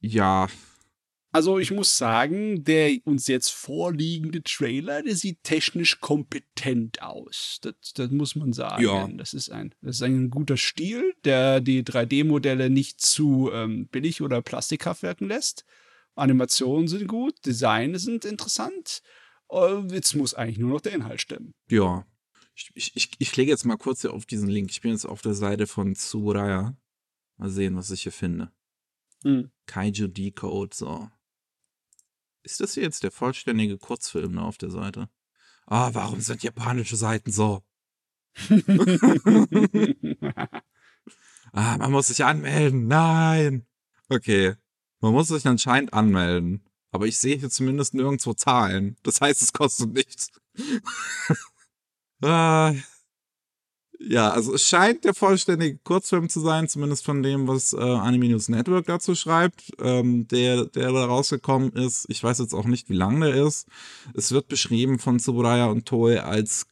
ja, 0.00 0.48
also 1.30 1.58
ich 1.58 1.70
muss 1.70 1.98
sagen, 1.98 2.64
der 2.64 2.96
uns 3.04 3.26
jetzt 3.26 3.50
vorliegende 3.50 4.42
Trailer, 4.42 5.02
der 5.02 5.14
sieht 5.14 5.42
technisch 5.42 6.00
kompetent 6.00 7.02
aus. 7.02 7.58
Das, 7.60 7.74
das 7.94 8.10
muss 8.10 8.34
man 8.34 8.54
sagen. 8.54 8.82
Ja. 8.82 9.06
Das, 9.08 9.34
ist 9.34 9.50
ein, 9.50 9.74
das 9.82 9.96
ist 9.96 10.02
ein 10.02 10.30
guter 10.30 10.56
Stil, 10.56 11.14
der 11.24 11.60
die 11.60 11.82
3D-Modelle 11.82 12.70
nicht 12.70 13.00
zu 13.00 13.50
ähm, 13.52 13.88
billig 13.88 14.22
oder 14.22 14.40
plastikhaft 14.40 15.02
wirken 15.02 15.28
lässt. 15.28 15.66
Animationen 16.18 16.88
sind 16.88 17.08
gut, 17.08 17.34
Design 17.44 17.98
sind 17.98 18.24
interessant. 18.24 19.02
Uh, 19.50 19.86
jetzt 19.90 20.14
muss 20.14 20.34
eigentlich 20.34 20.58
nur 20.58 20.70
noch 20.70 20.80
der 20.80 20.92
Inhalt 20.92 21.20
stimmen. 21.20 21.54
Ja. 21.70 22.06
Ich, 22.54 22.70
ich, 22.74 23.10
ich 23.18 23.32
klicke 23.32 23.50
jetzt 23.50 23.64
mal 23.64 23.78
kurz 23.78 24.02
hier 24.02 24.12
auf 24.12 24.26
diesen 24.26 24.48
Link. 24.48 24.70
Ich 24.70 24.80
bin 24.80 24.90
jetzt 24.90 25.06
auf 25.06 25.22
der 25.22 25.34
Seite 25.34 25.66
von 25.66 25.94
Tsuraya. 25.94 26.76
Mal 27.36 27.50
sehen, 27.50 27.76
was 27.76 27.90
ich 27.90 28.02
hier 28.02 28.12
finde. 28.12 28.52
Hm. 29.22 29.50
Kaiju 29.66 30.08
Decode, 30.08 30.74
so. 30.74 31.08
Ist 32.42 32.60
das 32.60 32.74
hier 32.74 32.82
jetzt 32.82 33.04
der 33.04 33.10
vollständige 33.10 33.78
Kurzfilm 33.78 34.34
ne, 34.34 34.42
auf 34.42 34.58
der 34.58 34.70
Seite? 34.70 35.08
Ah, 35.66 35.90
warum 35.92 36.20
sind 36.20 36.42
japanische 36.42 36.96
Seiten 36.96 37.30
so? 37.30 37.62
Ah, 41.52 41.76
man 41.78 41.92
muss 41.92 42.08
sich 42.08 42.24
anmelden. 42.24 42.86
Nein. 42.86 43.66
Okay. 44.08 44.56
Man 45.00 45.12
muss 45.12 45.28
sich 45.28 45.46
anscheinend 45.46 45.92
anmelden. 45.92 46.62
Aber 46.90 47.06
ich 47.06 47.18
sehe 47.18 47.36
hier 47.36 47.50
zumindest 47.50 47.94
nirgendwo 47.94 48.32
Zahlen. 48.32 48.96
Das 49.02 49.20
heißt, 49.20 49.42
es 49.42 49.52
kostet 49.52 49.92
nichts. 49.92 50.30
ah. 52.22 52.74
Ja, 54.00 54.30
also 54.30 54.54
es 54.54 54.62
scheint 54.62 55.04
der 55.04 55.12
vollständige 55.12 55.78
Kurzfilm 55.78 56.28
zu 56.28 56.38
sein, 56.38 56.68
zumindest 56.68 57.04
von 57.04 57.22
dem, 57.22 57.48
was 57.48 57.72
äh, 57.72 57.78
Anime 57.78 58.28
News 58.28 58.48
Network 58.48 58.86
dazu 58.86 59.16
schreibt, 59.16 59.72
ähm, 59.80 60.28
der, 60.28 60.66
der 60.66 60.92
da 60.92 61.04
rausgekommen 61.04 61.72
ist. 61.72 62.06
Ich 62.08 62.22
weiß 62.22 62.38
jetzt 62.38 62.54
auch 62.54 62.64
nicht, 62.64 62.88
wie 62.88 62.94
lang 62.94 63.20
der 63.20 63.34
ist. 63.34 63.66
Es 64.14 64.30
wird 64.30 64.46
beschrieben 64.46 65.00
von 65.00 65.18
Tsuburaya 65.18 65.66
und 65.66 65.86
Toei 65.86 66.22
als 66.22 66.68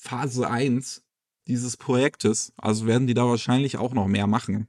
Phase 0.00 0.48
1 0.48 1.02
dieses 1.46 1.76
Projektes. 1.76 2.52
Also 2.56 2.86
werden 2.86 3.06
die 3.06 3.14
da 3.14 3.26
wahrscheinlich 3.26 3.76
auch 3.76 3.92
noch 3.92 4.06
mehr 4.06 4.26
machen. 4.26 4.66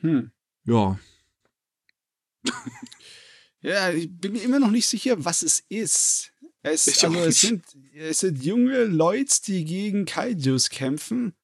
Hm. 0.00 0.30
Ja. 0.64 0.98
Ja, 3.60 3.90
ich 3.90 4.10
bin 4.10 4.32
mir 4.32 4.42
immer 4.42 4.58
noch 4.58 4.70
nicht 4.70 4.86
sicher, 4.86 5.24
was 5.24 5.42
es 5.42 5.64
ist. 5.68 6.32
Es, 6.62 7.02
also 7.04 7.18
es, 7.20 7.40
sind, 7.40 7.64
es 7.94 8.20
sind 8.20 8.42
junge 8.42 8.84
Leute, 8.84 9.42
die 9.46 9.64
gegen 9.64 10.04
Kaijus 10.04 10.70
kämpfen, 10.70 11.34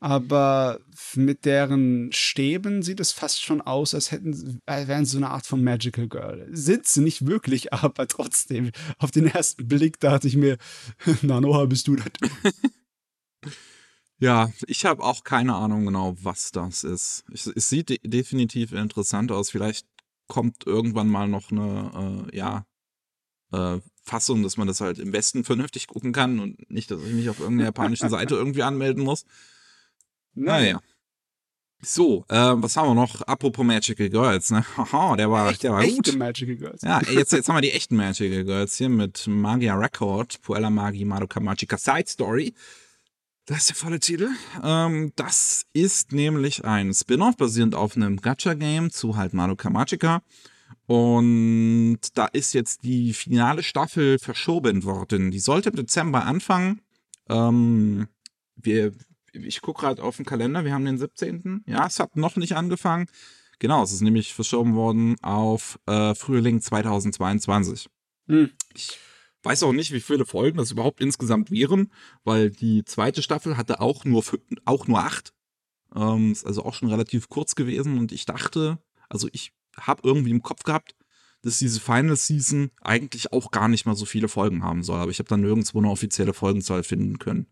aber 0.00 0.80
mit 1.14 1.44
deren 1.44 2.12
Stäben 2.12 2.82
sieht 2.82 3.00
es 3.00 3.12
fast 3.12 3.42
schon 3.42 3.60
aus, 3.60 3.94
als 3.94 4.10
hätten 4.10 4.60
als 4.66 4.88
wären 4.88 5.04
sie 5.04 5.12
so 5.12 5.16
eine 5.18 5.30
Art 5.30 5.46
von 5.46 5.62
Magical 5.62 6.08
Girl. 6.08 6.48
Sind 6.50 6.86
sie 6.86 7.02
nicht 7.02 7.26
wirklich, 7.26 7.72
aber 7.72 8.08
trotzdem, 8.08 8.70
auf 8.98 9.10
den 9.10 9.26
ersten 9.26 9.68
Blick 9.68 10.00
dachte 10.00 10.28
ich 10.28 10.36
mir, 10.36 10.58
Nanoha, 11.22 11.66
bist 11.66 11.88
du 11.88 11.96
das? 11.96 12.06
Ja, 14.20 14.50
ich 14.68 14.84
habe 14.84 15.02
auch 15.02 15.24
keine 15.24 15.54
Ahnung 15.54 15.86
genau, 15.86 16.14
was 16.22 16.50
das 16.52 16.84
ist. 16.84 17.24
Es, 17.32 17.46
es 17.46 17.68
sieht 17.68 17.90
de 17.90 17.98
definitiv 18.02 18.72
interessant 18.72 19.32
aus. 19.32 19.50
Vielleicht 19.50 19.86
kommt 20.26 20.66
irgendwann 20.66 21.08
mal 21.08 21.28
noch 21.28 21.50
eine, 21.50 22.26
äh, 22.32 22.36
ja, 22.36 22.66
äh, 23.52 23.80
Fassung, 24.02 24.42
dass 24.42 24.56
man 24.56 24.66
das 24.66 24.80
halt 24.80 24.98
im 24.98 25.12
Westen 25.12 25.44
vernünftig 25.44 25.86
gucken 25.86 26.12
kann 26.12 26.38
und 26.38 26.70
nicht, 26.70 26.90
dass 26.90 27.02
ich 27.02 27.12
mich 27.12 27.30
auf 27.30 27.40
irgendeiner 27.40 27.68
japanischen 27.68 28.08
Seite 28.10 28.34
irgendwie 28.34 28.62
anmelden 28.62 29.02
muss. 29.02 29.24
Naja. 30.34 30.80
So, 31.80 32.24
äh, 32.28 32.34
was 32.36 32.76
haben 32.76 32.88
wir 32.88 32.94
noch? 32.94 33.20
Apropos 33.22 33.64
Magical 33.64 34.08
Girls, 34.08 34.50
ne? 34.50 34.64
Haha, 34.76 35.16
der 35.16 35.30
war, 35.30 35.50
Echt, 35.50 35.62
der 35.62 35.72
war 35.72 35.82
echte 35.82 36.12
gut. 36.12 36.18
Magical 36.18 36.56
Girls. 36.56 36.82
Ja, 36.82 37.00
jetzt, 37.10 37.32
jetzt 37.32 37.48
haben 37.48 37.56
wir 37.56 37.60
die 37.60 37.72
echten 37.72 37.96
Magical 37.96 38.44
Girls 38.44 38.76
hier 38.76 38.88
mit 38.88 39.26
Magia 39.26 39.74
Record, 39.74 40.40
Puella 40.40 40.70
Magi 40.70 41.04
Madoka 41.04 41.40
Magica 41.40 41.76
Side 41.76 42.06
Story. 42.08 42.54
Das 43.46 43.58
ist 43.58 43.68
der 43.68 43.76
volle 43.76 44.00
Titel. 44.00 44.30
Ähm, 44.62 45.12
das 45.16 45.66
ist 45.74 46.12
nämlich 46.12 46.64
ein 46.64 46.94
Spin-off 46.94 47.36
basierend 47.36 47.74
auf 47.74 47.94
einem 47.94 48.16
Gacha-Game 48.16 48.90
zu 48.90 49.16
halt 49.16 49.34
Madoka 49.34 49.68
Magica. 49.68 50.22
Und 50.86 51.98
da 52.14 52.26
ist 52.26 52.54
jetzt 52.54 52.84
die 52.84 53.12
finale 53.12 53.62
Staffel 53.62 54.18
verschoben 54.18 54.84
worden. 54.84 55.30
Die 55.30 55.40
sollte 55.40 55.70
im 55.70 55.76
Dezember 55.76 56.24
anfangen. 56.24 56.80
Ähm, 57.28 58.08
wir, 58.56 58.92
ich 59.32 59.60
gucke 59.60 59.82
gerade 59.82 60.02
auf 60.02 60.16
den 60.16 60.24
Kalender, 60.24 60.64
wir 60.64 60.72
haben 60.72 60.84
den 60.86 60.98
17. 60.98 61.64
Ja, 61.66 61.86
es 61.86 62.00
hat 62.00 62.16
noch 62.16 62.36
nicht 62.36 62.56
angefangen. 62.56 63.08
Genau, 63.58 63.82
es 63.82 63.92
ist 63.92 64.00
nämlich 64.00 64.32
verschoben 64.32 64.74
worden 64.74 65.16
auf 65.22 65.78
äh, 65.86 66.14
Frühling 66.14 66.62
2022. 66.62 67.88
Hm. 68.26 68.50
Ich 68.74 68.98
weiß 69.44 69.62
auch 69.62 69.72
nicht, 69.72 69.92
wie 69.92 70.00
viele 70.00 70.24
Folgen 70.24 70.58
das 70.58 70.70
überhaupt 70.70 71.00
insgesamt 71.00 71.50
wären, 71.50 71.90
weil 72.24 72.50
die 72.50 72.84
zweite 72.84 73.22
Staffel 73.22 73.56
hatte 73.56 73.80
auch 73.80 74.04
nur, 74.04 74.24
auch 74.64 74.86
nur 74.86 75.00
acht. 75.00 75.32
Ähm, 75.94 76.32
ist 76.32 76.46
also 76.46 76.64
auch 76.64 76.74
schon 76.74 76.88
relativ 76.90 77.28
kurz 77.28 77.54
gewesen 77.54 77.98
und 77.98 78.10
ich 78.12 78.24
dachte, 78.24 78.78
also 79.08 79.28
ich 79.32 79.52
habe 79.76 80.02
irgendwie 80.04 80.30
im 80.30 80.42
Kopf 80.42 80.62
gehabt, 80.62 80.94
dass 81.42 81.58
diese 81.58 81.78
Final 81.78 82.16
Season 82.16 82.70
eigentlich 82.80 83.32
auch 83.32 83.50
gar 83.50 83.68
nicht 83.68 83.86
mal 83.86 83.94
so 83.94 84.06
viele 84.06 84.28
Folgen 84.28 84.64
haben 84.64 84.82
soll, 84.82 84.98
aber 84.98 85.10
ich 85.10 85.18
habe 85.18 85.28
dann 85.28 85.42
nirgendwo 85.42 85.78
eine 85.78 85.90
offizielle 85.90 86.32
Folgenzahl 86.32 86.82
finden 86.82 87.18
können. 87.18 87.46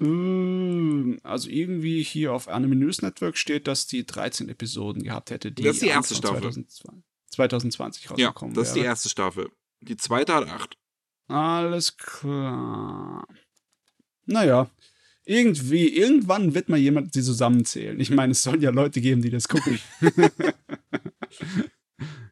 Ähm, 0.00 1.18
Also 1.22 1.48
irgendwie 1.48 2.02
hier 2.02 2.32
auf 2.32 2.48
Anime 2.48 2.76
News 2.76 3.02
Network 3.02 3.36
steht, 3.36 3.66
dass 3.66 3.86
die 3.86 4.04
13 4.06 4.48
Episoden 4.48 5.02
gehabt 5.02 5.30
hätte, 5.30 5.52
die, 5.52 5.62
Das 5.62 5.76
ist 5.76 5.82
die 5.82 5.88
erste 5.88 6.14
Staffel. 6.14 6.42
2020, 6.42 7.04
2020 7.30 8.04
Ja, 8.04 8.10
rausgekommen 8.28 8.54
das 8.54 8.68
ist 8.68 8.74
die 8.74 8.80
erste 8.80 9.08
Staffel. 9.08 9.50
Die 9.80 9.96
zweite 9.96 10.34
hat 10.34 10.48
acht. 10.48 10.76
Alles 11.28 11.96
klar. 11.96 13.26
Naja, 14.26 14.70
irgendwie, 15.24 15.88
irgendwann 15.88 16.54
wird 16.54 16.68
mal 16.68 16.78
jemand 16.78 17.14
die 17.14 17.22
zusammenzählen. 17.22 17.98
Ich 17.98 18.10
meine, 18.10 18.32
es 18.32 18.42
soll 18.42 18.62
ja 18.62 18.70
Leute 18.70 19.00
geben, 19.00 19.22
die 19.22 19.30
das 19.30 19.48
gucken. 19.48 19.78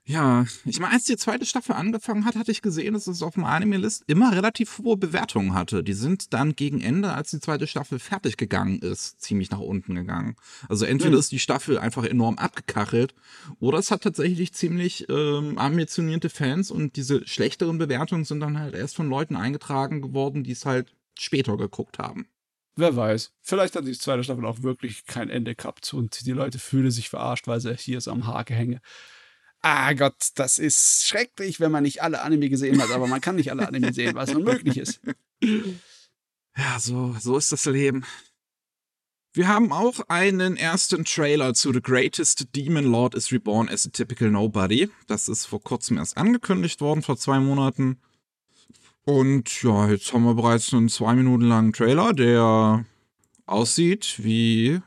Ja, 0.05 0.45
ich 0.65 0.81
meine, 0.81 0.95
als 0.95 1.05
die 1.05 1.17
zweite 1.17 1.47
Staffel 1.47 1.75
angefangen 1.77 2.25
hat, 2.25 2.35
hatte 2.35 2.51
ich 2.51 2.61
gesehen, 2.61 2.95
dass 2.95 3.07
es 3.07 3.23
auf 3.23 3.35
dem 3.35 3.45
Anime-List 3.45 4.03
immer 4.09 4.33
relativ 4.33 4.79
hohe 4.79 4.97
Bewertungen 4.97 5.55
hatte. 5.55 5.85
Die 5.85 5.93
sind 5.93 6.33
dann 6.35 6.57
gegen 6.57 6.81
Ende, 6.81 7.13
als 7.13 7.31
die 7.31 7.39
zweite 7.39 7.69
Staffel 7.69 8.01
fertig 8.01 8.37
gegangen 8.37 8.81
ist, 8.81 9.21
ziemlich 9.21 9.53
nach 9.53 9.61
unten 9.61 9.95
gegangen. 9.95 10.35
Also 10.69 10.87
entweder 10.87 11.13
Hm. 11.13 11.21
ist 11.21 11.31
die 11.31 11.39
Staffel 11.39 11.79
einfach 11.79 12.05
enorm 12.05 12.37
abgekachelt 12.39 13.15
oder 13.61 13.79
es 13.79 13.93
hat 13.93 14.03
tatsächlich 14.03 14.53
ziemlich 14.55 15.07
ähm, 15.09 15.57
ambitionierte 15.57 16.31
Fans 16.31 16.73
und 16.73 16.97
diese 16.97 17.27
schlechteren 17.29 17.79
Bewertungen 17.79 18.25
sind 18.25 18.41
dann 18.41 18.59
halt 18.59 18.75
erst 18.75 18.97
von 18.97 19.09
Leuten 19.09 19.37
eingetragen 19.37 20.03
geworden, 20.03 20.43
die 20.43 20.53
es 20.53 20.67
halt 20.67 20.93
später 21.17 21.57
geguckt 21.57 22.01
haben. 22.01 22.27
Wer 22.75 22.97
weiß. 22.97 23.33
Vielleicht 23.43 23.77
hat 23.77 23.87
die 23.87 23.93
zweite 23.93 24.25
Staffel 24.25 24.47
auch 24.47 24.63
wirklich 24.63 25.07
kein 25.07 25.31
Ende 25.31 25.55
gehabt 25.55 25.95
und 25.95 26.27
die 26.27 26.33
Leute 26.33 26.59
fühlen 26.59 26.91
sich 26.91 27.09
verarscht, 27.09 27.47
weil 27.47 27.61
sie 27.61 27.75
hier 27.77 28.01
so 28.01 28.11
am 28.11 28.27
Haken 28.27 28.57
hängen. 28.57 28.81
Ah 29.63 29.93
Gott, 29.93 30.31
das 30.35 30.59
ist 30.59 31.07
schrecklich, 31.07 31.61
wenn 31.61 31.71
man 31.71 31.85
nicht 31.85 32.03
alle 32.03 32.23
Anime 32.23 32.49
gesehen 32.49 32.83
hat, 32.83 32.91
aber 32.91 33.07
man 33.07 33.21
kann 33.21 33.37
nicht 33.37 33.51
alle 33.53 33.67
Anime 33.67 33.93
sehen, 33.93 34.17
was 34.17 34.35
unmöglich 34.35 34.77
ist. 34.77 35.01
Ja, 36.57 36.79
so, 36.79 37.17
so 37.19 37.39
ist 37.39 37.53
das 37.53 37.65
Leben. 37.67 38.05
Wir 39.35 39.49
haben 39.49 39.73
auch 39.73 40.01
einen 40.09 40.59
ersten 40.59 41.07
Trailer 41.07 41.55
zu 41.55 41.73
The 41.73 41.81
Greatest 41.81 42.55
Demon 42.55 42.85
Lord 42.85 43.15
is 43.15 43.33
Reborn 43.33 43.71
as 43.71 43.87
a 43.87 43.91
Typical 43.91 44.31
Nobody. 44.31 44.91
Das 45.07 45.29
ist 45.29 45.47
vor 45.47 45.63
kurzem 45.63 45.97
erst 45.97 46.19
angekündigt 46.19 46.83
worden, 46.83 47.03
vor 47.03 47.17
zwei 47.17 47.41
Monaten. 47.41 47.99
Und 49.05 49.63
ja, 49.63 49.89
jetzt 49.89 50.13
haben 50.13 50.25
wir 50.25 50.35
bereits 50.35 50.75
einen 50.75 50.91
zwei 50.91 51.15
Minuten 51.15 51.45
langen 51.45 51.73
Trailer, 51.73 52.13
der 52.13 52.85
aussieht 53.47 54.17
wie 54.19 54.81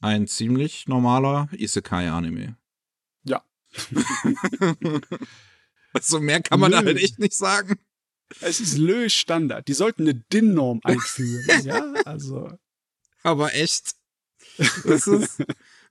ein 0.00 0.28
ziemlich 0.28 0.86
normaler 0.86 1.48
Isekai-Anime. 1.52 2.56
Also 5.92 6.20
mehr 6.20 6.40
kann 6.40 6.60
man 6.60 6.70
da 6.70 6.80
Nö. 6.80 6.88
halt 6.88 6.98
echt 6.98 7.18
nicht 7.18 7.34
sagen. 7.34 7.78
Es 8.40 8.60
ist 8.60 8.78
Lö 8.78 9.08
Standard. 9.08 9.66
Die 9.66 9.72
sollten 9.72 10.02
eine 10.02 10.14
DIN-Norm 10.14 10.80
einführen. 10.84 11.44
ja, 11.64 11.92
also. 12.04 12.52
aber 13.22 13.54
echt. 13.54 13.94
Das 14.84 15.06
ist 15.06 15.42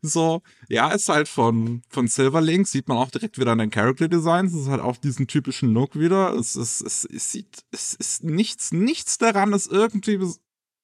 so, 0.01 0.41
ja, 0.69 0.91
ist 0.91 1.09
halt 1.09 1.27
von, 1.27 1.81
von 1.89 2.07
Silverlink, 2.07 2.67
sieht 2.67 2.87
man 2.87 2.97
auch 2.97 3.11
direkt 3.11 3.37
wieder 3.37 3.51
an 3.51 3.57
den 3.57 3.71
Character 3.71 4.07
Designs. 4.07 4.53
Es 4.53 4.61
ist 4.61 4.69
halt 4.69 4.81
auch 4.81 4.95
diesen 4.97 5.27
typischen 5.27 5.73
Look 5.73 5.99
wieder. 5.99 6.33
Es 6.33 6.55
ist, 6.55 6.81
es, 6.81 7.03
es 7.03 7.31
sieht, 7.31 7.65
es 7.71 7.93
ist 7.95 8.23
nichts, 8.23 8.71
nichts 8.71 9.17
daran 9.17 9.51
ist 9.51 9.69
irgendwie 9.69 10.17
bes 10.17 10.39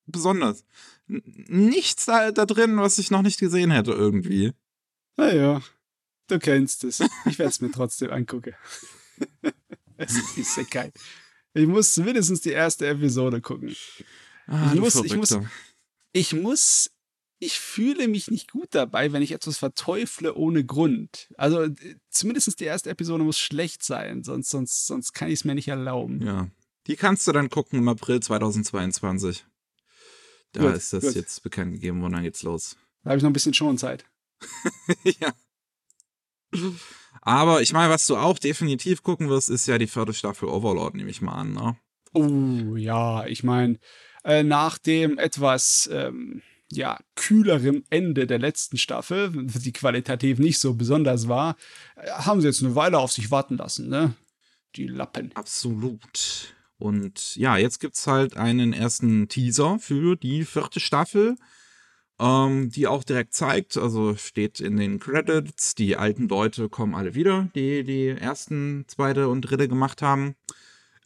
besonders. 0.07 0.65
N 1.07 1.23
nichts 1.47 2.05
da, 2.05 2.31
da 2.31 2.45
drin, 2.45 2.77
was 2.77 2.97
ich 2.97 3.11
noch 3.11 3.21
nicht 3.21 3.39
gesehen 3.39 3.71
hätte 3.71 3.91
irgendwie. 3.91 4.51
Naja, 5.15 5.61
du 6.27 6.39
kennst 6.39 6.83
es. 6.83 6.99
Ich 7.25 7.37
werde 7.39 7.49
es 7.49 7.61
mir 7.61 7.71
trotzdem 7.71 8.11
angucken. 8.11 8.53
es 9.97 10.15
ist 10.37 10.55
sehr 10.55 10.65
geil. 10.65 10.91
Ich 11.53 11.67
muss 11.67 11.95
mindestens 11.97 12.41
die 12.41 12.51
erste 12.51 12.87
Episode 12.87 13.41
gucken. 13.41 13.75
Ah, 14.47 14.71
Ich 14.73 14.79
muss- 14.79 14.95
ich 14.95 15.15
muss-. 15.15 15.37
Ich 16.11 16.31
muss, 16.33 16.91
ich 17.39 17.59
fühle 17.59 18.07
mich 18.07 18.29
nicht 18.31 18.51
gut 18.51 18.69
dabei, 18.71 19.11
wenn 19.11 19.21
ich 19.21 19.31
etwas 19.33 19.57
verteufle 19.57 20.33
ohne 20.35 20.63
Grund. 20.65 21.27
Also 21.37 21.63
äh, 21.63 21.95
zumindest 22.09 22.57
die 22.59 22.63
erste 22.65 22.89
Episode 22.89 23.23
muss 23.25 23.37
schlecht 23.37 23.83
sein, 23.83 24.23
sonst, 24.23 24.49
sonst, 24.49 24.87
sonst 24.87 25.11
kann 25.13 25.27
ich 25.27 25.33
es 25.35 25.43
mir 25.45 25.55
nicht 25.55 25.67
erlauben. 25.67 26.21
Ja. 26.25 26.49
Die 26.87 26.95
kannst 26.95 27.27
du 27.27 27.31
dann 27.33 27.49
gucken 27.49 27.79
im 27.79 27.87
April 27.89 28.21
2022. 28.21 29.45
Da 30.53 30.61
Gut, 30.61 30.75
ist 30.75 30.93
das 30.93 31.03
gut. 31.03 31.15
jetzt 31.15 31.43
bekannt 31.43 31.73
gegeben 31.73 32.01
und 32.03 32.13
dann 32.13 32.23
geht's 32.23 32.43
los. 32.43 32.77
Da 33.03 33.09
habe 33.09 33.17
ich 33.17 33.23
noch 33.23 33.29
ein 33.29 33.33
bisschen 33.33 33.53
Schonzeit. 33.53 34.05
ja. 35.19 35.33
Aber 37.21 37.61
ich 37.61 37.73
meine, 37.73 37.91
was 37.91 38.05
du 38.05 38.17
auch 38.17 38.37
definitiv 38.37 39.03
gucken 39.03 39.29
wirst, 39.29 39.49
ist 39.49 39.67
ja 39.67 39.77
die 39.77 39.87
vierte 39.87 40.13
Staffel 40.13 40.49
Overlord, 40.49 40.95
nehme 40.95 41.09
ich 41.09 41.21
mal 41.21 41.33
an, 41.33 41.53
ne? 41.53 41.77
Oh 42.13 42.75
ja, 42.75 43.25
ich 43.25 43.43
meine, 43.43 43.79
äh, 44.23 44.43
nach 44.43 44.77
dem 44.77 45.17
etwas 45.17 45.89
ähm, 45.91 46.41
ja, 46.71 46.99
kühleren 47.15 47.83
Ende 47.89 48.27
der 48.27 48.39
letzten 48.39 48.77
Staffel, 48.77 49.31
die 49.33 49.73
qualitativ 49.73 50.39
nicht 50.39 50.59
so 50.59 50.73
besonders 50.73 51.27
war, 51.27 51.55
äh, 51.95 52.09
haben 52.09 52.41
sie 52.41 52.47
jetzt 52.47 52.63
eine 52.63 52.75
Weile 52.75 52.99
auf 52.99 53.11
sich 53.11 53.31
warten 53.31 53.57
lassen, 53.57 53.89
ne? 53.89 54.13
Die 54.75 54.87
Lappen. 54.87 55.31
Absolut. 55.35 56.53
Und 56.77 57.35
ja, 57.37 57.57
jetzt 57.57 57.79
gibt's 57.79 58.07
halt 58.07 58.35
einen 58.35 58.73
ersten 58.73 59.29
Teaser 59.29 59.79
für 59.79 60.15
die 60.15 60.43
vierte 60.43 60.79
Staffel. 60.79 61.37
Ähm, 62.19 62.69
die 62.69 62.87
auch 62.87 63.03
direkt 63.03 63.33
zeigt, 63.33 63.77
also 63.77 64.15
steht 64.15 64.59
in 64.59 64.77
den 64.77 64.99
Credits, 64.99 65.75
die 65.75 65.97
alten 65.97 66.27
Leute 66.27 66.69
kommen 66.69 66.95
alle 66.95 67.15
wieder, 67.15 67.49
die 67.55 67.83
die 67.83 68.07
ersten, 68.07 68.85
zweite 68.87 69.27
und 69.27 69.41
dritte 69.41 69.67
gemacht 69.67 70.01
haben. 70.01 70.35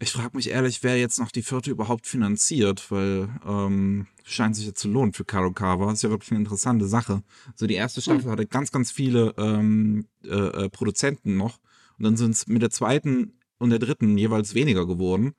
Ich 0.01 0.12
frage 0.12 0.38
mich 0.38 0.49
ehrlich, 0.49 0.82
wer 0.82 0.97
jetzt 0.97 1.20
noch 1.20 1.32
die 1.32 1.41
vierte 1.41 1.72
überhaupt 1.72 2.07
finanziert, 2.07 2.89
weil 2.89 3.28
ähm, 3.45 4.07
scheint 4.24 4.55
sich 4.55 4.66
ja 4.66 4.74
zu 4.74 4.88
lohnen 4.88 5.12
für 5.12 5.26
Kadokawa. 5.26 5.91
Ist 5.91 6.03
ja 6.03 6.10
wirklich 6.10 6.32
eine 6.32 6.39
interessante 6.39 6.88
Sache. 6.88 7.22
Also 7.51 7.68
die 7.68 7.74
erste 7.74 8.01
Staffel 8.01 8.24
hm. 8.24 8.32
hatte 8.32 8.47
ganz, 8.47 8.72
ganz 8.72 8.91
viele 8.91 9.34
ähm, 9.38 10.07
äh, 10.24 10.30
äh, 10.30 10.70
Produzenten 10.70 11.36
noch. 11.36 11.60
Und 11.97 12.05
dann 12.05 12.16
sind 12.16 12.32
es 12.32 12.47
mit 12.47 12.62
der 12.62 12.70
zweiten 12.70 13.39
und 13.57 13.72
der 13.72 13.80
dritten 13.80 14.18
jeweils 14.18 14.53
weniger 14.53 14.88
geworden. 14.88 15.34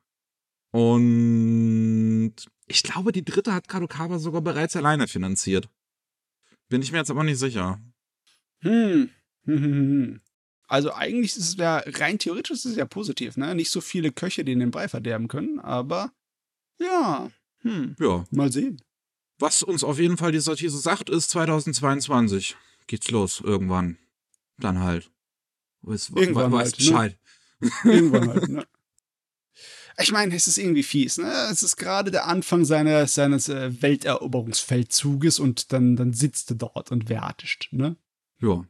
Und 0.72 2.34
ich 2.66 2.82
glaube, 2.82 3.12
die 3.12 3.24
dritte 3.24 3.52
hat 3.52 3.68
Kadokawa 3.68 4.18
sogar 4.18 4.40
bereits 4.40 4.76
alleine 4.76 5.08
finanziert. 5.08 5.68
Bin 6.68 6.82
ich 6.82 6.92
mir 6.92 6.98
jetzt 6.98 7.10
aber 7.10 7.24
nicht 7.24 7.38
sicher. 7.38 7.80
Hm. 8.60 9.10
Also 10.68 10.92
eigentlich 10.92 11.36
ist 11.36 11.48
es 11.48 11.56
ja 11.56 11.82
rein 11.84 12.20
theoretisch 12.20 12.52
ist 12.52 12.64
es 12.64 12.76
ja 12.76 12.84
positiv, 12.84 13.36
ne? 13.36 13.56
Nicht 13.56 13.72
so 13.72 13.80
viele 13.80 14.12
Köche, 14.12 14.44
die 14.44 14.52
in 14.52 14.60
den 14.60 14.70
Brei 14.70 14.86
verderben 14.86 15.26
können, 15.26 15.58
aber 15.58 16.12
ja, 16.78 17.28
hm. 17.62 17.96
Ja. 17.98 18.24
Mal 18.30 18.52
sehen. 18.52 18.80
Was 19.40 19.64
uns 19.64 19.82
auf 19.82 19.98
jeden 19.98 20.16
Fall 20.16 20.30
die 20.30 20.38
Satire 20.38 20.70
sagt, 20.70 21.10
ist 21.10 21.30
2022 21.30 22.56
geht's 22.86 23.10
los 23.10 23.40
irgendwann. 23.40 23.98
Dann 24.58 24.80
halt. 24.80 25.10
Irgendwann 25.82 26.52
halt, 26.52 26.72
ne? 26.72 26.76
Bescheid. 26.76 27.18
Ne? 27.60 27.70
Irgendwann 27.84 28.28
halt, 28.28 28.48
ne? 28.48 28.66
Ich 30.01 30.12
meine, 30.12 30.34
es 30.34 30.46
ist 30.46 30.59
irgendwie 30.59 30.82
fies, 30.82 31.18
ne? 31.18 31.30
Es 31.51 31.62
ist 31.62 31.76
gerade 31.76 32.11
der 32.11 32.26
Anfang 32.26 32.64
seiner, 32.64 33.07
seines 33.07 33.48
äh, 33.48 33.82
Welteroberungsfeldzuges 33.82 35.38
und 35.38 35.72
dann, 35.72 35.96
dann 35.96 36.12
sitzt 36.12 36.51
er 36.51 36.57
dort 36.57 36.90
und 36.90 37.11
wartet, 37.11 37.68
ne? 37.70 37.96
Ja. 38.40 38.64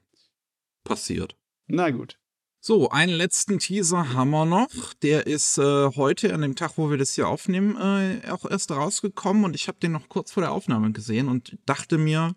Passiert. 0.85 1.37
Na 1.67 1.91
gut. 1.91 2.19
So, 2.63 2.91
einen 2.91 3.15
letzten 3.15 3.59
Teaser 3.59 4.13
haben 4.13 4.31
wir 4.31 4.45
noch. 4.45 4.93
Der 5.03 5.27
ist 5.27 5.57
äh, 5.57 5.91
heute, 5.97 6.35
an 6.35 6.43
dem 6.43 6.57
Tag, 6.57 6.73
wo 6.77 6.91
wir 6.91 6.99
das 6.99 7.15
hier 7.15 7.27
aufnehmen, 7.27 7.77
äh, 7.77 8.29
auch 8.29 8.45
erst 8.45 8.71
rausgekommen 8.71 9.45
und 9.45 9.55
ich 9.55 9.69
habe 9.69 9.79
den 9.79 9.93
noch 9.93 10.09
kurz 10.09 10.33
vor 10.33 10.43
der 10.43 10.53
Aufnahme 10.53 10.93
gesehen 10.93 11.29
und 11.29 11.57
dachte 11.65 11.97
mir, 11.97 12.35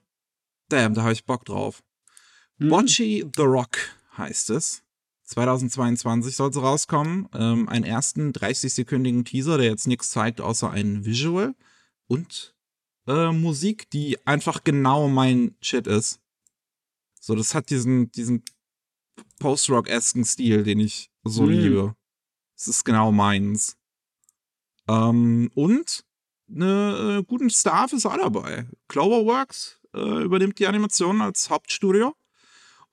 damn, 0.69 0.93
da 0.93 1.01
habe 1.01 1.13
ich 1.13 1.25
Bock 1.25 1.43
drauf. 1.45 1.83
Mhm. 2.57 2.69
Bocce 2.69 3.25
the 3.35 3.41
Rock 3.41 3.77
heißt 4.17 4.51
es. 4.51 4.82
2022 5.33 6.35
soll 6.35 6.51
es 6.51 6.61
rauskommen. 6.61 7.27
Ähm, 7.33 7.67
einen 7.67 7.85
ersten 7.85 8.31
30-sekündigen 8.31 9.25
Teaser, 9.25 9.57
der 9.57 9.67
jetzt 9.67 9.87
nichts 9.87 10.11
zeigt, 10.11 10.41
außer 10.41 10.69
ein 10.69 11.05
Visual 11.05 11.55
und 12.07 12.55
äh, 13.07 13.31
Musik, 13.31 13.89
die 13.89 14.25
einfach 14.25 14.63
genau 14.63 15.07
mein 15.07 15.55
Shit 15.61 15.87
ist. 15.87 16.19
So, 17.19 17.35
das 17.35 17.55
hat 17.55 17.69
diesen, 17.69 18.11
diesen 18.11 18.43
Post-Rock-esken 19.39 20.23
Stil, 20.25 20.63
den 20.63 20.79
ich 20.79 21.09
so 21.23 21.43
mhm. 21.43 21.49
liebe. 21.49 21.95
Es 22.55 22.67
ist 22.67 22.83
genau 22.83 23.11
meins. 23.11 23.77
Ähm, 24.87 25.49
und 25.55 26.05
eine 26.49 27.19
äh, 27.19 27.23
guten 27.23 27.49
Staff 27.49 27.93
ist 27.93 28.05
auch 28.05 28.17
dabei. 28.17 28.67
Cloverworks 28.87 29.79
äh, 29.95 30.23
übernimmt 30.23 30.59
die 30.59 30.67
Animation 30.67 31.21
als 31.21 31.49
Hauptstudio. 31.49 32.15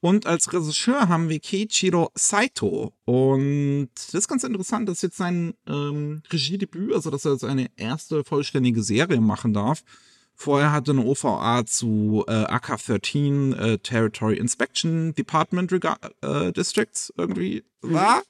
Und 0.00 0.26
als 0.26 0.52
Regisseur 0.52 1.08
haben 1.08 1.28
wir 1.28 1.40
Keiichiro 1.40 2.10
Saito. 2.14 2.94
Und 3.04 3.90
das 3.94 4.14
ist 4.14 4.28
ganz 4.28 4.44
interessant, 4.44 4.88
das 4.88 4.98
ist 4.98 5.02
jetzt 5.02 5.16
sein 5.18 5.54
ähm, 5.66 6.22
Regiedebüt, 6.30 6.94
also 6.94 7.10
dass 7.10 7.26
er 7.26 7.32
jetzt 7.32 7.44
eine 7.44 7.70
erste 7.76 8.24
vollständige 8.24 8.82
Serie 8.82 9.20
machen 9.20 9.52
darf. 9.52 9.82
Vorher 10.34 10.72
hatte 10.72 10.92
eine 10.92 11.04
OVA 11.04 11.66
zu 11.66 12.24
äh, 12.26 12.32
AK-13 12.32 13.54
äh, 13.54 13.78
Territory 13.78 14.38
Inspection 14.38 15.14
Department 15.14 15.70
Rega 15.70 15.98
äh, 16.22 16.50
Districts 16.50 17.12
irgendwie 17.18 17.62
mhm. 17.82 17.92
war. 17.92 18.22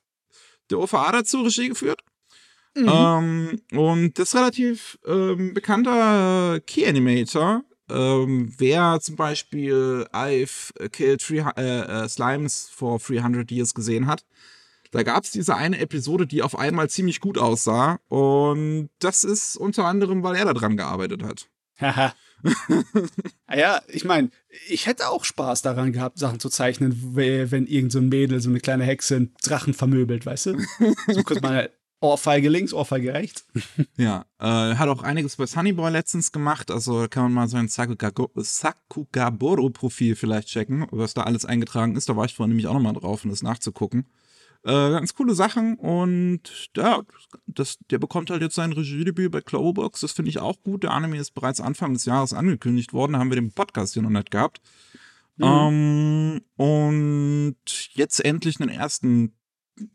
Der 0.70 0.80
OVA 0.80 1.12
dazu 1.12 1.42
Regie 1.42 1.68
geführt. 1.68 2.02
Mhm. 2.74 2.88
Ähm, 2.88 3.60
und 3.78 4.18
das 4.18 4.34
relativ 4.34 4.98
ähm, 5.06 5.54
bekannter 5.54 6.58
Key 6.66 6.84
Animator. 6.84 7.62
Ähm, 7.90 8.52
wer 8.58 8.98
zum 9.00 9.16
Beispiel 9.16 10.06
I've 10.12 10.72
Killed 10.90 11.20
three, 11.20 11.44
äh, 11.56 12.04
äh, 12.04 12.08
Slimes 12.08 12.70
for 12.72 12.98
300 12.98 13.50
Years 13.50 13.74
gesehen 13.74 14.06
hat, 14.06 14.24
da 14.90 15.02
gab 15.02 15.24
es 15.24 15.30
diese 15.30 15.56
eine 15.56 15.78
Episode, 15.78 16.26
die 16.26 16.42
auf 16.42 16.58
einmal 16.58 16.90
ziemlich 16.90 17.20
gut 17.20 17.38
aussah. 17.38 18.00
Und 18.08 18.90
das 18.98 19.24
ist 19.24 19.56
unter 19.56 19.84
anderem, 19.84 20.22
weil 20.22 20.36
er 20.36 20.46
daran 20.46 20.76
gearbeitet 20.76 21.22
hat. 21.22 21.48
Haha. 21.80 22.14
ja, 23.54 23.82
ich 23.88 24.04
meine, 24.04 24.30
ich 24.68 24.86
hätte 24.86 25.08
auch 25.08 25.24
Spaß 25.24 25.62
daran 25.62 25.92
gehabt, 25.92 26.18
Sachen 26.18 26.40
zu 26.40 26.48
zeichnen, 26.48 27.14
wenn 27.14 27.66
irgend 27.66 27.92
so 27.92 27.98
ein 27.98 28.08
Mädel, 28.08 28.40
so 28.40 28.48
eine 28.48 28.60
kleine 28.60 28.84
Hexe, 28.84 29.16
einen 29.16 29.34
Drachen 29.42 29.74
vermöbelt, 29.74 30.24
weißt 30.24 30.46
du? 30.46 30.58
So 31.08 31.22
kurz 31.22 31.42
mal 31.42 31.70
Ohrfeige 32.00 32.48
links, 32.48 32.72
Ohrfeige 32.72 33.12
rechts. 33.12 33.44
ja, 33.96 34.24
äh, 34.38 34.74
hat 34.74 34.88
auch 34.88 35.02
einiges 35.02 35.36
bei 35.36 35.44
Sunnyboy 35.46 35.90
letztens 35.90 36.32
gemacht, 36.32 36.70
also 36.70 37.06
kann 37.08 37.24
man 37.24 37.34
mal 37.34 37.48
sein 37.48 37.68
Sakugaboro-Profil 37.68 40.16
vielleicht 40.16 40.48
checken, 40.48 40.86
was 40.90 41.12
da 41.12 41.24
alles 41.24 41.44
eingetragen 41.44 41.94
ist. 41.96 42.08
Da 42.08 42.16
war 42.16 42.24
ich 42.24 42.34
vorhin 42.34 42.48
nämlich 42.50 42.68
auch 42.68 42.74
nochmal 42.74 42.94
drauf, 42.94 43.24
um 43.24 43.30
das 43.30 43.42
nachzugucken. 43.42 44.06
Äh, 44.62 44.90
ganz 44.90 45.14
coole 45.14 45.34
Sachen 45.34 45.76
und 45.76 46.68
ja, 46.76 47.00
das, 47.46 47.78
der 47.90 47.98
bekommt 47.98 48.28
halt 48.30 48.42
jetzt 48.42 48.54
sein 48.54 48.72
Regiedebüt 48.72 49.32
bei 49.32 49.40
Cloverbox. 49.40 50.00
Das 50.00 50.12
finde 50.12 50.28
ich 50.30 50.38
auch 50.38 50.62
gut. 50.62 50.82
Der 50.82 50.90
Anime 50.90 51.18
ist 51.18 51.32
bereits 51.32 51.62
Anfang 51.62 51.94
des 51.94 52.04
Jahres 52.04 52.34
angekündigt 52.34 52.92
worden. 52.92 53.12
Da 53.12 53.20
haben 53.20 53.30
wir 53.30 53.36
den 53.36 53.52
Podcast 53.52 53.94
hier 53.94 54.02
noch 54.02 54.10
nicht 54.10 54.30
gehabt. 54.30 54.60
Mhm. 55.38 55.46
Ähm, 55.46 56.40
und 56.56 57.56
jetzt 57.94 58.22
endlich 58.22 58.60
einen 58.60 58.68
ersten 58.68 59.32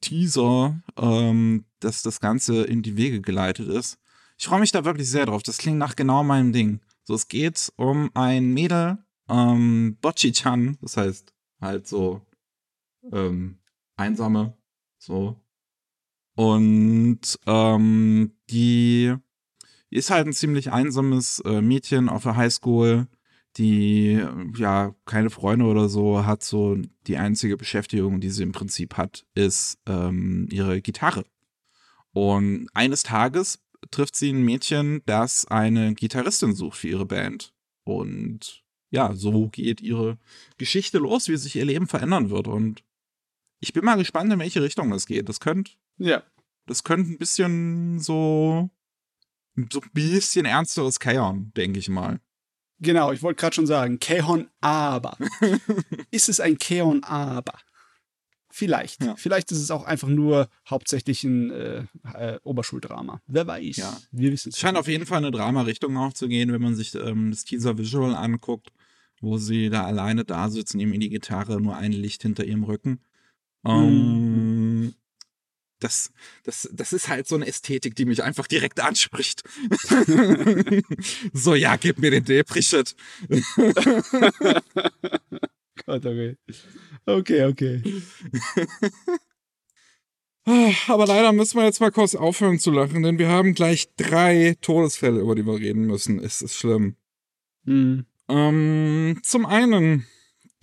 Teaser, 0.01 0.81
ähm, 0.97 1.65
dass 1.79 2.01
das 2.01 2.19
Ganze 2.19 2.63
in 2.63 2.81
die 2.81 2.97
Wege 2.97 3.21
geleitet 3.21 3.67
ist. 3.67 3.97
Ich 4.37 4.47
freue 4.47 4.59
mich 4.59 4.71
da 4.71 4.85
wirklich 4.85 5.09
sehr 5.09 5.25
drauf. 5.25 5.43
Das 5.43 5.57
klingt 5.57 5.77
nach 5.77 5.95
genau 5.95 6.23
meinem 6.23 6.51
Ding. 6.51 6.81
So, 7.03 7.13
es 7.13 7.27
geht 7.27 7.71
um 7.77 8.09
ein 8.13 8.53
Mädel, 8.53 8.97
ähm, 9.29 9.97
Bocchi-chan, 10.01 10.77
das 10.81 10.97
heißt 10.97 11.33
halt 11.61 11.87
so, 11.87 12.21
ähm, 13.11 13.59
Einsame. 13.95 14.57
So. 14.97 15.39
Und 16.35 17.39
ähm, 17.45 18.31
die 18.49 19.15
ist 19.89 20.09
halt 20.09 20.27
ein 20.27 20.33
ziemlich 20.33 20.71
einsames 20.71 21.39
äh, 21.45 21.61
Mädchen 21.61 22.09
auf 22.09 22.23
der 22.23 22.35
Highschool, 22.35 23.07
die 23.57 24.21
ja 24.57 24.93
keine 25.05 25.29
Freunde 25.29 25.65
oder 25.65 25.89
so 25.89 26.25
hat. 26.25 26.43
So 26.43 26.77
die 27.07 27.17
einzige 27.17 27.57
Beschäftigung, 27.57 28.19
die 28.19 28.29
sie 28.29 28.43
im 28.43 28.51
Prinzip 28.51 28.97
hat, 28.97 29.25
ist 29.33 29.79
ähm, 29.85 30.47
ihre 30.51 30.81
Gitarre. 30.81 31.25
Und 32.11 32.69
eines 32.73 33.03
Tages 33.03 33.59
trifft 33.91 34.15
sie 34.15 34.31
ein 34.31 34.43
Mädchen, 34.43 35.01
das 35.05 35.45
eine 35.45 35.93
Gitarristin 35.95 36.55
sucht 36.55 36.79
für 36.79 36.87
ihre 36.87 37.05
Band. 37.05 37.53
Und 37.83 38.63
ja, 38.89 39.13
so 39.13 39.49
geht 39.49 39.81
ihre 39.81 40.17
Geschichte 40.57 40.97
los, 40.97 41.27
wie 41.27 41.37
sich 41.37 41.55
ihr 41.55 41.65
Leben 41.65 41.87
verändern 41.87 42.29
wird. 42.29 42.47
Und 42.47 42.83
ich 43.59 43.73
bin 43.73 43.85
mal 43.85 43.97
gespannt, 43.97 44.31
in 44.31 44.39
welche 44.39 44.61
Richtung 44.61 44.89
das 44.91 45.05
geht. 45.05 45.29
Das 45.29 45.39
könnte. 45.39 45.73
Ja. 45.97 46.23
Das 46.65 46.83
könnte 46.83 47.11
ein 47.11 47.17
bisschen 47.17 47.99
so. 47.99 48.69
So 49.71 49.79
ein 49.79 49.89
bisschen 49.93 50.45
ernsteres 50.45 50.99
Kaon, 50.99 51.53
denke 51.55 51.79
ich 51.79 51.87
mal. 51.87 52.19
Genau, 52.79 53.11
ich 53.11 53.21
wollte 53.23 53.39
gerade 53.39 53.55
schon 53.55 53.67
sagen, 53.67 53.99
Keon 53.99 54.49
aber. 54.61 55.17
ist 56.11 56.29
es 56.29 56.39
ein 56.39 56.57
Keon 56.57 57.03
aber? 57.03 57.53
Vielleicht. 58.51 59.03
Ja. 59.03 59.15
Vielleicht 59.17 59.51
ist 59.51 59.59
es 59.59 59.69
auch 59.69 59.83
einfach 59.83 60.07
nur 60.07 60.47
hauptsächlich 60.69 61.25
ein 61.25 61.51
äh, 61.51 61.83
äh, 62.13 62.39
Oberschuldrama. 62.43 63.21
Wer 63.27 63.47
weiß. 63.47 63.75
Ja. 63.75 63.97
Wir 64.11 64.31
wissen 64.31 64.49
es. 64.49 64.57
Scheint 64.59 64.77
auf 64.77 64.87
jeden 64.87 65.05
Fall 65.05 65.17
eine 65.17 65.31
Drama-Richtung 65.31 65.97
auch 65.97 66.13
zu 66.13 66.29
gehen, 66.29 66.53
wenn 66.53 66.61
man 66.61 66.73
sich 66.73 66.95
ähm, 66.95 67.31
das 67.31 67.43
Teaser-Visual 67.43 68.15
anguckt, 68.15 68.71
wo 69.19 69.37
sie 69.37 69.69
da 69.69 69.83
alleine 69.85 70.23
da 70.23 70.49
sitzen, 70.49 70.77
nehmen 70.77 70.93
in 70.93 71.01
die 71.01 71.09
Gitarre, 71.09 71.59
nur 71.59 71.75
ein 71.75 71.91
Licht 71.91 72.21
hinter 72.21 72.45
ihrem 72.45 72.63
Rücken. 72.63 73.01
Ähm, 73.65 74.54
das, 75.85 76.11
das, 76.43 76.67
das 76.73 76.93
ist 76.93 77.07
halt 77.07 77.27
so 77.27 77.35
eine 77.35 77.45
Ästhetik, 77.45 77.95
die 77.95 78.05
mich 78.05 78.23
einfach 78.23 78.47
direkt 78.47 78.79
anspricht. 78.79 79.43
so, 81.33 81.53
ja, 81.53 81.75
gib 81.75 81.99
mir 81.99 82.09
den 82.09 82.25
Depri-Shit. 82.25 82.95
Gott, 85.85 86.05
okay. 86.05 86.37
Okay, 87.05 87.45
okay. 87.45 87.83
Aber 90.87 91.05
leider 91.05 91.31
müssen 91.33 91.57
wir 91.57 91.65
jetzt 91.65 91.81
mal 91.81 91.91
kurz 91.91 92.15
aufhören 92.15 92.57
zu 92.59 92.71
lachen, 92.71 93.03
denn 93.03 93.19
wir 93.19 93.29
haben 93.29 93.53
gleich 93.53 93.93
drei 93.95 94.55
Todesfälle, 94.61 95.19
über 95.19 95.35
die 95.35 95.45
wir 95.45 95.59
reden 95.59 95.85
müssen. 95.85 96.19
Es 96.19 96.41
ist 96.41 96.55
schlimm. 96.55 96.95
Mhm. 97.63 98.05
Ähm, 98.27 99.19
zum 99.21 99.45
einen 99.45 100.07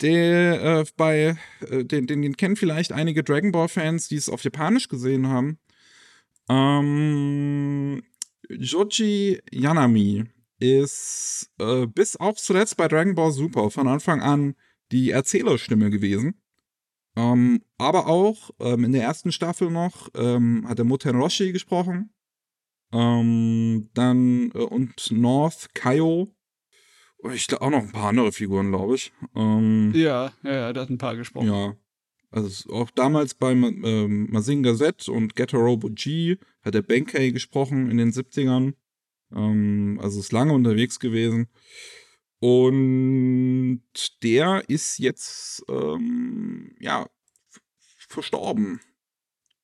der 0.03 0.61
äh, 0.61 0.85
bei, 0.97 1.37
äh, 1.69 1.85
den, 1.85 2.05
den, 2.05 2.21
den 2.21 2.37
kennen 2.37 2.55
vielleicht 2.55 2.91
einige 2.91 3.23
Dragon 3.23 3.51
Ball-Fans, 3.51 4.09
die 4.09 4.17
es 4.17 4.29
auf 4.29 4.43
Japanisch 4.43 4.89
gesehen 4.89 5.27
haben. 5.27 5.57
Ähm, 6.49 8.03
Joji 8.49 9.41
Yanami 9.51 10.25
ist 10.59 11.49
äh, 11.59 11.87
bis 11.87 12.17
auch 12.17 12.35
zuletzt 12.35 12.77
bei 12.77 12.87
Dragon 12.87 13.15
Ball 13.15 13.31
Super 13.31 13.71
von 13.71 13.87
Anfang 13.87 14.21
an 14.21 14.55
die 14.91 15.11
Erzählerstimme 15.11 15.89
gewesen. 15.89 16.35
Ähm, 17.15 17.61
aber 17.77 18.07
auch 18.07 18.51
ähm, 18.59 18.83
in 18.83 18.91
der 18.91 19.03
ersten 19.03 19.31
Staffel 19.31 19.69
noch 19.69 20.09
ähm, 20.15 20.65
hat 20.67 20.79
er 20.79 20.85
Muten 20.85 21.15
Roshi 21.15 21.51
gesprochen. 21.51 22.13
Ähm, 22.91 23.89
dann 23.93 24.51
äh, 24.53 24.59
und 24.59 25.11
North 25.11 25.73
Kaio. 25.73 26.33
Ich 27.33 27.47
glaube 27.47 27.63
auch 27.63 27.69
noch 27.69 27.79
ein 27.83 27.91
paar 27.91 28.09
andere 28.09 28.31
Figuren, 28.31 28.69
glaube 28.69 28.95
ich. 28.95 29.13
Ähm, 29.35 29.91
Ja, 29.95 30.33
ja, 30.43 30.51
ja, 30.53 30.73
der 30.73 30.83
hat 30.83 30.89
ein 30.89 30.97
paar 30.97 31.15
gesprochen. 31.15 31.47
ja. 31.47 31.75
Also 32.31 32.73
auch 32.73 32.89
damals 32.89 33.35
bei 33.35 33.51
ähm, 33.51 34.27
Mazinga 34.31 34.75
Z 34.75 35.07
und 35.07 35.35
Getter 35.35 35.59
Robo 35.59 35.89
G 35.91 36.37
hat 36.63 36.73
der 36.73 36.81
Benkei 36.81 37.29
gesprochen 37.29 37.91
in 37.91 37.97
den 37.97 38.11
70ern. 38.11 38.73
Ähm, 39.31 39.99
also 40.01 40.19
ist 40.19 40.31
lange 40.31 40.51
unterwegs 40.53 40.99
gewesen. 40.99 41.47
Und 42.39 43.81
der 44.23 44.63
ist 44.67 44.97
jetzt 44.99 45.63
ähm, 45.69 46.75
ja 46.79 47.07
verstorben. 48.09 48.79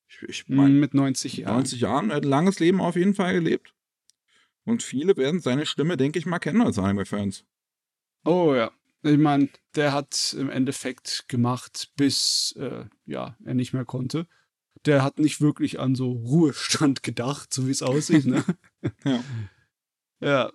Ich, 0.07 0.21
ich 0.29 0.47
meine, 0.49 0.75
Mm, 0.75 0.79
Mit 0.79 0.93
90 0.93 1.37
Jahren. 1.37 1.55
90 1.55 1.81
Jahren, 1.81 2.09
er 2.09 2.17
hat 2.17 2.23
ein 2.23 2.29
langes 2.29 2.59
Leben 2.59 2.81
auf 2.81 2.95
jeden 2.95 3.15
Fall 3.15 3.33
gelebt. 3.33 3.73
Und 4.69 4.83
viele 4.83 5.17
werden 5.17 5.39
seine 5.39 5.65
Stimme, 5.65 5.97
denke 5.97 6.19
ich 6.19 6.27
mal, 6.27 6.37
kennen 6.37 6.61
als 6.61 6.77
Anime-Fans. 6.77 7.43
Oh 8.23 8.53
ja. 8.53 8.71
Ich 9.01 9.17
meine, 9.17 9.49
der 9.75 9.93
hat 9.93 10.35
im 10.37 10.49
Endeffekt 10.49 11.25
gemacht, 11.27 11.91
bis 11.95 12.53
äh, 12.59 12.85
ja, 13.05 13.35
er 13.43 13.53
nicht 13.55 13.73
mehr 13.73 13.85
konnte. 13.85 14.27
Der 14.85 15.03
hat 15.03 15.17
nicht 15.17 15.41
wirklich 15.41 15.79
an 15.79 15.95
so 15.95 16.11
Ruhestand 16.11 17.01
gedacht, 17.03 17.51
so 17.51 17.65
wie 17.65 17.71
es 17.71 17.81
aussieht. 17.81 18.25
Ne? 18.25 18.43
Ja. 19.03 19.23
ja. 20.21 20.51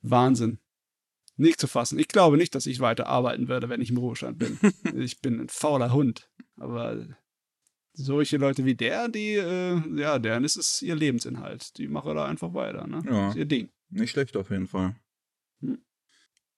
Wahnsinn. 0.00 0.58
Nicht 1.36 1.60
zu 1.60 1.66
fassen. 1.66 1.98
Ich 1.98 2.08
glaube 2.08 2.38
nicht, 2.38 2.54
dass 2.54 2.66
ich 2.66 2.80
weiter 2.80 3.06
arbeiten 3.06 3.48
werde, 3.48 3.68
wenn 3.68 3.82
ich 3.82 3.90
im 3.90 3.98
Ruhestand 3.98 4.38
bin. 4.38 4.58
ich 4.96 5.20
bin 5.20 5.40
ein 5.40 5.48
fauler 5.48 5.92
Hund. 5.92 6.30
Aber 6.56 7.06
solche 7.96 8.36
Leute 8.36 8.64
wie 8.64 8.74
der, 8.74 9.08
die, 9.08 9.34
äh, 9.34 9.80
ja, 9.98 10.18
deren 10.18 10.44
ist 10.44 10.56
es 10.56 10.82
ihr 10.82 10.94
Lebensinhalt. 10.94 11.76
Die 11.78 11.88
machen 11.88 12.14
da 12.14 12.26
einfach 12.26 12.54
weiter. 12.54 12.86
Ne? 12.86 13.02
Ja. 13.04 13.28
Ist 13.30 13.36
ihr 13.36 13.46
Ding. 13.46 13.70
Nicht 13.88 14.10
schlecht 14.10 14.36
auf 14.36 14.50
jeden 14.50 14.66
Fall. 14.66 14.96
Hm. 15.60 15.78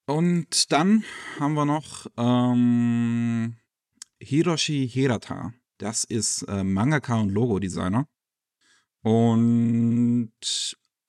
Und 0.06 0.72
dann 0.72 1.04
haben 1.38 1.54
wir 1.54 1.64
noch 1.64 2.06
ähm, 2.16 3.56
Hiroshi 4.20 4.88
Hirata. 4.88 5.52
Das 5.78 6.04
ist 6.04 6.42
äh, 6.42 6.64
Mangaka 6.64 7.20
und 7.20 7.30
Logo-Designer. 7.30 8.08
Und 9.02 10.32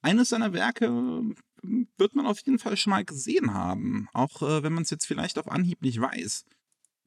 eines 0.01 0.29
seiner 0.29 0.53
Werke 0.53 0.85
äh, 0.85 1.85
wird 1.97 2.15
man 2.15 2.25
auf 2.25 2.39
jeden 2.45 2.59
Fall 2.59 2.77
schon 2.77 2.91
mal 2.91 3.03
gesehen 3.03 3.53
haben. 3.53 4.07
Auch 4.13 4.41
äh, 4.41 4.63
wenn 4.63 4.73
man 4.73 4.83
es 4.83 4.89
jetzt 4.89 5.05
vielleicht 5.05 5.39
auf 5.39 5.49
Anhieb 5.49 5.81
nicht 5.81 5.99
weiß. 5.99 6.45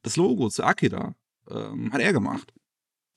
Das 0.01 0.17
Logo 0.17 0.49
zu 0.49 0.63
Akira 0.63 1.15
ähm, 1.49 1.93
hat 1.93 2.01
er 2.01 2.11
gemacht. 2.11 2.53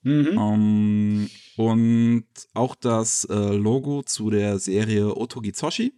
Mhm. 0.07 0.37
Ähm, 0.39 1.29
und 1.57 2.27
auch 2.53 2.75
das 2.75 3.25
äh, 3.25 3.33
Logo 3.33 4.03
zu 4.03 4.29
der 4.29 4.57
Serie 4.57 5.13
Otogizoshi, 5.15 5.93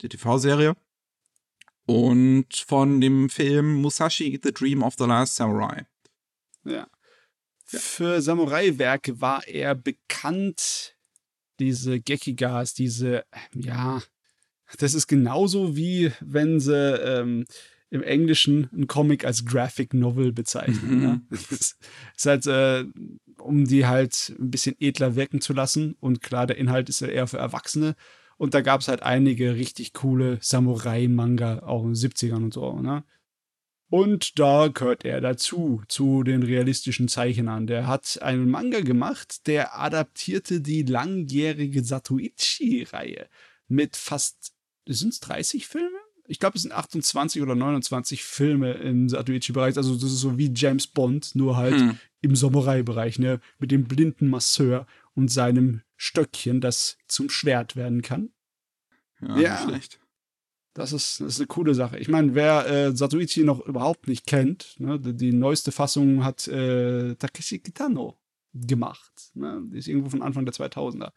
die 0.00 0.08
TV-Serie. 0.08 0.76
Und 1.86 2.54
von 2.54 3.00
dem 3.00 3.28
Film 3.28 3.80
Musashi, 3.82 4.38
The 4.40 4.52
Dream 4.52 4.84
of 4.84 4.94
the 4.96 5.04
Last 5.04 5.34
Samurai. 5.34 5.86
Ja. 6.64 6.86
Für 7.64 8.22
Samurai-Werke 8.22 9.20
war 9.20 9.46
er 9.48 9.74
bekannt. 9.74 10.94
Diese 11.58 12.00
Gekigas, 12.00 12.74
diese, 12.74 13.24
ja, 13.54 14.02
das 14.78 14.94
ist 14.94 15.06
genauso 15.06 15.76
wie 15.76 16.12
wenn 16.20 16.60
sie 16.60 16.74
ähm, 16.74 17.44
im 17.92 18.02
Englischen 18.02 18.70
einen 18.72 18.86
Comic 18.86 19.26
als 19.26 19.44
Graphic 19.44 19.92
Novel 19.92 20.32
bezeichnen. 20.32 20.96
Mhm. 20.96 21.02
Ne? 21.02 21.20
Das 21.28 21.50
ist 22.16 22.26
halt, 22.26 22.46
äh, 22.46 22.86
um 23.38 23.66
die 23.66 23.86
halt 23.86 24.34
ein 24.40 24.50
bisschen 24.50 24.74
edler 24.80 25.14
wirken 25.14 25.42
zu 25.42 25.52
lassen. 25.52 25.94
Und 26.00 26.22
klar, 26.22 26.46
der 26.46 26.56
Inhalt 26.56 26.88
ist 26.88 27.00
ja 27.00 27.08
eher 27.08 27.26
für 27.26 27.36
Erwachsene. 27.36 27.94
Und 28.38 28.54
da 28.54 28.62
gab 28.62 28.80
es 28.80 28.88
halt 28.88 29.02
einige 29.02 29.56
richtig 29.56 29.92
coole 29.92 30.38
Samurai-Manga, 30.40 31.64
auch 31.64 31.82
in 31.82 31.90
den 31.92 31.94
70ern 31.94 32.44
und 32.44 32.54
so. 32.54 32.80
Ne? 32.80 33.04
Und 33.90 34.38
da 34.38 34.68
gehört 34.68 35.04
er 35.04 35.20
dazu, 35.20 35.82
zu 35.86 36.22
den 36.22 36.42
realistischen 36.42 37.08
Zeichnern. 37.08 37.66
Der 37.66 37.86
hat 37.88 38.22
einen 38.22 38.48
Manga 38.48 38.80
gemacht, 38.80 39.46
der 39.46 39.78
adaptierte 39.78 40.62
die 40.62 40.82
langjährige 40.82 41.84
Satoichi-Reihe 41.84 43.28
mit 43.68 43.96
fast, 43.96 44.54
sind 44.86 45.12
es 45.12 45.20
30 45.20 45.66
Filme? 45.66 45.98
Ich 46.32 46.38
glaube, 46.38 46.56
es 46.56 46.62
sind 46.62 46.72
28 46.72 47.42
oder 47.42 47.54
29 47.54 48.24
Filme 48.24 48.72
im 48.72 49.08
Satoichi-Bereich. 49.10 49.76
Also 49.76 49.94
das 49.94 50.04
ist 50.04 50.20
so 50.20 50.38
wie 50.38 50.50
James 50.54 50.86
Bond, 50.86 51.34
nur 51.34 51.56
halt 51.58 51.78
Hm. 51.78 51.98
im 52.22 52.34
Samurai-Bereich, 52.34 53.18
ne? 53.18 53.40
Mit 53.58 53.70
dem 53.70 53.84
blinden 53.84 54.28
Masseur 54.28 54.86
und 55.14 55.28
seinem 55.30 55.82
Stöckchen, 55.96 56.62
das 56.62 56.96
zum 57.06 57.28
Schwert 57.28 57.76
werden 57.76 58.00
kann. 58.00 58.30
Ja, 59.20 59.36
Ja. 59.38 59.58
schlecht. 59.62 60.00
Das 60.74 60.92
ist, 60.94 61.20
das 61.20 61.34
ist 61.34 61.40
eine 61.40 61.48
coole 61.48 61.74
Sache. 61.74 61.98
Ich 61.98 62.08
meine, 62.08 62.34
wer 62.34 62.66
äh, 62.66 62.96
Satoichi 62.96 63.44
noch 63.44 63.60
überhaupt 63.66 64.08
nicht 64.08 64.26
kennt, 64.26 64.74
ne, 64.80 64.98
die, 64.98 65.14
die 65.14 65.32
neueste 65.34 65.70
Fassung 65.70 66.24
hat 66.24 66.48
äh, 66.48 67.14
Takeshi 67.16 67.58
Kitano 67.58 68.18
gemacht. 68.54 69.12
Ne? 69.34 69.62
Die 69.70 69.76
ist 69.76 69.86
irgendwo 69.86 70.08
von 70.08 70.22
Anfang 70.22 70.46
der 70.46 70.54
2000er. 70.54 71.12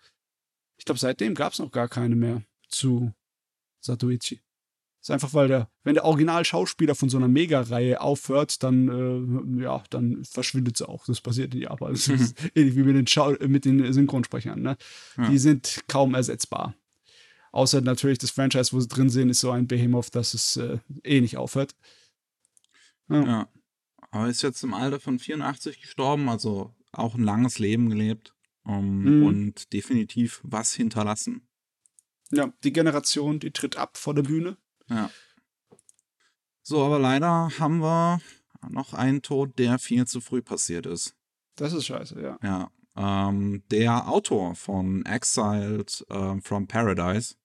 Ich 0.78 0.84
glaube, 0.84 1.00
seitdem 1.00 1.36
gab 1.36 1.54
es 1.54 1.60
noch 1.60 1.72
gar 1.72 1.88
keine 1.88 2.16
mehr 2.18 2.44
zu 2.68 3.14
Satoichi. 3.80 4.42
Ist 5.06 5.12
einfach, 5.12 5.36
weil 5.36 5.48
der, 5.48 5.70
wenn 5.84 5.94
der 5.94 6.06
Originalschauspieler 6.06 6.96
von 6.96 7.10
so 7.10 7.18
einer 7.18 7.28
Mega-Reihe 7.28 8.02
aufhört, 8.02 8.64
dann, 8.64 9.60
äh, 9.60 9.62
ja, 9.64 9.84
dann 9.92 10.26
verschwindet 10.26 10.78
sie 10.78 10.90
auch. 10.90 11.06
Das 11.06 11.22
passiert 11.22 11.54
in 11.54 11.62
Japan. 11.62 11.92
Das 11.92 12.08
ist 12.08 12.36
ähnlich 12.56 12.76
wie 12.76 12.82
mit 12.82 12.96
den, 12.96 13.06
Schau 13.06 13.36
mit 13.48 13.66
den 13.66 13.94
Synchronsprechern. 13.94 14.60
Ne? 14.60 14.78
Ja. 15.16 15.30
Die 15.30 15.38
sind 15.38 15.84
kaum 15.88 16.16
ersetzbar. 16.16 16.74
Außer 17.52 17.82
natürlich 17.82 18.18
das 18.18 18.32
Franchise, 18.32 18.74
wo 18.74 18.80
sie 18.80 18.88
drin 18.88 19.10
sind, 19.10 19.30
ist 19.30 19.42
so 19.42 19.52
ein 19.52 19.68
Behemoth, 19.68 20.16
dass 20.16 20.34
es 20.34 20.58
äh, 20.58 20.80
eh 21.04 21.22
nicht 21.22 21.38
aufhört. 21.38 21.76
Ja. 23.08 23.48
Aber 24.10 24.28
ist 24.28 24.42
jetzt 24.42 24.64
im 24.64 24.74
Alter 24.74 25.00
von 25.00 25.20
84 25.20 25.82
gestorben, 25.82 26.30
also 26.30 26.74
auch 26.92 27.14
ein 27.14 27.24
langes 27.24 27.60
Leben 27.60 27.92
gelebt. 27.92 28.34
Ähm, 28.68 29.04
Mhm. 29.20 29.24
Und 29.24 29.72
definitiv 29.72 30.42
was 30.44 30.74
hinterlassen. 30.74 31.48
Ja, 32.32 32.52
die 32.64 32.74
Generation, 32.74 33.40
die 33.40 33.52
tritt 33.52 33.78
ab 33.78 33.98
vor 33.98 34.16
der 34.16 34.24
Bühne. 34.24 34.58
Ja. 34.90 35.10
So, 36.62 36.84
aber 36.84 37.00
leider 37.00 37.52
haben 37.60 37.80
wir 37.80 38.22
noch 38.70 38.94
einen 38.94 39.22
Tod, 39.22 39.58
der 39.60 39.80
viel 39.80 40.08
zu 40.08 40.22
früh 40.22 40.42
passiert 40.42 40.86
ist. 40.86 41.16
Das 41.56 41.74
ist 41.74 41.86
scheiße, 41.86 42.22
ja. 42.22 42.40
Ja. 42.42 42.72
Ähm, 42.98 43.64
der 43.72 44.08
Autor 44.08 44.56
von 44.56 45.06
Exiled 45.06 46.06
ähm, 46.10 46.42
from 46.42 46.68
Paradise. 46.68 47.36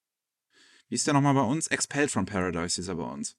Wie 0.89 0.95
ist 0.95 1.07
der 1.07 1.15
nochmal 1.15 1.35
bei 1.35 1.43
uns? 1.43 1.67
Expelled 1.67 2.11
from 2.11 2.27
Paradise 2.27 2.81
ist 2.81 2.89
er 2.89 2.97
bei 2.97 3.05
uns. 3.05 3.37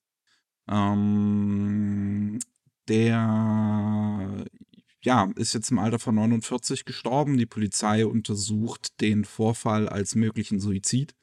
Ähm, 0.68 2.40
der 2.88 4.46
ja, 5.04 5.32
ist 5.36 5.54
jetzt 5.54 5.72
im 5.72 5.80
Alter 5.80 6.00
von 6.00 6.16
49 6.16 6.86
gestorben. 6.86 7.38
Die 7.38 7.46
Polizei 7.46 8.06
untersucht 8.06 9.02
den 9.02 9.26
Vorfall 9.26 9.90
als 9.90 10.16
möglichen 10.16 10.60
Suizid. 10.60 11.16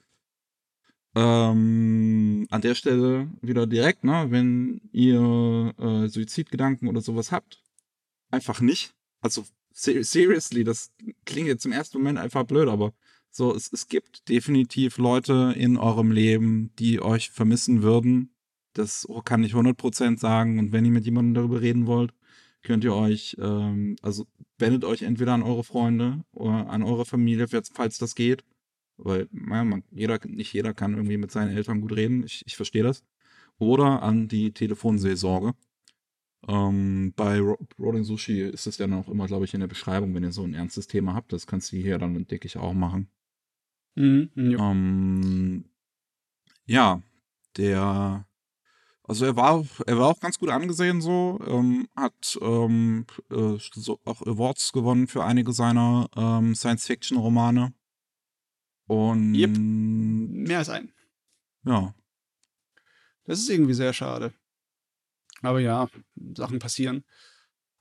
Ähm, 1.14 2.46
an 2.50 2.60
der 2.60 2.74
Stelle 2.74 3.30
wieder 3.40 3.66
direkt, 3.66 4.04
ne, 4.04 4.26
wenn 4.30 4.80
ihr 4.92 5.74
äh, 5.78 6.08
Suizidgedanken 6.08 6.88
oder 6.88 7.00
sowas 7.00 7.32
habt, 7.32 7.62
einfach 8.30 8.60
nicht. 8.60 8.94
Also 9.20 9.44
ser 9.72 10.04
seriously, 10.04 10.64
das 10.64 10.92
klingt 11.24 11.48
jetzt 11.48 11.64
im 11.66 11.72
ersten 11.72 11.98
Moment 11.98 12.18
einfach 12.18 12.44
blöd, 12.44 12.68
aber 12.68 12.92
so, 13.30 13.54
es, 13.54 13.72
es 13.72 13.88
gibt 13.88 14.28
definitiv 14.28 14.98
Leute 14.98 15.54
in 15.56 15.76
eurem 15.76 16.10
Leben, 16.10 16.72
die 16.78 17.00
euch 17.00 17.30
vermissen 17.30 17.82
würden. 17.82 18.34
Das 18.72 19.06
kann 19.24 19.44
ich 19.44 19.54
100% 19.54 20.18
sagen. 20.18 20.58
Und 20.58 20.72
wenn 20.72 20.84
ihr 20.84 20.90
mit 20.90 21.04
jemandem 21.04 21.34
darüber 21.34 21.60
reden 21.60 21.86
wollt, 21.86 22.12
könnt 22.62 22.84
ihr 22.84 22.94
euch, 22.94 23.36
ähm, 23.40 23.96
also 24.02 24.26
wendet 24.58 24.84
euch 24.84 25.02
entweder 25.02 25.34
an 25.34 25.42
eure 25.42 25.64
Freunde 25.64 26.24
oder 26.32 26.68
an 26.68 26.82
eure 26.82 27.04
Familie, 27.04 27.48
falls 27.48 27.70
falls 27.70 27.98
das 27.98 28.14
geht. 28.14 28.44
Weil 28.98 29.28
ja, 29.32 29.64
man, 29.64 29.84
jeder, 29.90 30.18
nicht 30.26 30.52
jeder 30.52 30.74
kann 30.74 30.94
irgendwie 30.94 31.16
mit 31.16 31.30
seinen 31.30 31.56
Eltern 31.56 31.80
gut 31.80 31.96
reden. 31.96 32.24
Ich, 32.24 32.42
ich 32.46 32.56
verstehe 32.56 32.82
das. 32.82 33.04
Oder 33.58 34.02
an 34.02 34.28
die 34.28 34.52
Telefonseelsorge. 34.52 35.54
Ähm, 36.46 37.12
bei 37.16 37.40
Ro 37.40 37.58
Rolling 37.78 38.04
Sushi 38.04 38.42
ist 38.42 38.66
es 38.66 38.76
dann 38.76 38.92
auch 38.92 39.08
immer, 39.08 39.26
glaube 39.26 39.44
ich, 39.44 39.54
in 39.54 39.60
der 39.60 39.66
Beschreibung, 39.66 40.14
wenn 40.14 40.22
ihr 40.22 40.32
so 40.32 40.44
ein 40.44 40.54
ernstes 40.54 40.86
Thema 40.86 41.14
habt. 41.14 41.32
Das 41.32 41.46
kannst 41.46 41.72
du 41.72 41.76
hier 41.76 41.98
dann, 41.98 42.26
denke 42.26 42.46
ich, 42.46 42.56
auch 42.56 42.74
machen. 42.74 43.08
Mhm, 43.96 44.30
ja. 44.34 44.70
Ähm, 44.70 45.64
ja, 46.66 47.02
der, 47.56 48.26
also 49.02 49.24
er 49.24 49.36
war, 49.36 49.64
er 49.86 49.98
war 49.98 50.08
auch 50.08 50.20
ganz 50.20 50.38
gut 50.38 50.50
angesehen 50.50 51.00
so, 51.00 51.40
ähm, 51.46 51.88
hat 51.96 52.38
ähm, 52.40 53.06
äh, 53.30 53.56
so 53.58 53.98
auch 54.04 54.22
Awards 54.22 54.72
gewonnen 54.72 55.08
für 55.08 55.24
einige 55.24 55.52
seiner 55.52 56.08
ähm, 56.16 56.54
Science-Fiction-Romane. 56.54 57.72
Und 58.88 59.34
Yep. 59.34 59.56
Mehr 59.56 60.58
als 60.58 60.70
ein. 60.70 60.92
Ja. 61.64 61.94
Das 63.24 63.38
ist 63.38 63.48
irgendwie 63.48 63.74
sehr 63.74 63.92
schade. 63.92 64.32
Aber 65.42 65.60
ja, 65.60 65.88
Sachen 66.34 66.58
passieren. 66.58 67.04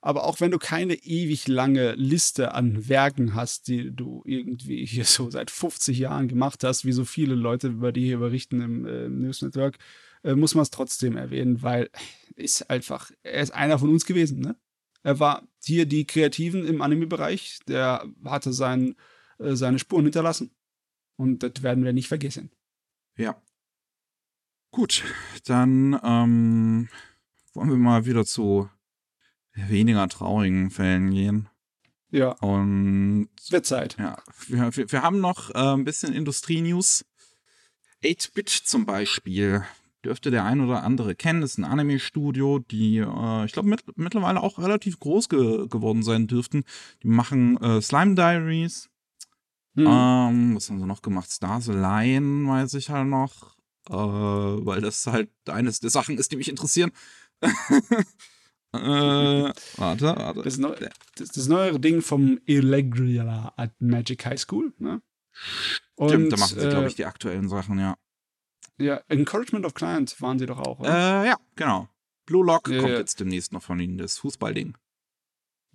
Aber 0.00 0.24
auch 0.24 0.40
wenn 0.40 0.52
du 0.52 0.58
keine 0.58 0.94
ewig 0.94 1.48
lange 1.48 1.92
Liste 1.94 2.54
an 2.54 2.88
Werken 2.88 3.34
hast, 3.34 3.66
die 3.66 3.90
du 3.90 4.22
irgendwie 4.24 4.86
hier 4.86 5.04
so 5.04 5.30
seit 5.30 5.50
50 5.50 5.98
Jahren 5.98 6.28
gemacht 6.28 6.62
hast, 6.62 6.84
wie 6.84 6.92
so 6.92 7.04
viele 7.04 7.34
Leute, 7.34 7.68
über 7.68 7.90
die 7.90 8.04
hier 8.04 8.18
berichten 8.18 8.60
im 8.60 8.86
äh, 8.86 9.08
News 9.08 9.42
Network, 9.42 9.78
äh, 10.22 10.34
muss 10.34 10.54
man 10.54 10.62
es 10.62 10.70
trotzdem 10.70 11.16
erwähnen, 11.16 11.62
weil 11.62 11.90
ist 12.36 12.70
einfach, 12.70 13.10
er 13.22 13.42
ist 13.42 13.50
einer 13.50 13.78
von 13.78 13.90
uns 13.90 14.06
gewesen, 14.06 14.38
ne? 14.40 14.56
Er 15.02 15.18
war 15.20 15.48
hier 15.64 15.86
die 15.86 16.06
Kreativen 16.06 16.66
im 16.66 16.82
Anime-Bereich, 16.82 17.60
der 17.66 18.04
hatte 18.24 18.52
sein, 18.52 18.94
äh, 19.38 19.54
seine 19.56 19.78
Spuren 19.78 20.04
hinterlassen. 20.04 20.50
Und 21.18 21.42
das 21.42 21.62
werden 21.62 21.84
wir 21.84 21.92
nicht 21.92 22.08
vergessen. 22.08 22.50
Ja. 23.16 23.42
Gut, 24.70 25.02
dann 25.46 25.98
ähm, 26.04 26.88
wollen 27.54 27.70
wir 27.70 27.76
mal 27.76 28.06
wieder 28.06 28.24
zu 28.24 28.70
weniger 29.52 30.08
traurigen 30.08 30.70
Fällen 30.70 31.10
gehen. 31.10 31.48
Ja. 32.10 32.30
Und 32.32 33.28
wird 33.50 33.66
Zeit. 33.66 33.96
Ja, 33.98 34.22
wir, 34.46 34.76
wir, 34.76 34.92
wir 34.92 35.02
haben 35.02 35.20
noch 35.20 35.50
äh, 35.50 35.58
ein 35.58 35.84
bisschen 35.84 36.12
Industrie-News. 36.14 37.04
8-Bit 38.04 38.48
zum 38.48 38.86
Beispiel 38.86 39.64
dürfte 40.04 40.30
der 40.30 40.44
ein 40.44 40.60
oder 40.60 40.84
andere 40.84 41.16
kennen. 41.16 41.40
Das 41.40 41.52
ist 41.52 41.58
ein 41.58 41.64
Anime-Studio, 41.64 42.60
die, 42.60 42.98
äh, 42.98 43.44
ich 43.44 43.52
glaube, 43.52 43.68
mit, 43.68 43.82
mittlerweile 43.96 44.40
auch 44.40 44.60
relativ 44.60 45.00
groß 45.00 45.28
ge 45.28 45.66
geworden 45.66 46.04
sein 46.04 46.28
dürften. 46.28 46.64
Die 47.02 47.08
machen 47.08 47.56
äh, 47.60 47.82
Slime 47.82 48.14
Diaries. 48.14 48.88
Hm. 49.78 49.86
Ähm, 49.86 50.56
was 50.56 50.68
haben 50.68 50.80
sie 50.80 50.86
noch 50.86 51.02
gemacht? 51.02 51.30
Stars 51.30 51.68
Lion, 51.68 52.48
weiß 52.48 52.74
ich 52.74 52.90
halt 52.90 53.06
noch. 53.06 53.56
Äh, 53.88 53.94
weil 53.94 54.80
das 54.80 55.06
halt 55.06 55.30
eines 55.48 55.78
der 55.78 55.90
Sachen 55.90 56.18
ist, 56.18 56.32
die 56.32 56.36
mich 56.36 56.48
interessieren. 56.48 56.90
äh, 57.42 57.48
warte, 58.72 59.54
warte. 60.04 60.42
Das, 60.42 60.58
neu, 60.58 60.74
das, 61.14 61.28
das 61.28 61.46
neuere 61.46 61.78
Ding 61.78 62.02
vom 62.02 62.40
Irregular 62.44 63.54
at 63.56 63.72
Magic 63.80 64.26
High 64.26 64.40
School, 64.40 64.72
ne? 64.78 65.00
Stimmt, 65.94 66.32
da 66.32 66.36
machen 66.36 66.58
sie, 66.58 66.68
glaube 66.68 66.88
ich, 66.88 66.94
äh, 66.94 66.96
die 66.96 67.04
aktuellen 67.04 67.48
Sachen, 67.48 67.78
ja. 67.78 67.96
Ja, 68.78 69.00
Encouragement 69.08 69.64
of 69.64 69.74
Client 69.74 70.20
waren 70.20 70.40
sie 70.40 70.46
doch 70.46 70.58
auch, 70.58 70.80
oder? 70.80 71.22
Äh, 71.22 71.28
ja, 71.28 71.36
genau. 71.54 71.88
Blue 72.26 72.44
Lock 72.44 72.68
ja, 72.68 72.80
kommt 72.80 72.92
ja. 72.92 72.98
jetzt 72.98 73.20
demnächst 73.20 73.52
noch 73.52 73.62
von 73.62 73.78
ihnen, 73.78 73.96
das 73.96 74.18
Fußballding. 74.18 74.76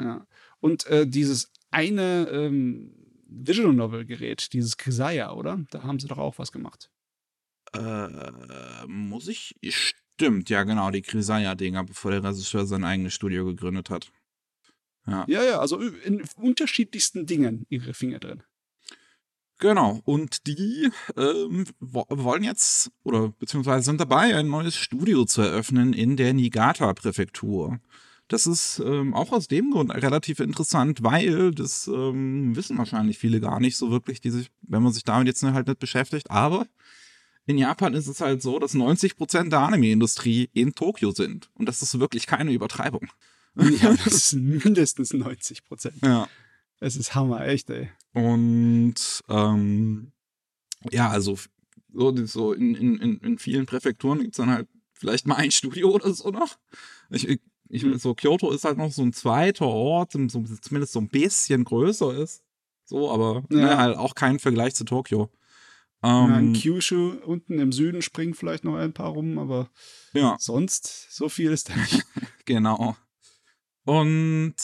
Ja. 0.02 0.28
Und 0.60 0.86
äh, 0.88 1.08
dieses 1.08 1.52
eine 1.72 2.28
ähm, 2.30 3.03
Visual 3.36 3.74
Novel 3.74 4.06
Gerät, 4.06 4.54
dieses 4.54 4.78
Krisaya, 4.78 5.32
oder? 5.34 5.60
Da 5.72 5.84
haben 5.84 6.00
sie 6.00 6.08
doch 6.08 6.18
auch 6.18 6.38
was 6.38 6.52
gemacht. 6.52 6.90
Äh, 7.74 8.88
muss 8.88 9.28
ich? 9.28 9.56
Stimmt, 9.70 10.50
ja, 10.50 10.64
genau, 10.64 10.92
die 10.92 11.02
Krisaya-Dinger, 11.02 11.84
bevor 11.86 12.12
der 12.12 12.24
Regisseur 12.24 12.66
sein 12.66 12.84
eigenes 12.84 13.14
Studio 13.14 13.46
gegründet 13.46 13.90
hat. 13.90 14.12
Ja. 15.08 15.26
ja, 15.28 15.44
ja, 15.44 15.60
also 15.60 15.80
in 15.80 16.24
unterschiedlichsten 16.38 17.26
Dingen 17.26 17.66
ihre 17.70 17.94
Finger 17.94 18.20
drin. 18.20 18.44
Genau, 19.60 20.02
und 20.06 20.48
die 20.48 20.90
ähm, 21.16 21.66
wollen 21.80 22.44
jetzt 22.44 22.92
oder 23.04 23.30
beziehungsweise 23.30 23.86
sind 23.86 24.02
dabei, 24.02 24.36
ein 24.36 24.48
neues 24.48 24.76
Studio 24.76 25.26
zu 25.26 25.42
eröffnen 25.42 25.94
in 25.94 26.18
der 26.18 26.34
Niigata-Präfektur. 26.34 27.80
Das 28.28 28.48
ist 28.48 28.82
ähm, 28.84 29.14
auch 29.14 29.32
aus 29.32 29.48
dem 29.48 29.72
Grund 29.72 29.94
relativ 29.94 30.40
interessant, 30.40 31.04
weil 31.04 31.52
das 31.52 31.88
ähm, 31.88 32.56
wissen 32.56 32.78
wahrscheinlich 32.78 33.18
viele 33.18 33.42
gar 33.42 33.60
nicht 33.60 33.78
so 33.78 33.92
wirklich, 33.92 34.22
die 34.22 34.32
sich, 34.32 34.50
wenn 34.62 34.82
man 34.82 34.94
sich 34.94 35.04
damit 35.04 35.28
jetzt 35.28 35.44
halt 35.44 35.68
nicht 35.68 35.80
beschäftigt. 35.80 36.32
Aber 36.32 36.68
in 37.46 37.58
Japan 37.58 37.94
ist 37.94 38.08
es 38.08 38.22
halt 38.22 38.42
so, 38.42 38.60
dass 38.60 38.74
90 38.74 39.18
Prozent 39.18 39.52
der 39.52 39.60
Anime-Industrie 39.60 40.50
in 40.54 40.74
Tokio 40.74 41.12
sind. 41.12 41.50
Und 41.56 41.68
das 41.68 41.82
ist 41.82 42.00
wirklich 42.00 42.26
keine 42.26 42.54
Übertreibung. 42.54 43.08
Ja, 43.56 43.94
das 44.06 44.30
sind 44.30 44.64
mindestens 44.64 45.14
90 45.14 45.66
Prozent. 45.66 45.98
Ja. 46.02 46.28
Es 46.80 46.96
ist 46.96 47.16
Hammer, 47.16 47.46
echt, 47.46 47.70
ey. 47.70 47.90
Und 48.14 48.96
ähm, 49.30 50.12
ja, 50.92 51.10
also 51.10 51.38
so, 51.94 52.26
so 52.26 52.54
in, 52.54 52.76
in, 52.76 53.20
in 53.20 53.38
vielen 53.38 53.66
Präfekturen 53.66 54.20
gibt 54.20 54.34
es 54.34 54.38
dann 54.38 54.50
halt 54.50 54.68
vielleicht 54.94 55.28
mal 55.28 55.36
ein 55.36 55.52
Studio 55.52 55.92
oder 55.92 56.14
so 56.14 56.30
noch. 56.30 56.58
Ich, 57.10 57.40
ich, 57.74 57.82
hm. 57.82 57.98
so 57.98 58.14
Kyoto 58.14 58.52
ist 58.52 58.66
halt 58.66 58.78
noch 58.78 58.92
so 58.92 59.02
ein 59.02 59.14
zweiter 59.14 59.66
Ort, 59.66 60.12
so, 60.12 60.20
zumindest 60.28 60.94
so 60.94 61.00
ein 61.00 61.10
bisschen 61.10 61.64
größer 61.64 62.14
ist. 62.16 62.44
So, 62.86 63.10
aber 63.10 63.44
ne, 63.50 63.62
ja. 63.62 63.66
ne, 63.66 63.78
halt 63.78 63.98
auch 63.98 64.14
kein 64.14 64.38
Vergleich 64.38 64.76
zu 64.76 64.84
Tokio. 64.84 65.32
Ähm, 66.04 66.30
ja, 66.30 66.40
in 66.40 66.54
Kyushu 66.54 67.14
unten 67.26 67.58
im 67.60 67.72
Süden 67.72 68.04
springen 68.04 68.36
vielleicht 68.36 68.64
noch 68.64 68.76
ein 68.76 68.94
paar 68.94 69.10
rum, 69.10 69.40
aber 69.40 69.70
ja. 70.14 70.36
sonst 70.38 71.08
so 71.10 71.30
viel 71.30 71.52
ist 71.52 71.70
da 71.70 71.76
nicht. 71.76 72.06
genau. 72.46 72.96
Und 73.86 74.56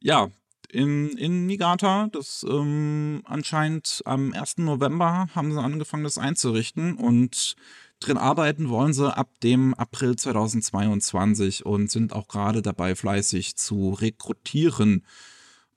ja, 0.00 0.30
in, 0.72 1.10
in 1.16 1.46
Niigata. 1.46 2.08
Das 2.10 2.44
ähm, 2.48 3.22
anscheinend 3.26 4.02
am 4.06 4.32
1. 4.32 4.58
November 4.58 5.28
haben 5.36 5.52
sie 5.52 5.62
angefangen, 5.62 6.04
das 6.04 6.18
einzurichten 6.18 6.96
und 6.96 7.54
drin 8.00 8.18
arbeiten 8.18 8.68
wollen 8.68 8.92
sie 8.92 9.14
ab 9.14 9.28
dem 9.42 9.74
April 9.74 10.16
2022 10.16 11.64
und 11.64 11.90
sind 11.90 12.12
auch 12.12 12.28
gerade 12.28 12.62
dabei, 12.62 12.94
fleißig 12.94 13.56
zu 13.56 13.90
rekrutieren. 13.90 15.04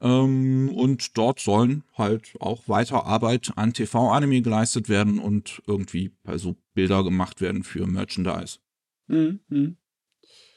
Ähm, 0.02 0.70
und 0.70 1.18
dort 1.18 1.40
sollen 1.40 1.84
halt 1.98 2.34
auch 2.40 2.68
weiter 2.68 3.06
Arbeit 3.06 3.54
an 3.56 3.74
TV-Anime 3.74 4.42
geleistet 4.42 4.90
werden 4.90 5.20
und 5.20 5.62
irgendwie 5.68 6.12
also 6.24 6.56
Bilder 6.74 7.04
gemacht 7.04 7.42
werden 7.42 7.64
für 7.64 7.88
Merchandise. 7.88 8.60
Mhm. 9.08 9.78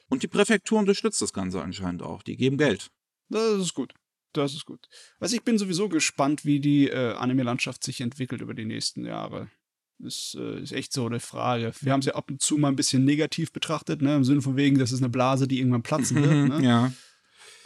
Und 0.08 0.22
die 0.22 0.28
Präfektur 0.28 0.78
unterstützt 0.78 1.20
das 1.20 1.32
Ganze 1.32 1.62
anscheinend 1.62 2.02
auch. 2.02 2.22
Die 2.22 2.36
geben 2.36 2.58
Geld. 2.58 2.90
Das 3.28 3.60
ist 3.60 3.74
gut. 3.74 3.92
Das 4.32 4.52
ist 4.52 4.66
gut. 4.66 4.88
Also 5.18 5.34
ich 5.34 5.42
bin 5.42 5.58
sowieso 5.58 5.88
gespannt, 5.88 6.44
wie 6.44 6.60
die 6.60 6.88
äh, 6.88 7.14
Anime-Landschaft 7.14 7.82
sich 7.82 8.00
entwickelt 8.00 8.40
über 8.42 8.54
die 8.54 8.66
nächsten 8.66 9.04
Jahre. 9.04 9.50
Das 9.98 10.36
äh, 10.38 10.62
ist 10.62 10.72
echt 10.72 10.92
so 10.92 11.06
eine 11.06 11.20
Frage. 11.20 11.72
Wir 11.80 11.92
haben 11.92 12.02
sie 12.02 12.14
ab 12.14 12.30
und 12.30 12.42
zu 12.42 12.58
mal 12.58 12.68
ein 12.68 12.76
bisschen 12.76 13.04
negativ 13.04 13.52
betrachtet, 13.52 14.02
ne? 14.02 14.16
im 14.16 14.24
Sinne 14.24 14.42
von 14.42 14.56
wegen, 14.56 14.78
das 14.78 14.92
ist 14.92 15.00
eine 15.00 15.08
Blase, 15.08 15.48
die 15.48 15.58
irgendwann 15.58 15.82
platzen 15.82 16.22
wird. 16.22 16.60
Ne? 16.60 16.64
ja. 16.66 16.92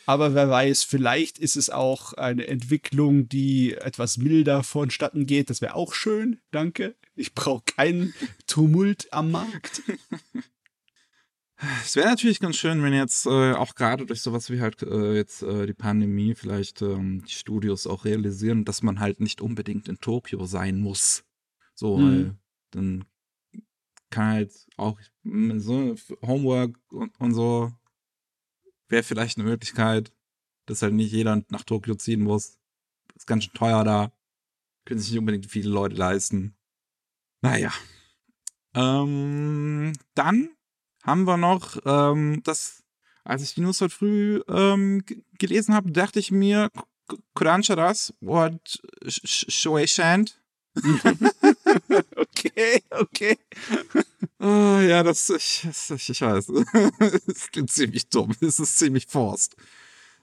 Aber 0.07 0.35
wer 0.35 0.51
weiß, 0.51 0.83
vielleicht 0.83 1.39
ist 1.39 1.57
es 1.57 1.70
auch 1.70 2.14
eine 2.14 2.47
Entwicklung, 2.49 3.28
die 3.28 3.74
etwas 3.74 4.16
milder 4.16 4.62
vonstatten 4.62 5.26
geht. 5.26 5.51
Das 5.51 5.61
wäre 5.61 5.74
auch 5.74 5.95
schön. 5.95 6.41
Danke. 6.51 6.97
Ich 7.14 7.35
brauche 7.35 7.62
keinen 7.64 8.14
Tumult 8.47 9.09
am 9.12 9.31
Markt. 9.31 9.83
Es 11.85 11.95
wäre 11.95 12.09
natürlich 12.09 12.41
ganz 12.41 12.57
schön, 12.57 12.83
wenn 12.83 12.95
jetzt 12.95 13.26
äh, 13.26 13.53
auch 13.53 13.74
gerade 13.74 14.07
durch 14.07 14.22
sowas 14.22 14.51
wie 14.51 14.61
halt 14.61 14.83
äh, 14.83 15.14
jetzt 15.14 15.43
äh, 15.43 15.66
die 15.66 15.74
Pandemie 15.74 16.35
vielleicht 16.35 16.81
ähm, 16.81 17.22
die 17.26 17.33
Studios 17.33 17.87
auch 17.87 18.07
realisieren, 18.07 18.64
dass 18.64 18.83
man 18.83 18.99
halt 18.99 19.20
nicht 19.20 19.43
unbedingt 19.43 19.87
in 19.87 20.01
Tokio 20.01 20.47
sein 20.47 20.81
muss. 20.81 21.22
So, 21.81 21.97
mhm. 21.97 22.05
weil 22.05 22.39
dann 22.72 23.05
kann 24.11 24.26
halt 24.26 24.66
auch 24.76 25.01
so 25.24 25.97
Homework 26.22 26.78
und, 26.91 27.18
und 27.18 27.33
so 27.33 27.72
wäre 28.89 29.03
vielleicht 29.03 29.39
eine 29.39 29.49
Möglichkeit, 29.49 30.12
dass 30.66 30.83
halt 30.83 30.93
nicht 30.93 31.12
jeder 31.12 31.43
nach 31.49 31.64
Tokio 31.64 31.95
ziehen 31.95 32.22
muss. 32.22 32.59
Ist 33.14 33.26
ganz 33.26 33.45
schön 33.45 33.55
teuer 33.55 33.83
da. 33.85 34.12
Können 34.85 35.01
sich 35.01 35.11
nicht 35.11 35.20
unbedingt 35.20 35.47
viele 35.47 35.70
Leute 35.70 35.97
leisten. 35.97 36.55
Naja. 37.41 37.72
Ähm, 38.74 39.95
dann 40.14 40.51
haben 41.03 41.24
wir 41.24 41.39
noch 41.39 41.78
ähm, 41.87 42.43
das, 42.45 42.85
als 43.24 43.43
ich 43.43 43.55
die 43.55 43.62
News 43.62 43.81
heute 43.81 43.95
früh 43.95 44.43
ähm, 44.49 45.03
gelesen 45.39 45.74
habe, 45.74 45.91
dachte 45.93 46.18
ich 46.18 46.31
mir, 46.31 46.70
Kurancharas 47.35 48.12
what 48.20 48.83
Shoeshand. 49.07 50.43
okay, 52.16 52.83
okay. 52.91 53.39
oh, 54.39 54.79
ja, 54.81 55.03
das, 55.03 55.31
ich, 55.31 55.66
ich, 55.68 56.11
ich 56.11 56.21
weiß. 56.21 56.47
das 57.27 57.51
klingt 57.51 57.71
ziemlich 57.71 58.09
dumm. 58.09 58.35
Es 58.41 58.61
ist 58.61 58.79
ziemlich 58.79 59.07
forst. 59.07 59.57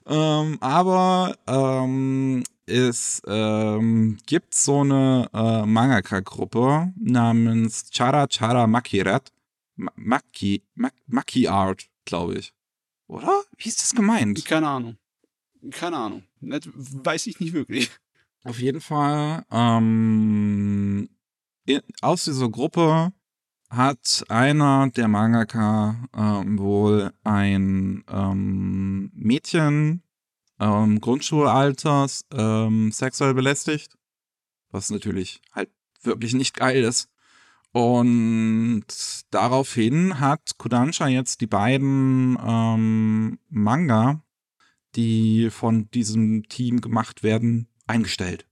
Ähm, 0.06 0.56
aber 0.60 1.36
ähm, 1.46 2.42
es 2.66 3.22
ähm, 3.26 4.18
gibt 4.26 4.54
so 4.54 4.80
eine 4.80 5.28
äh, 5.32 5.66
Mangaka-Gruppe 5.66 6.92
namens 6.98 7.90
Chara 7.90 8.26
Chara 8.28 8.66
Makirat. 8.66 9.32
Maki, 9.76 10.64
Maki 11.06 11.46
Art, 11.46 11.88
glaube 12.04 12.38
ich. 12.38 12.52
Oder? 13.06 13.42
Wie 13.56 13.68
ist 13.68 13.80
das 13.80 13.94
gemeint? 13.94 14.44
Keine 14.44 14.68
Ahnung. 14.68 14.96
Keine 15.70 15.96
Ahnung. 15.96 16.24
Das 16.40 16.62
weiß 16.74 17.26
ich 17.28 17.38
nicht 17.40 17.52
wirklich. 17.52 17.90
Auf 18.44 18.60
jeden 18.60 18.80
Fall, 18.80 19.44
ähm, 19.50 21.08
aus 22.00 22.24
dieser 22.24 22.48
Gruppe 22.48 23.12
hat 23.70 24.24
einer 24.28 24.90
der 24.90 25.08
Mangaka 25.08 25.96
ähm, 26.16 26.58
wohl 26.58 27.12
ein 27.22 28.04
ähm, 28.08 29.10
Mädchen 29.14 30.02
ähm, 30.58 31.00
Grundschulalters 31.00 32.24
ähm, 32.32 32.90
sexuell 32.92 33.34
belästigt, 33.34 33.96
was 34.70 34.90
natürlich 34.90 35.40
halt 35.52 35.70
wirklich 36.02 36.34
nicht 36.34 36.56
geil 36.56 36.82
ist. 36.82 37.08
Und 37.72 38.86
daraufhin 39.30 40.18
hat 40.18 40.56
Kodansha 40.56 41.06
jetzt 41.06 41.42
die 41.42 41.46
beiden 41.46 42.38
ähm, 42.42 43.38
Manga, 43.50 44.22
die 44.96 45.50
von 45.50 45.90
diesem 45.90 46.48
Team 46.48 46.80
gemacht 46.80 47.22
werden, 47.22 47.68
eingestellt. 47.86 48.47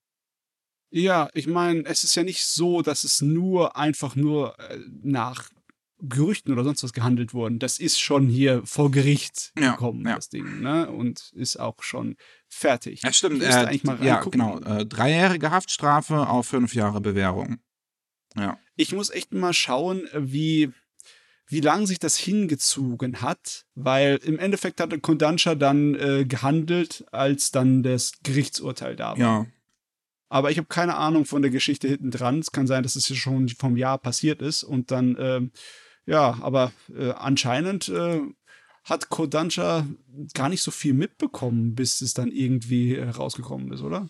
Ja, 0.91 1.29
ich 1.35 1.47
meine, 1.47 1.85
es 1.85 2.05
ist 2.05 2.15
ja 2.15 2.23
nicht 2.23 2.45
so, 2.45 2.83
dass 2.83 3.05
es 3.05 3.21
nur 3.21 3.77
einfach 3.77 4.17
nur 4.17 4.59
äh, 4.59 4.79
nach 5.03 5.51
Gerüchten 5.99 6.53
oder 6.53 6.63
sonst 6.63 6.83
was 6.83 6.93
gehandelt 6.93 7.33
wurden. 7.33 7.59
Das 7.59 7.79
ist 7.79 7.99
schon 7.99 8.29
hier 8.29 8.63
vor 8.67 8.91
Gericht 8.91 9.53
Ja, 9.59 9.73
gekommen, 9.73 10.07
ja. 10.07 10.17
das 10.17 10.29
Ding, 10.29 10.61
ne? 10.61 10.91
Und 10.91 11.33
ist 11.35 11.59
auch 11.59 11.83
schon 11.83 12.17
fertig. 12.49 13.03
Ja, 13.03 13.13
stimmt. 13.13 13.43
Äh, 13.43 13.47
eigentlich 13.47 13.85
mal 13.85 14.03
ja, 14.05 14.23
genau. 14.23 14.61
Äh, 14.61 14.85
dreijährige 14.85 15.51
Haftstrafe 15.51 16.29
auf 16.29 16.49
fünf 16.49 16.75
Jahre 16.75 17.01
Bewährung. 17.01 17.59
Ja. 18.37 18.59
Ich 18.77 18.93
muss 18.93 19.09
echt 19.09 19.33
mal 19.33 19.55
schauen, 19.55 20.07
wie, 20.15 20.71
wie 21.47 21.61
lang 21.61 21.87
sich 21.87 21.99
das 21.99 22.19
hingezogen 22.19 23.23
hat, 23.23 23.65
weil 23.75 24.17
im 24.23 24.39
Endeffekt 24.39 24.81
hatte 24.81 25.01
Kodansha 25.01 25.55
dann 25.55 25.95
äh, 25.95 26.27
gehandelt, 26.27 27.07
als 27.11 27.53
dann 27.53 27.83
das 27.83 28.13
Gerichtsurteil 28.23 28.97
da 28.97 29.13
war. 29.13 29.19
Ja. 29.19 29.47
Aber 30.29 30.51
ich 30.51 30.59
habe 30.59 30.69
keine 30.69 30.97
Ahnung 30.97 31.25
von 31.25 31.43
der 31.43 31.51
Geschichte 31.51 31.89
hinten 31.89 32.11
dran. 32.11 32.41
Es 32.41 32.53
kann 32.53 32.67
sein, 32.67 32.83
dass 32.83 32.97
es 32.97 33.09
ja 33.09 33.17
schon 33.17 33.49
vom 33.49 33.77
Jahr 33.77 33.99
passiert 33.99 34.43
ist 34.43 34.65
und 34.65 34.91
dann, 34.91 35.17
ähm, 35.19 35.53
ja, 36.05 36.39
aber 36.41 36.73
äh, 36.97 37.11
anscheinend 37.13 37.89
äh, 37.89 38.21
hat 38.85 39.09
Kodansha 39.09 39.87
gar 40.35 40.49
nicht 40.49 40.63
so 40.63 40.71
viel 40.71 40.95
mitbekommen, 40.95 41.75
bis 41.75 42.01
es 42.01 42.15
dann 42.15 42.31
irgendwie 42.31 42.95
äh, 42.95 43.09
rausgekommen 43.09 43.73
ist, 43.73 43.83
oder? 43.83 44.09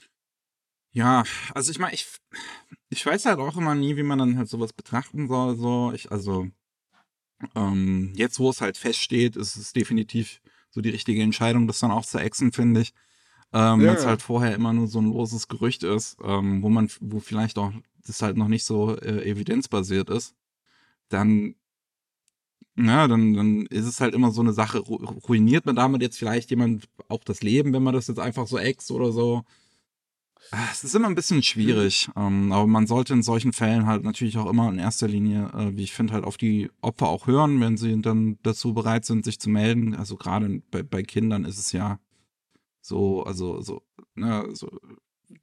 Ja, 0.93 1.25
also 1.55 1.71
ich 1.71 1.79
meine, 1.79 1.95
ich, 1.95 2.07
ich 2.89 3.05
weiß 3.05 3.27
halt 3.27 3.39
auch 3.39 3.57
immer 3.57 3.75
nie, 3.75 3.97
wie 3.97 4.03
man 4.03 4.19
dann 4.19 4.39
halt 4.39 4.49
sowas 4.49 4.73
betrachten 4.73 5.29
soll. 5.29 5.57
So, 5.57 5.93
ich, 5.93 6.11
also, 6.11 6.49
ähm, 7.55 8.13
jetzt, 8.17 8.39
wo 8.39 8.49
es 8.49 8.61
halt 8.63 8.79
feststeht, 8.79 9.37
ist 9.37 9.57
es 9.57 9.75
definitiv 9.75 10.41
so 10.71 10.81
die 10.81 10.91
richtige 10.91 11.23
Entscheidung, 11.23 11.67
das 11.67 11.81
dann 11.81 11.91
auch 11.91 12.07
zu 12.07 12.19
exen, 12.19 12.53
finde 12.53 12.81
ich. 12.83 12.95
Ähm, 13.53 13.81
Ja, 13.81 13.89
Wenn 13.89 13.95
es 13.95 14.07
halt 14.07 14.23
vorher 14.23 14.55
immer 14.55 14.73
nur 14.73 14.87
so 14.89 14.99
ein 15.01 15.07
loses 15.07 15.49
Gerücht 15.49 15.83
ist, 15.83 16.17
ähm, 16.23 16.63
wo 16.63 16.69
man, 16.69 16.91
wo 17.01 17.21
vielleicht 17.21 17.59
auch 17.59 17.73
das 18.07 18.23
halt 18.23 18.37
noch 18.37 18.49
nicht 18.49 18.65
so 18.65 18.97
äh, 18.97 19.29
evidenzbasiert 19.29 20.11
ist, 20.11 20.35
dann, 21.09 21.55
ja, 22.77 23.09
dann, 23.09 23.35
dann 23.35 23.67
ist 23.67 23.87
es 23.87 24.01
halt 24.01 24.15
immer 24.15 24.31
so 24.33 24.43
eine 24.43 24.53
Sache, 24.53 24.79
ru 24.79 24.97
ruiniert 24.97 25.65
man 25.67 25.77
damit 25.77 26.03
jetzt 26.03 26.19
vielleicht 26.19 26.51
jemand 26.51 26.89
auch 27.09 27.25
das 27.25 27.43
Leben, 27.43 27.73
wenn 27.73 27.83
man 27.83 27.95
das 27.95 28.09
jetzt 28.09 28.19
einfach 28.21 28.47
so 28.47 28.59
ext 28.59 28.91
oder 28.91 29.13
so. 29.13 29.45
Ah, 30.53 30.69
Es 30.71 30.85
ist 30.85 30.95
immer 30.95 31.09
ein 31.09 31.15
bisschen 31.15 31.43
schwierig, 31.43 32.09
ähm, 32.17 32.53
aber 32.53 32.67
man 32.67 32.87
sollte 32.87 33.13
in 33.15 33.23
solchen 33.23 33.53
Fällen 33.53 33.87
halt 33.87 34.05
natürlich 34.05 34.39
auch 34.39 34.49
immer 34.49 34.69
in 34.69 34.79
erster 34.79 35.09
Linie, 35.09 35.51
äh, 35.55 35.77
wie 35.77 35.83
ich 35.83 35.93
finde, 35.93 36.13
halt 36.13 36.25
auf 36.25 36.37
die 36.37 36.71
Opfer 36.83 37.09
auch 37.09 37.27
hören, 37.27 37.61
wenn 37.61 37.77
sie 37.77 38.01
dann 38.01 38.39
dazu 38.43 38.73
bereit 38.75 39.05
sind, 39.05 39.25
sich 39.25 39.41
zu 39.41 39.51
melden. 39.51 39.95
Also 39.97 40.17
gerade 40.17 40.63
bei, 40.71 40.83
bei 40.83 41.03
Kindern 41.03 41.45
ist 41.45 41.59
es 41.59 41.73
ja 41.73 41.99
so, 42.87 43.25
also 43.25 43.61
so, 43.63 43.83
ne, 44.15 44.49
so 44.53 44.71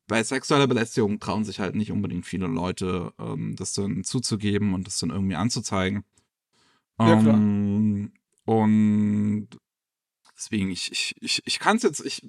bei 0.07 0.23
sexueller 0.23 0.67
Belästigung 0.67 1.19
trauen 1.19 1.43
sich 1.43 1.59
halt 1.59 1.75
nicht 1.75 1.91
unbedingt 1.91 2.25
viele 2.25 2.47
Leute, 2.47 3.13
ähm, 3.19 3.55
das 3.57 3.73
dann 3.73 4.03
zuzugeben 4.03 4.73
und 4.73 4.87
das 4.87 4.99
dann 4.99 5.09
irgendwie 5.09 5.35
anzuzeigen. 5.35 6.05
Ja, 6.99 7.19
klar. 7.19 7.35
Ähm, 7.35 8.13
und 8.45 9.49
deswegen, 10.37 10.69
ich, 10.69 10.91
ich, 10.91 11.15
ich, 11.19 11.41
ich 11.45 11.59
kann 11.59 11.77
es 11.77 11.83
jetzt, 11.83 12.05
ich 12.05 12.25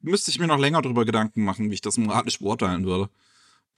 müsste 0.00 0.30
ich 0.30 0.40
mir 0.40 0.48
noch 0.48 0.58
länger 0.58 0.82
drüber 0.82 1.04
Gedanken 1.04 1.44
machen, 1.44 1.70
wie 1.70 1.74
ich 1.74 1.80
das 1.80 1.98
moralisch 1.98 2.40
beurteilen 2.40 2.84
würde. 2.84 3.10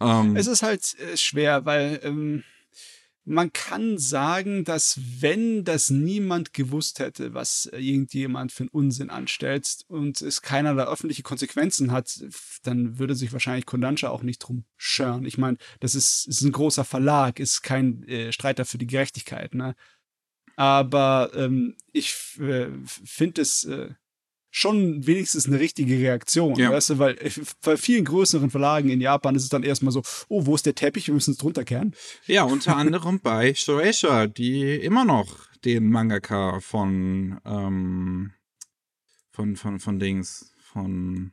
Ähm, 0.00 0.36
Es 0.36 0.46
ist 0.46 0.62
halt 0.62 0.98
äh, 0.98 1.16
schwer, 1.16 1.66
weil 1.66 2.00
ähm, 2.02 2.42
man 3.30 3.52
kann 3.52 3.96
sagen, 3.96 4.64
dass 4.64 4.98
wenn 5.20 5.64
das 5.64 5.88
niemand 5.88 6.52
gewusst 6.52 6.98
hätte, 6.98 7.32
was 7.32 7.66
äh, 7.66 7.78
irgendjemand 7.78 8.50
für 8.50 8.64
einen 8.64 8.70
Unsinn 8.70 9.08
anstellt 9.08 9.84
und 9.86 10.20
es 10.20 10.42
keinerlei 10.42 10.82
öffentliche 10.84 11.22
Konsequenzen 11.22 11.92
hat, 11.92 12.24
dann 12.64 12.98
würde 12.98 13.14
sich 13.14 13.32
wahrscheinlich 13.32 13.66
Kodansha 13.66 14.08
auch 14.08 14.22
nicht 14.22 14.40
drum 14.40 14.64
scheren. 14.76 15.24
Ich 15.24 15.38
meine, 15.38 15.58
das 15.78 15.94
ist, 15.94 16.26
ist 16.26 16.42
ein 16.42 16.50
großer 16.50 16.84
Verlag, 16.84 17.38
ist 17.38 17.62
kein 17.62 18.02
äh, 18.08 18.32
Streiter 18.32 18.64
für 18.64 18.78
die 18.78 18.88
Gerechtigkeit, 18.88 19.54
ne? 19.54 19.76
Aber 20.56 21.30
ähm, 21.34 21.76
ich 21.92 22.38
äh, 22.40 22.68
finde 22.84 23.42
es 23.42 23.64
äh, 23.64 23.90
schon 24.50 25.06
wenigstens 25.06 25.46
eine 25.46 25.60
richtige 25.60 25.94
Reaktion, 25.98 26.56
Ja. 26.56 26.70
weißt 26.72 26.90
du, 26.90 26.98
weil 26.98 27.16
äh, 27.18 27.30
bei 27.62 27.76
vielen 27.76 28.04
größeren 28.04 28.50
Verlagen 28.50 28.88
in 28.90 29.00
Japan 29.00 29.34
ist 29.36 29.44
es 29.44 29.48
dann 29.48 29.62
erstmal 29.62 29.92
so, 29.92 30.02
oh, 30.28 30.46
wo 30.46 30.54
ist 30.54 30.66
der 30.66 30.74
Teppich, 30.74 31.06
wir 31.06 31.14
müssen 31.14 31.32
es 31.32 31.36
drunter 31.38 31.64
kehren. 31.64 31.94
ja, 32.26 32.42
unter 32.44 32.76
anderem 32.76 33.20
bei 33.22 33.54
Shueisha, 33.54 34.26
die 34.26 34.74
immer 34.74 35.04
noch 35.04 35.46
den 35.64 35.88
Mangaka 35.90 36.60
von, 36.60 37.40
ähm, 37.44 38.32
von, 39.30 39.56
von, 39.56 39.78
von 39.78 39.98
Dings, 39.98 40.52
von, 40.58 41.32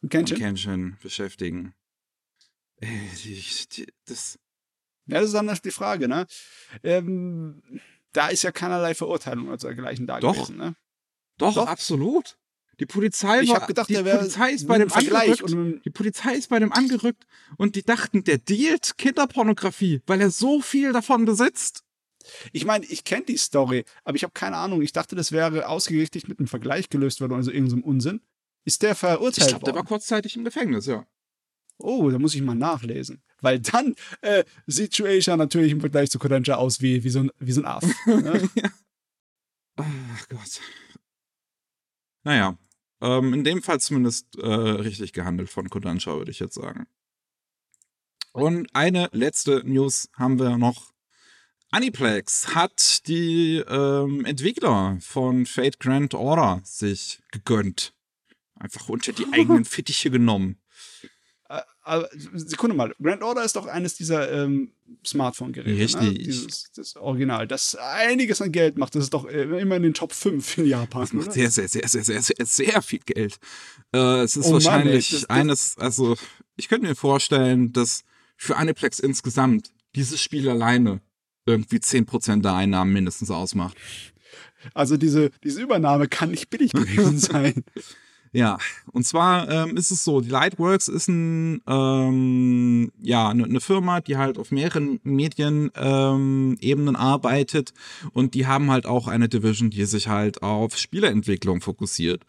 von 0.00 0.08
Kenshin? 0.08 0.38
Kenshin 0.38 0.96
beschäftigen. 1.02 1.74
Die, 2.82 3.40
die, 3.72 3.86
das, 4.06 4.38
Ja, 5.06 5.18
das 5.20 5.26
ist 5.26 5.34
dann 5.34 5.58
die 5.64 5.70
Frage, 5.70 6.08
ne? 6.08 6.26
Ähm, 6.82 7.62
da 8.12 8.28
ist 8.28 8.42
ja 8.42 8.52
keinerlei 8.52 8.94
Verurteilung 8.94 9.48
oder 9.48 9.56
dergleichen 9.56 10.06
da 10.06 10.20
Doch. 10.20 10.34
gewesen, 10.34 10.56
ne? 10.56 10.74
Doch, 11.38 11.54
Doch. 11.54 11.66
absolut. 11.66 12.36
Die 12.80 12.86
Polizei 12.86 13.42
Ich 13.42 13.50
war, 13.50 13.66
gedacht, 13.66 13.88
die 13.88 13.92
der 13.94 14.04
wäre 14.04 14.18
Polizei 14.18 14.50
ist 14.50 14.66
bei 14.66 14.78
dem 14.78 14.90
Vergleich 14.90 15.30
angerückt. 15.42 15.52
und 15.54 15.84
Die 15.84 15.90
Polizei 15.90 16.34
ist 16.34 16.48
bei 16.48 16.58
dem 16.58 16.72
angerückt 16.72 17.24
und 17.56 17.76
die 17.76 17.82
dachten, 17.84 18.24
der 18.24 18.38
dealt 18.38 18.98
Kinderpornografie, 18.98 20.02
weil 20.06 20.20
er 20.20 20.30
so 20.30 20.60
viel 20.60 20.92
davon 20.92 21.24
besitzt. 21.24 21.84
ich 22.52 22.64
meine, 22.64 22.84
ich 22.86 23.04
kenne 23.04 23.24
die 23.26 23.36
Story, 23.36 23.84
aber 24.02 24.16
ich 24.16 24.24
habe 24.24 24.32
keine 24.32 24.56
Ahnung. 24.56 24.82
Ich 24.82 24.92
dachte, 24.92 25.14
das 25.14 25.30
wäre 25.30 25.68
ausgerichtet 25.68 26.26
mit 26.28 26.40
einem 26.40 26.48
Vergleich 26.48 26.88
gelöst 26.88 27.20
worden, 27.20 27.34
also 27.34 27.52
irgendeinem 27.52 27.84
Unsinn. 27.84 28.20
Ist 28.64 28.82
der 28.82 28.92
Ich 28.92 28.98
verurteilt 28.98 29.48
glaube, 29.50 29.64
der 29.66 29.74
war 29.74 29.78
worden? 29.80 29.86
kurzzeitig 29.88 30.34
im 30.36 30.44
Gefängnis, 30.44 30.86
ja. 30.86 31.06
Oh, 31.78 32.10
da 32.10 32.18
muss 32.18 32.34
ich 32.34 32.42
mal 32.42 32.54
nachlesen. 32.56 33.22
Weil 33.40 33.60
dann 33.60 33.94
äh, 34.22 34.42
sieht 34.66 34.96
Shueisha 34.96 35.36
natürlich 35.36 35.70
im 35.72 35.80
Vergleich 35.80 36.10
zu 36.10 36.18
Kodansha 36.18 36.54
aus 36.54 36.80
wie, 36.80 37.04
wie, 37.04 37.10
so, 37.10 37.20
ein, 37.20 37.30
wie 37.38 37.52
so 37.52 37.60
ein 37.60 37.66
Aff. 37.66 37.84
Ne? 38.06 38.48
Ach 39.76 40.28
Gott. 40.28 40.60
Naja, 42.24 42.58
ähm, 43.00 43.34
in 43.34 43.44
dem 43.44 43.62
Fall 43.62 43.80
zumindest 43.80 44.36
äh, 44.38 44.46
richtig 44.46 45.12
gehandelt 45.12 45.50
von 45.50 45.68
Kodansha, 45.68 46.16
würde 46.16 46.30
ich 46.30 46.40
jetzt 46.40 46.54
sagen. 46.54 46.86
Und 48.32 48.74
eine 48.74 49.08
letzte 49.12 49.62
News 49.64 50.08
haben 50.16 50.38
wir 50.38 50.58
noch. 50.58 50.92
Aniplex 51.70 52.54
hat 52.54 53.06
die 53.06 53.56
ähm, 53.68 54.24
Entwickler 54.24 54.98
von 55.00 55.46
Fate 55.46 55.78
Grand 55.78 56.14
Order 56.14 56.60
sich 56.64 57.20
gegönnt. 57.30 57.94
Einfach 58.54 58.88
unter 58.88 59.12
die 59.12 59.26
eigenen 59.32 59.64
Fittiche 59.64 60.10
genommen. 60.10 60.60
Aber 61.86 62.08
Sekunde 62.34 62.74
mal, 62.74 62.94
Grand 63.00 63.22
Order 63.22 63.44
ist 63.44 63.56
doch 63.56 63.66
eines 63.66 63.94
dieser 63.94 64.32
ähm, 64.32 64.72
Smartphone-Geräte. 65.06 65.70
Ne? 65.76 65.80
Richtig. 65.84 66.24
Dieses 66.24 66.70
das 66.74 66.96
Original, 66.96 67.46
das 67.46 67.74
einiges 67.76 68.40
an 68.40 68.52
Geld 68.52 68.78
macht. 68.78 68.94
Das 68.94 69.04
ist 69.04 69.12
doch 69.14 69.26
äh, 69.28 69.42
immer 69.60 69.76
in 69.76 69.82
den 69.82 69.92
Top 69.94 70.12
5 70.12 70.58
in 70.58 70.66
Japan. 70.66 71.02
Das 71.02 71.12
macht 71.12 71.32
sehr, 71.32 71.50
sehr, 71.50 71.68
sehr, 71.68 71.86
sehr, 71.86 72.02
sehr, 72.02 72.22
sehr, 72.22 72.46
sehr 72.46 72.82
viel 72.82 73.00
Geld. 73.00 73.38
Äh, 73.92 74.22
es 74.22 74.34
ist 74.36 74.46
Oh 74.46 74.52
Mann, 74.52 74.60
ey, 74.60 74.64
wahrscheinlich 74.64 75.10
das- 75.10 75.30
eines, 75.30 75.76
also 75.78 76.16
ich 76.56 76.68
könnte 76.68 76.86
mir 76.88 76.94
vorstellen, 76.94 77.72
dass 77.72 78.02
für 78.36 78.56
Aniplex 78.56 78.98
insgesamt 78.98 79.70
dieses 79.94 80.20
Spiel 80.22 80.48
alleine 80.48 81.00
irgendwie 81.46 81.76
10% 81.76 82.40
der 82.42 82.54
Einnahmen 82.54 82.92
mindestens 82.94 83.30
ausmacht. 83.30 83.76
Also 84.72 84.96
diese, 84.96 85.30
diese 85.44 85.60
Übernahme 85.60 86.08
kann 86.08 86.30
nicht 86.30 86.48
billig 86.48 86.72
gewesen 86.72 87.18
sein. 87.18 87.62
Ja, 88.34 88.58
und 88.90 89.06
zwar 89.06 89.48
ähm, 89.48 89.76
ist 89.76 89.92
es 89.92 90.02
so, 90.02 90.20
die 90.20 90.28
Lightworks 90.28 90.88
ist 90.88 91.06
ein, 91.06 91.62
ähm, 91.68 92.90
ja, 93.00 93.28
eine 93.28 93.46
ne 93.46 93.60
Firma, 93.60 94.00
die 94.00 94.16
halt 94.16 94.38
auf 94.38 94.50
mehreren 94.50 94.98
Medienebenen 95.04 95.70
ähm, 95.76 96.96
arbeitet 96.96 97.72
und 98.12 98.34
die 98.34 98.48
haben 98.48 98.72
halt 98.72 98.86
auch 98.86 99.06
eine 99.06 99.28
Division, 99.28 99.70
die 99.70 99.84
sich 99.84 100.08
halt 100.08 100.42
auf 100.42 100.76
Spieleentwicklung 100.76 101.60
fokussiert. 101.60 102.24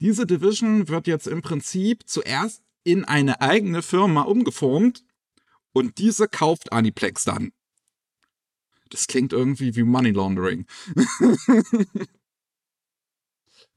Diese 0.00 0.24
Division 0.24 0.88
wird 0.88 1.06
jetzt 1.06 1.26
im 1.26 1.42
Prinzip 1.42 2.08
zuerst 2.08 2.62
in 2.82 3.04
eine 3.04 3.42
eigene 3.42 3.82
Firma 3.82 4.22
umgeformt 4.22 5.04
und 5.74 5.98
diese 5.98 6.26
kauft 6.26 6.72
Aniplex 6.72 7.24
dann. 7.24 7.52
Das 8.88 9.06
klingt 9.06 9.34
irgendwie 9.34 9.76
wie 9.76 9.82
Money 9.82 10.12
Laundering. 10.12 10.64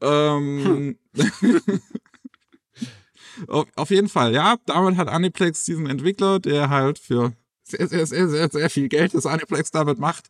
ähm, 0.01 0.97
auf, 3.47 3.67
auf 3.75 3.89
jeden 3.89 4.09
Fall, 4.09 4.33
ja. 4.33 4.57
Damit 4.65 4.97
hat 4.97 5.07
Aniplex 5.07 5.63
diesen 5.65 5.87
Entwickler, 5.87 6.39
der 6.39 6.69
halt 6.69 6.99
für 6.99 7.33
sehr, 7.63 7.87
sehr, 7.87 8.05
sehr, 8.05 8.29
sehr, 8.29 8.49
sehr 8.49 8.69
viel 8.69 8.89
Geld, 8.89 9.13
das 9.13 9.25
Aniplex 9.25 9.71
damit 9.71 9.99
macht, 9.99 10.29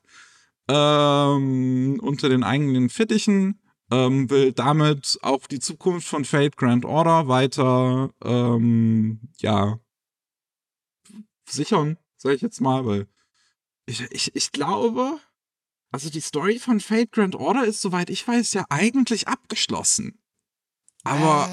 ähm, 0.68 2.00
unter 2.02 2.30
den 2.30 2.44
eigenen 2.44 2.90
Fittichen, 2.90 3.60
ähm, 3.92 4.30
will 4.30 4.54
damit 4.54 5.20
auch 5.22 5.48
die 5.48 5.60
Zukunft 5.60 6.08
von 6.08 6.26
Fate 6.26 6.56
Grand 6.56 6.86
Order 6.86 7.28
weiter, 7.28 8.12
ähm, 8.24 9.20
ja, 9.38 9.80
sichern, 11.50 11.98
sag 12.18 12.34
ich 12.34 12.42
jetzt 12.42 12.62
mal, 12.62 12.86
weil 12.86 13.08
Ich, 13.86 14.02
ich, 14.12 14.36
ich 14.36 14.52
glaube, 14.52 15.20
also 15.94 16.10
die 16.10 16.22
Story 16.22 16.60
von 16.60 16.80
Fate 16.80 17.12
Grand 17.12 17.36
Order 17.36 17.66
ist, 17.66 17.82
soweit 17.82 18.10
ich 18.10 18.28
weiß, 18.28 18.54
ja 18.54 18.66
eigentlich 18.70 19.28
abgeschlossen. 19.28 20.20
Aber 21.04 21.48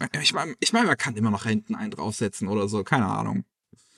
Äh, 0.00 0.22
ich 0.22 0.32
meine, 0.32 0.54
ich 0.60 0.72
mein, 0.72 0.86
man 0.86 0.96
kann 0.96 1.16
immer 1.16 1.30
noch 1.30 1.44
hinten 1.44 1.74
einen 1.74 1.90
draufsetzen 1.90 2.48
oder 2.48 2.68
so, 2.68 2.84
keine 2.84 3.06
Ahnung. 3.06 3.44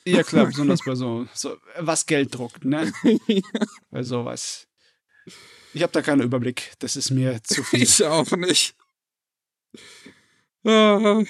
ja, 0.07 0.23
klar, 0.23 0.47
besonders 0.53 0.81
bei 0.85 0.95
so, 0.95 1.27
so 1.35 1.57
was 1.79 2.07
Geld 2.07 2.35
druckt, 2.35 2.65
ne? 2.65 2.93
Bei 3.91 4.03
sowas. 4.03 4.67
Ich 5.75 5.83
habe 5.83 5.93
da 5.93 6.03
keinen 6.03 6.23
Überblick. 6.23 6.73
Das 6.79 6.97
ist 6.97 7.11
mir 7.11 7.43
zu 7.43 7.63
viel. 7.69 7.83
Ich 7.83 8.03
auch 8.05 8.31
nicht. 8.33 8.75
Äh, 10.65 11.25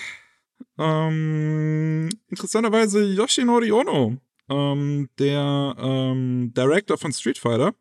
ähm, 0.79 2.09
interessanterweise 2.29 3.05
Yoshinori 3.05 3.73
Ono, 3.73 4.19
ähm, 4.49 5.09
der 5.19 5.75
ähm, 5.79 6.53
Director 6.55 6.99
von 6.99 7.13
Street 7.13 7.39
Fighter, 7.39 7.75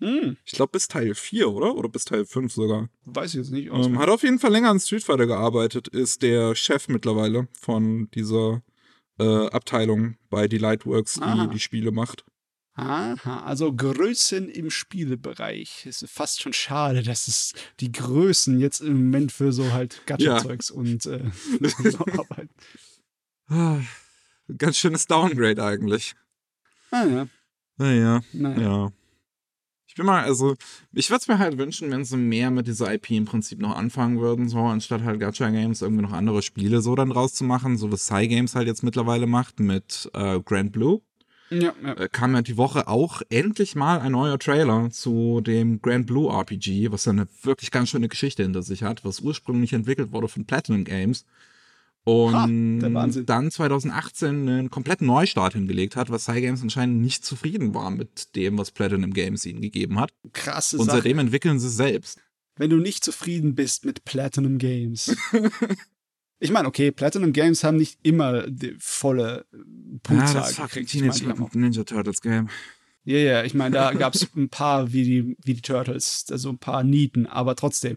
Hm, 0.00 0.36
ich 0.44 0.52
glaube 0.52 0.72
bis 0.72 0.88
Teil 0.88 1.14
4, 1.14 1.50
oder? 1.50 1.74
Oder 1.76 1.88
bis 1.88 2.04
Teil 2.04 2.24
5 2.24 2.52
sogar. 2.52 2.88
weiß 3.04 3.30
ich 3.34 3.38
jetzt 3.38 3.50
nicht. 3.50 3.68
Ähm, 3.70 3.98
hat 3.98 4.08
auf 4.08 4.22
jeden 4.22 4.38
Fall 4.38 4.50
länger 4.52 4.70
an 4.70 4.80
Street 4.80 5.04
Fighter 5.04 5.26
gearbeitet, 5.26 5.88
ist 5.88 6.22
der 6.22 6.54
Chef 6.54 6.88
mittlerweile 6.88 7.48
von 7.60 8.10
dieser 8.12 8.62
äh, 9.18 9.46
Abteilung 9.48 10.16
bei 10.30 10.48
Delightworks, 10.48 11.14
die 11.14 11.20
Ah. 11.22 11.46
die 11.48 11.60
Spiele 11.60 11.90
macht. 11.92 12.24
Aha, 12.74 13.42
also 13.44 13.74
Größen 13.74 14.48
im 14.48 14.70
Spielebereich. 14.70 15.84
Ist 15.84 16.08
fast 16.08 16.40
schon 16.40 16.54
schade, 16.54 17.02
dass 17.02 17.28
es 17.28 17.52
die 17.80 17.92
Größen 17.92 18.58
jetzt 18.58 18.80
im 18.80 18.94
Moment 18.94 19.32
für 19.32 19.52
so 19.52 19.72
halt 19.72 20.00
Gacha-Zeugs 20.06 20.70
und 20.70 21.04
äh, 21.04 21.24
so 21.90 21.98
arbeiten. 21.98 22.48
Ah, 23.48 23.80
Ganz 24.56 24.78
schönes 24.78 25.06
Downgrade 25.06 25.62
eigentlich. 25.62 26.14
Ah 26.90 27.04
ja, 27.04 27.26
Naja. 27.76 28.20
naja. 28.32 28.60
Ja. 28.60 28.92
Ich 29.90 29.96
bin 29.96 30.06
mal, 30.06 30.22
also, 30.22 30.54
ich 30.92 31.10
würde 31.10 31.20
es 31.22 31.26
mir 31.26 31.40
halt 31.40 31.58
wünschen, 31.58 31.90
wenn 31.90 32.04
sie 32.04 32.16
mehr 32.16 32.52
mit 32.52 32.68
dieser 32.68 32.94
IP 32.94 33.10
im 33.10 33.24
Prinzip 33.24 33.58
noch 33.58 33.74
anfangen 33.74 34.20
würden, 34.20 34.48
so, 34.48 34.60
anstatt 34.60 35.02
halt 35.02 35.18
Gacha-Games 35.18 35.82
irgendwie 35.82 36.04
noch 36.04 36.12
andere 36.12 36.42
Spiele 36.42 36.80
so 36.80 36.94
dann 36.94 37.10
draus 37.10 37.34
zu 37.34 37.42
machen, 37.42 37.76
so 37.76 37.90
wie 37.90 37.96
Psy 37.96 38.28
Games 38.28 38.54
halt 38.54 38.68
jetzt 38.68 38.84
mittlerweile 38.84 39.26
macht 39.26 39.58
mit 39.58 40.08
äh, 40.14 40.38
Grand 40.44 40.70
Blue. 40.70 41.00
Ja, 41.50 41.74
ja. 41.82 41.92
Äh, 41.94 42.08
kam 42.08 42.36
ja 42.36 42.42
die 42.42 42.56
Woche 42.56 42.86
auch 42.86 43.22
endlich 43.30 43.74
mal 43.74 43.98
ein 43.98 44.12
neuer 44.12 44.38
Trailer 44.38 44.90
zu 44.92 45.40
dem 45.40 45.82
Grand 45.82 46.06
Blue 46.06 46.32
RPG, 46.32 46.92
was 46.92 47.06
ja 47.06 47.10
eine 47.10 47.26
wirklich 47.42 47.72
ganz 47.72 47.88
schöne 47.88 48.06
Geschichte 48.06 48.44
hinter 48.44 48.62
sich 48.62 48.84
hat, 48.84 49.04
was 49.04 49.18
ursprünglich 49.18 49.72
entwickelt 49.72 50.12
wurde 50.12 50.28
von 50.28 50.44
Platinum 50.44 50.84
Games. 50.84 51.26
Und 52.04 52.34
Ha, 52.34 53.22
dann 53.22 53.50
2018 53.50 54.48
einen 54.48 54.70
kompletten 54.70 55.06
Neustart 55.06 55.52
hingelegt 55.52 55.96
hat, 55.96 56.10
was 56.10 56.24
Cygames 56.24 56.62
anscheinend 56.62 57.00
nicht 57.02 57.24
zufrieden 57.24 57.74
war 57.74 57.90
mit 57.90 58.34
dem, 58.36 58.56
was 58.58 58.70
Platinum 58.70 59.12
Games 59.12 59.44
ihnen 59.44 59.60
gegeben 59.60 60.00
hat. 60.00 60.10
Krasse 60.32 60.78
Und 60.78 60.86
Sache. 60.86 60.96
seitdem 60.98 61.18
entwickeln 61.18 61.60
sie 61.60 61.66
es 61.68 61.76
selbst. 61.76 62.18
Wenn 62.56 62.70
du 62.70 62.76
nicht 62.78 63.04
zufrieden 63.04 63.54
bist 63.54 63.84
mit 63.84 64.04
Platinum 64.04 64.58
Games. 64.58 65.14
ich 66.40 66.50
meine, 66.50 66.68
okay, 66.68 66.90
Platinum 66.90 67.32
Games 67.32 67.64
haben 67.64 67.76
nicht 67.76 67.98
immer 68.02 68.46
die 68.48 68.74
volle 68.78 69.46
Punktzahl 70.02 70.50
gekriegt. 70.52 70.94
Ich 70.94 71.00
meine, 71.02 71.12
die 71.12 71.26
haben 71.26 71.42
auch- 71.44 71.52
Ninja 71.54 71.84
Turtles 71.84 72.20
Game. 72.22 72.48
Ja, 73.04 73.18
ja, 73.18 73.44
ich 73.44 73.54
meine, 73.54 73.74
da 73.74 73.92
gab 73.94 74.14
es 74.14 74.26
ein 74.36 74.48
paar 74.48 74.92
wie 74.92 75.04
die, 75.04 75.36
wie 75.44 75.54
die 75.54 75.62
Turtles, 75.62 76.26
also 76.30 76.48
ein 76.50 76.58
paar 76.58 76.82
Nieten, 76.82 77.26
aber 77.26 77.56
trotzdem. 77.56 77.96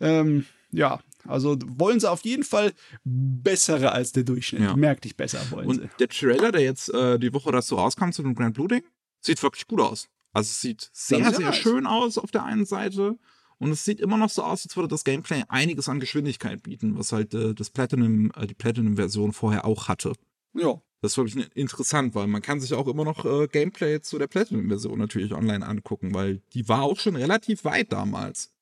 Ähm, 0.00 0.46
ja, 0.72 1.00
also 1.26 1.56
wollen 1.66 2.00
sie 2.00 2.10
auf 2.10 2.22
jeden 2.24 2.44
Fall 2.44 2.72
bessere 3.04 3.92
als 3.92 4.12
der 4.12 4.24
Durchschnitt. 4.24 4.62
Ja. 4.62 4.76
Merklich 4.76 5.16
besser 5.16 5.40
wollen 5.50 5.68
Und 5.68 5.80
sie. 5.82 5.88
der 5.98 6.08
Trailer, 6.08 6.52
der 6.52 6.62
jetzt 6.62 6.92
äh, 6.92 7.18
die 7.18 7.32
Woche 7.32 7.52
dazu 7.52 7.76
rauskam 7.76 8.10
zu 8.10 8.22
dem 8.22 8.34
Grand 8.34 8.54
Blue 8.54 8.68
Ding, 8.68 8.82
sieht 9.20 9.42
wirklich 9.42 9.66
gut 9.66 9.80
aus. 9.80 10.08
Also 10.32 10.48
es 10.48 10.60
sieht 10.60 10.90
sehr, 10.92 11.18
sehr 11.24 11.34
sehr 11.34 11.52
schön 11.52 11.86
aus 11.86 12.16
auf 12.18 12.30
der 12.30 12.44
einen 12.44 12.64
Seite. 12.64 13.18
Und 13.58 13.72
es 13.72 13.84
sieht 13.84 14.00
immer 14.00 14.16
noch 14.16 14.30
so 14.30 14.42
aus, 14.42 14.64
als 14.64 14.74
würde 14.76 14.88
das 14.88 15.04
Gameplay 15.04 15.42
einiges 15.48 15.88
an 15.88 16.00
Geschwindigkeit 16.00 16.62
bieten, 16.62 16.96
was 16.96 17.12
halt 17.12 17.34
äh, 17.34 17.52
das 17.54 17.68
Platinum, 17.68 18.32
äh, 18.34 18.46
die 18.46 18.54
Platinum-Version 18.54 19.32
vorher 19.34 19.66
auch 19.66 19.88
hatte. 19.88 20.14
Ja, 20.54 20.80
Das 21.02 21.12
ist 21.12 21.16
wirklich 21.18 21.34
ne- 21.36 21.50
interessant, 21.54 22.14
weil 22.14 22.26
man 22.26 22.40
kann 22.40 22.58
sich 22.60 22.72
auch 22.72 22.88
immer 22.88 23.04
noch 23.04 23.24
äh, 23.26 23.48
Gameplay 23.48 24.00
zu 24.00 24.18
der 24.18 24.28
Platinum-Version 24.28 24.98
natürlich 24.98 25.34
online 25.34 25.66
angucken, 25.66 26.14
weil 26.14 26.40
die 26.54 26.68
war 26.68 26.82
auch 26.82 26.98
schon 26.98 27.16
relativ 27.16 27.64
weit 27.64 27.92
damals. 27.92 28.54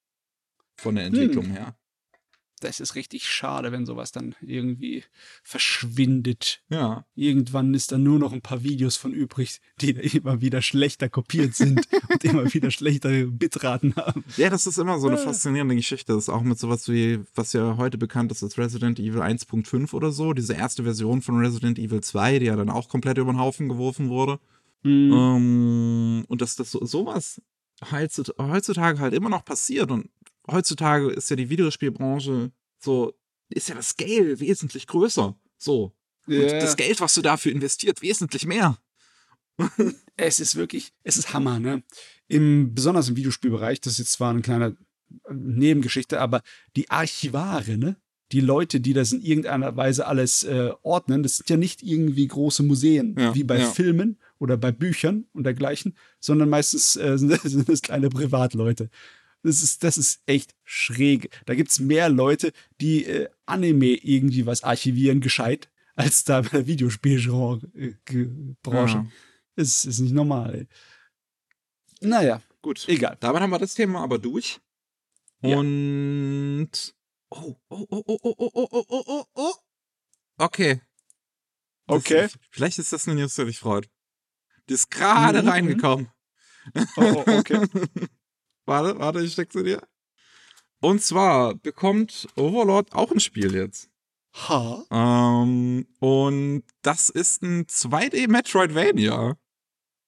Von 0.77 0.97
der 0.97 1.05
Entwicklung 1.07 1.45
her. 1.47 1.77
Das 2.61 2.81
ist 2.81 2.95
richtig 2.95 3.27
schade, 3.27 3.73
wenn 3.73 3.87
sowas 3.87 4.13
dann 4.13 4.35
irgendwie 4.41 5.05
verschwindet. 5.43 6.63
Ja. 6.71 7.05
Irgendwann 7.15 7.75
ist 7.75 7.93
dann 7.93 8.03
nur 8.03 8.19
noch 8.19 8.33
ein 8.33 8.43
paar 8.43 8.63
Videos 8.63 8.97
von 8.97 9.13
übrig, 9.13 9.61
die 9.81 9.91
immer 9.91 10.41
wieder 10.41 10.63
schlechter 10.63 11.09
kopiert 11.09 11.55
sind 11.55 11.87
und 12.11 12.25
immer 12.25 12.53
wieder 12.53 12.71
schlechtere 12.71 13.27
Bitraten 13.27 13.95
haben. 13.97 14.25
Ja, 14.37 14.51
das 14.51 14.67
ist 14.67 14.79
immer 14.79 14.99
so 14.99 15.09
eine 15.09 15.17
Ja. 15.19 15.23
faszinierende 15.25 15.77
Geschichte. 15.77 16.13
Das 16.15 16.25
ist 16.25 16.29
auch 16.29 16.43
mit 16.43 16.59
sowas 16.59 16.89
wie, 16.89 17.21
was 17.35 17.53
ja 17.53 17.77
heute 17.77 17.99
bekannt 17.99 18.33
ist 18.33 18.43
als 18.43 18.57
Resident 18.59 18.99
Evil 18.99 19.21
1.5 19.23 19.93
oder 19.95 20.11
so. 20.13 20.33
Diese 20.33 20.55
erste 20.55 20.83
Version 20.85 21.23
von 21.23 21.39
Resident 21.39 21.79
Evil 21.79 22.01
2, 22.01 22.39
die 22.39 22.47
ja 22.47 22.57
dann 22.57 22.71
auch 22.71 22.89
komplett 22.89 23.19
über 23.19 23.33
den 23.33 23.41
Haufen 23.41 23.69
geworfen 23.69 24.09
wurde. 24.09 24.39
Mhm. 24.83 25.13
Ähm, 25.13 26.25
und 26.29 26.41
dass 26.41 26.57
das 26.57 26.71
so, 26.71 26.85
sowas 26.85 27.43
heutzu- 27.91 28.33
heutzutage 28.39 28.99
halt 29.01 29.15
immer 29.15 29.29
noch 29.29 29.45
passiert. 29.45 29.91
Und 29.91 30.09
heutzutage 30.51 31.11
ist 31.11 31.31
ja 31.31 31.37
die 31.37 31.51
Videospielbranche 31.51 32.51
so, 32.79 33.15
ist 33.51 33.69
ja 33.69 33.75
das 33.75 33.91
Scale 33.91 34.39
wesentlich 34.41 34.87
größer. 34.87 35.37
So. 35.57 35.93
Und 36.27 36.35
Ja. 36.35 36.59
das 36.61 36.77
Geld, 36.77 37.01
was 37.01 37.15
du 37.15 37.23
dafür 37.23 37.53
investiert, 37.53 38.03
wesentlich 38.03 38.47
mehr. 38.47 38.79
Es 40.21 40.41
ist 40.41 40.57
wirklich, 40.57 40.93
es 41.05 41.17
ist 41.17 41.33
Hammer, 41.33 41.61
ne? 41.61 41.83
Im, 42.27 42.75
besonders 42.75 43.09
im 43.09 43.17
Videospielbereich, 43.17 43.81
das 43.81 43.93
ist 43.95 43.99
jetzt 44.01 44.13
zwar 44.13 44.31
eine 44.31 44.43
kleine 44.43 44.77
äh, 45.29 45.33
Nebengeschichte, 45.33 46.21
aber 46.21 46.43
die 46.77 46.91
Archivare, 46.91 47.79
ne? 47.79 47.97
Die 48.33 48.41
Leute, 48.41 48.81
die 48.81 48.93
das 48.93 49.13
in 49.13 49.23
irgendeiner 49.23 49.77
Weise 49.77 50.07
alles 50.07 50.43
äh, 50.43 50.71
ordnen, 50.83 51.23
das 51.23 51.37
sind 51.39 51.49
ja 51.51 51.57
nicht 51.57 51.83
irgendwie 51.83 52.27
große 52.27 52.63
Museen, 52.63 53.15
Ja, 53.19 53.35
wie 53.35 53.45
bei 53.45 53.59
ja. 53.61 53.71
Filmen 53.71 54.19
oder 54.39 54.57
bei 54.57 54.71
Büchern 54.73 55.25
und 55.33 55.45
dergleichen, 55.45 55.97
sondern 56.21 56.51
meistens 56.51 56.97
äh, 56.97 57.17
sind, 57.17 57.31
das- 57.31 57.43
sind 57.45 57.69
das 57.69 57.81
kleine 57.81 58.11
Privatleute. 58.11 58.91
Das 59.43 59.63
ist, 59.63 59.85
das 59.85 59.97
ist 59.99 60.21
echt 60.27 60.55
schräg. 60.65 61.31
Da 61.47 61.55
gibt's 61.55 61.79
mehr 61.79 62.09
Leute, 62.09 62.53
die 62.81 63.05
äh, 63.05 63.29
Anime 63.47 63.95
irgendwie 63.95 64.47
was 64.47 64.65
archivieren, 64.65 65.21
gescheit, 65.21 65.71
als 65.95 66.25
da 66.25 66.41
bei 66.43 66.49
der 66.49 66.67
Videospielbranche. 66.67 67.69
Äh. 67.75 69.03
Ja. 69.03 69.07
Es 69.57 69.85
ist 69.85 69.99
nicht 70.01 70.13
normal, 70.15 70.55
ey. 70.55 70.67
Naja, 72.01 72.43
Gut. 72.63 72.85
egal. 72.89 73.17
Damit 73.21 73.43
haben 73.43 73.51
wir 73.51 73.59
das 73.59 73.75
Thema 73.75 74.03
aber 74.03 74.19
durch. 74.19 74.61
Ja. 75.43 75.57
Und. 75.57 76.71
Oh, 77.31 77.57
oh, 77.69 77.87
oh, 77.91 78.05
oh, 78.07 78.19
oh, 78.23 78.35
oh, 78.39 78.51
oh, 78.55 78.85
oh, 78.89 79.05
oh, 79.07 79.25
oh. 79.35 79.53
Okay. 80.39 80.75
Das- 80.77 80.85
Okay. 81.97 82.29
vielleicht 82.51 82.79
ist 82.79 82.93
das 82.93 83.09
eine 83.09 83.19
News, 83.21 83.35
die 83.35 83.47
dich 83.47 83.59
freut. 83.59 83.89
Die 84.69 84.75
ist 84.75 84.91
gerade 84.91 85.43
Mhm. 85.43 85.49
reingekommen. 85.49 86.09
Oh, 86.97 87.25
oh, 87.27 87.39
okay. 87.39 87.67
Warte, 88.69 88.99
warte, 88.99 89.21
ich 89.23 89.33
steck 89.33 89.53
sie 89.53 89.65
dir. 89.65 89.83
Und 90.81 91.03
zwar 91.03 91.55
bekommt 91.57 92.29
Overlord 92.37 92.93
auch 92.95 93.11
ein 93.11 93.21
Spiel 93.21 93.55
jetzt. 93.55 93.91
Ha? 94.49 94.85
Ähm, 94.91 95.87
und 95.99 96.63
das 96.83 97.09
ist 97.09 97.43
ein 97.43 97.67
2D 97.67 98.29
Metroidvania. 98.29 99.37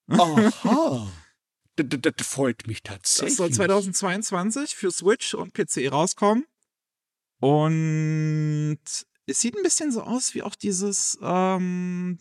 Aha. 0.09 1.11
Das, 1.77 1.87
das, 1.89 2.13
das 2.15 2.27
freut 2.27 2.67
mich 2.67 2.83
Das 2.83 2.97
tatsächlich. 2.97 3.37
soll 3.37 3.51
2022 3.53 4.75
für 4.75 4.91
Switch 4.91 5.33
und 5.35 5.55
PC 5.55 5.91
rauskommen. 5.91 6.45
Und 7.41 8.81
es 9.27 9.41
sieht 9.41 9.57
ein 9.57 9.63
bisschen 9.63 9.91
so 9.91 10.03
aus 10.03 10.35
wie 10.35 10.43
auch 10.43 10.57
dieses 10.57 11.19
ähm, 11.23 12.19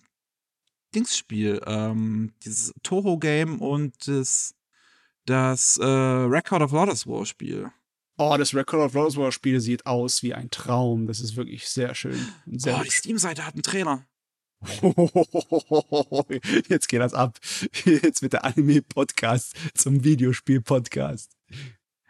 Dingsspiel, 0.96 1.62
ähm, 1.66 2.32
dieses 2.44 2.72
Toho-Game 2.84 3.60
und 3.60 4.08
das, 4.08 4.54
das 5.30 5.78
äh, 5.78 5.86
Record 5.86 6.62
of 6.62 6.72
Lotus 6.72 7.08
War 7.08 7.26
Spiel. 7.26 7.72
Oh, 8.18 8.36
das 8.38 8.54
Record 8.54 8.84
of 8.84 8.94
Lotus 8.94 9.16
War 9.16 9.32
Spiel 9.32 9.62
sieht 9.62 9.86
aus 9.86 10.24
wie 10.24 10.34
ein 10.34 10.50
Traum. 10.50 11.08
Das 11.08 11.20
ist 11.20 11.36
wirklich 11.36 11.70
sehr 11.70 11.96
schön. 11.96 12.20
Sehr 12.48 12.78
oh, 12.78 12.84
die. 12.84 12.92
Steam-Seite 12.92 13.46
hat 13.46 13.54
einen 13.54 13.64
Trailer. 13.64 14.06
Jetzt 16.68 16.90
geht 16.90 17.00
das 17.00 17.14
ab. 17.14 17.40
Jetzt 17.86 18.22
wird 18.22 18.34
der 18.34 18.44
Anime-Podcast 18.44 19.56
zum 19.74 20.04
Videospiel-Podcast. 20.04 21.32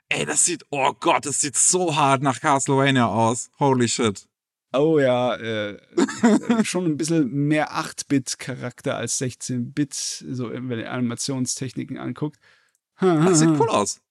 Ey, 0.07 0.25
das 0.25 0.45
sieht, 0.45 0.65
oh 0.71 0.93
Gott, 0.99 1.27
das 1.27 1.41
sieht 1.41 1.55
so 1.55 1.95
hart 1.95 2.23
nach 2.23 2.39
Castlevania 2.39 3.05
aus. 3.05 3.51
Holy 3.59 3.87
shit. 3.87 4.27
Oh 4.73 4.99
ja, 4.99 5.35
äh, 5.35 5.77
schon 6.63 6.85
ein 6.85 6.97
bisschen 6.97 7.31
mehr 7.31 7.73
8-Bit-Charakter 7.73 8.95
als 8.95 9.19
16-Bit, 9.19 9.93
so 9.93 10.51
wenn 10.51 10.65
man 10.65 10.79
die 10.79 10.85
Animationstechniken 10.85 11.97
anguckt. 11.97 12.39
Das 12.99 13.39
sieht 13.39 13.49
cool 13.59 13.69
aus. 13.69 14.01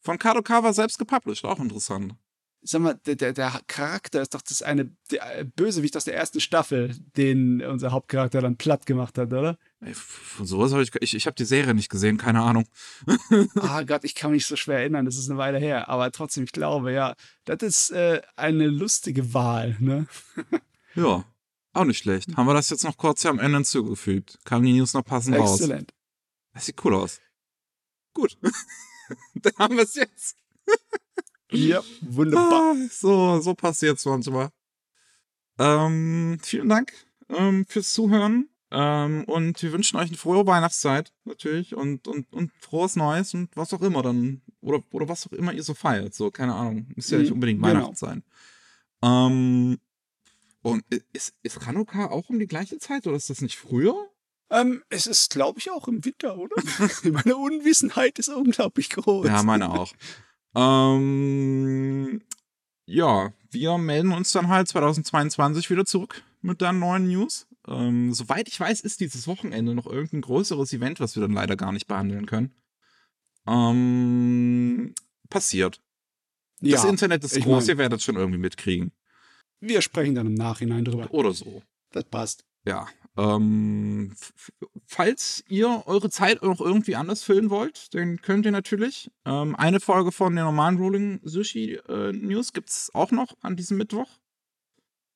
Von 0.00 0.18
Kadokawa 0.18 0.72
selbst 0.72 0.98
gepublished, 0.98 1.44
auch 1.44 1.58
interessant. 1.58 2.14
Sag 2.62 2.80
mal, 2.80 2.94
der, 3.06 3.14
der, 3.14 3.32
der 3.32 3.60
Charakter 3.68 4.22
ist 4.22 4.34
doch 4.34 4.40
das 4.40 4.62
eine 4.62 4.90
der 5.12 5.40
äh, 5.40 5.44
Bösewicht 5.44 5.96
aus 5.96 6.04
der 6.04 6.16
ersten 6.16 6.40
Staffel, 6.40 6.96
den 7.16 7.62
unser 7.62 7.92
Hauptcharakter 7.92 8.40
dann 8.40 8.56
platt 8.56 8.86
gemacht 8.86 9.18
hat, 9.18 9.32
oder? 9.32 9.56
Von 9.92 10.46
sowas 10.46 10.72
habe 10.72 10.82
ich, 10.82 10.90
ich, 11.00 11.14
ich 11.14 11.26
habe 11.26 11.36
die 11.36 11.44
Serie 11.44 11.74
nicht 11.74 11.90
gesehen, 11.90 12.16
keine 12.18 12.42
Ahnung. 12.42 12.66
ah 13.60 13.82
Gott, 13.82 14.02
ich 14.02 14.16
kann 14.16 14.32
mich 14.32 14.46
so 14.46 14.56
schwer 14.56 14.78
erinnern, 14.78 15.04
das 15.04 15.16
ist 15.16 15.30
eine 15.30 15.38
Weile 15.38 15.58
her. 15.58 15.88
Aber 15.88 16.10
trotzdem, 16.10 16.42
ich 16.42 16.52
glaube, 16.52 16.92
ja, 16.92 17.14
das 17.44 17.62
ist 17.62 17.90
äh, 17.90 18.20
eine 18.34 18.66
lustige 18.66 19.32
Wahl, 19.32 19.76
ne? 19.78 20.06
ja, 20.96 21.24
auch 21.72 21.84
nicht 21.84 21.98
schlecht. 21.98 22.36
Haben 22.36 22.46
wir 22.46 22.54
das 22.54 22.70
jetzt 22.70 22.84
noch 22.84 22.96
kurz 22.96 23.22
hier 23.22 23.30
am 23.30 23.38
Ende 23.38 23.58
hinzugefügt? 23.58 24.40
Kamen 24.44 24.64
die 24.64 24.72
News 24.72 24.92
noch 24.92 25.04
passend 25.04 25.36
raus? 25.36 25.60
Exzellent. 25.60 25.92
Das 26.52 26.66
sieht 26.66 26.84
cool 26.84 26.94
aus. 26.94 27.20
Gut. 28.16 28.38
Dann 29.34 29.52
haben 29.58 29.76
wir 29.76 29.84
es 29.84 29.94
jetzt. 29.94 30.38
ja, 31.52 31.82
wunderbar. 32.00 32.72
Ah, 32.72 32.74
so, 32.90 33.40
so 33.40 33.54
passiert 33.54 33.98
es 33.98 34.06
manchmal. 34.06 34.48
Ähm, 35.58 36.38
vielen 36.42 36.68
Dank 36.70 36.92
ähm, 37.28 37.66
fürs 37.68 37.92
Zuhören. 37.92 38.48
Ähm, 38.70 39.24
und 39.26 39.62
wir 39.62 39.72
wünschen 39.72 39.98
euch 39.98 40.08
eine 40.08 40.16
frohe 40.16 40.46
Weihnachtszeit 40.46 41.12
natürlich 41.24 41.74
und, 41.74 42.08
und, 42.08 42.32
und 42.32 42.52
frohes 42.58 42.96
Neues 42.96 43.34
und 43.34 43.54
was 43.54 43.72
auch 43.74 43.82
immer 43.82 44.02
dann. 44.02 44.40
Oder, 44.62 44.82
oder 44.92 45.08
was 45.08 45.26
auch 45.26 45.32
immer 45.32 45.52
ihr 45.52 45.62
so 45.62 45.74
feiert. 45.74 46.14
So, 46.14 46.30
keine 46.30 46.54
Ahnung. 46.54 46.88
Muss 46.96 47.10
ja 47.10 47.18
nicht 47.18 47.28
Mhm, 47.28 47.34
unbedingt 47.34 47.62
genau. 47.62 47.74
Weihnachten 47.74 47.94
sein. 47.96 48.24
Ähm, 49.02 49.78
und 50.62 50.84
ist, 51.12 51.34
ist 51.42 51.64
Hanukkah 51.66 52.06
auch 52.10 52.30
um 52.30 52.38
die 52.38 52.48
gleiche 52.48 52.78
Zeit 52.78 53.06
oder 53.06 53.16
ist 53.16 53.28
das 53.30 53.42
nicht 53.42 53.56
früher? 53.56 54.10
Ähm, 54.50 54.82
es 54.90 55.06
ist, 55.06 55.30
glaube 55.30 55.58
ich, 55.58 55.70
auch 55.70 55.88
im 55.88 56.04
Winter, 56.04 56.36
oder? 56.38 56.54
Meine 57.04 57.36
Unwissenheit 57.36 58.18
ist 58.18 58.28
unglaublich 58.28 58.90
groß. 58.90 59.26
Ja, 59.26 59.42
meine 59.42 59.70
auch. 59.70 59.92
ähm, 60.54 62.22
ja, 62.86 63.32
wir 63.50 63.78
melden 63.78 64.12
uns 64.12 64.30
dann 64.32 64.48
halt 64.48 64.68
2022 64.68 65.68
wieder 65.70 65.84
zurück 65.84 66.22
mit 66.42 66.60
der 66.60 66.72
neuen 66.72 67.08
News. 67.08 67.46
Ähm, 67.66 68.12
soweit 68.14 68.46
ich 68.48 68.60
weiß, 68.60 68.80
ist 68.82 69.00
dieses 69.00 69.26
Wochenende 69.26 69.74
noch 69.74 69.86
irgendein 69.86 70.20
größeres 70.20 70.72
Event, 70.72 71.00
was 71.00 71.16
wir 71.16 71.22
dann 71.22 71.32
leider 71.32 71.56
gar 71.56 71.72
nicht 71.72 71.88
behandeln 71.88 72.26
können. 72.26 72.54
Ähm, 73.48 74.94
passiert. 75.28 75.80
Das 76.60 76.84
ja, 76.84 76.88
Internet 76.88 77.24
ist 77.24 77.34
groß, 77.40 77.64
mein- 77.66 77.68
ihr 77.74 77.78
werdet 77.78 78.02
schon 78.02 78.16
irgendwie 78.16 78.38
mitkriegen. 78.38 78.92
wir 79.60 79.82
sprechen 79.82 80.14
dann 80.14 80.26
im 80.26 80.34
Nachhinein 80.34 80.84
drüber. 80.84 81.10
Oder 81.12 81.32
so. 81.32 81.62
Das 81.90 82.04
passt. 82.04 82.44
Ja. 82.64 82.86
Ähm, 83.16 84.14
falls 84.86 85.42
ihr 85.48 85.82
eure 85.86 86.10
Zeit 86.10 86.42
noch 86.42 86.60
irgendwie 86.60 86.96
anders 86.96 87.22
füllen 87.22 87.50
wollt, 87.50 87.94
dann 87.94 88.20
könnt 88.20 88.44
ihr 88.44 88.52
natürlich. 88.52 89.10
Ähm, 89.24 89.56
eine 89.56 89.80
Folge 89.80 90.12
von 90.12 90.34
der 90.34 90.44
normalen 90.44 90.76
Rolling 90.76 91.20
Sushi 91.22 91.80
äh, 91.88 92.12
News 92.12 92.52
gibt 92.52 92.68
es 92.68 92.90
auch 92.94 93.10
noch 93.10 93.34
an 93.40 93.56
diesem 93.56 93.78
Mittwoch. 93.78 94.08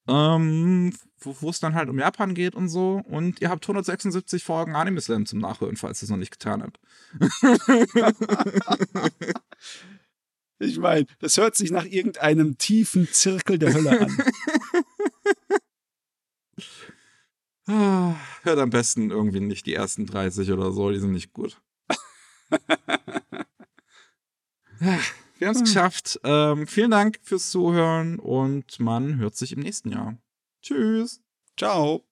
Ähm, 0.09 0.95
wo 1.19 1.37
wo 1.41 1.51
es 1.51 1.61
dann 1.61 1.75
halt 1.75 1.91
um 1.91 1.99
Japan 1.99 2.35
geht 2.35 2.55
und 2.55 2.69
so. 2.69 3.03
Und 3.07 3.43
ihr 3.43 3.51
habt 3.51 3.65
176 3.65 4.43
Folgen 4.43 4.75
Anime 4.75 5.01
Slam 5.01 5.27
zum 5.27 5.39
Nachhören, 5.41 5.77
falls 5.77 6.03
ihr 6.03 6.05
es 6.05 6.11
noch 6.11 6.17
nicht 6.17 6.33
getan 6.33 6.63
habt. 6.63 6.81
Ich 10.63 10.79
meine, 10.79 11.07
das 11.21 11.39
hört 11.39 11.57
sich 11.57 11.71
nach 11.71 11.87
irgendeinem 11.87 12.59
tiefen 12.59 13.09
Zirkel 13.11 13.59
der 13.59 13.73
Hölle 13.73 13.99
an. 13.99 14.19
Hört 18.43 18.59
am 18.59 18.71
besten 18.71 19.11
irgendwie 19.11 19.41
nicht 19.41 19.67
die 19.67 19.75
ersten 19.75 20.07
30 20.07 20.51
oder 20.53 20.73
so, 20.73 20.91
die 20.91 20.99
sind 20.99 21.13
nicht 21.13 21.33
gut. 21.33 21.61
Wir 25.39 25.49
haben 25.49 25.57
es 25.57 25.63
geschafft. 25.63 26.21
Ähm, 26.25 26.67
vielen 26.67 26.91
Dank 26.91 27.19
fürs 27.23 27.51
Zuhören 27.51 28.19
und 28.19 28.81
man 28.81 29.19
hört 29.19 29.37
sich 29.37 29.53
im 29.53 29.61
nächsten 29.61 29.93
Jahr. 29.93 30.17
Tschüss. 30.63 31.21
Ciao. 31.57 32.10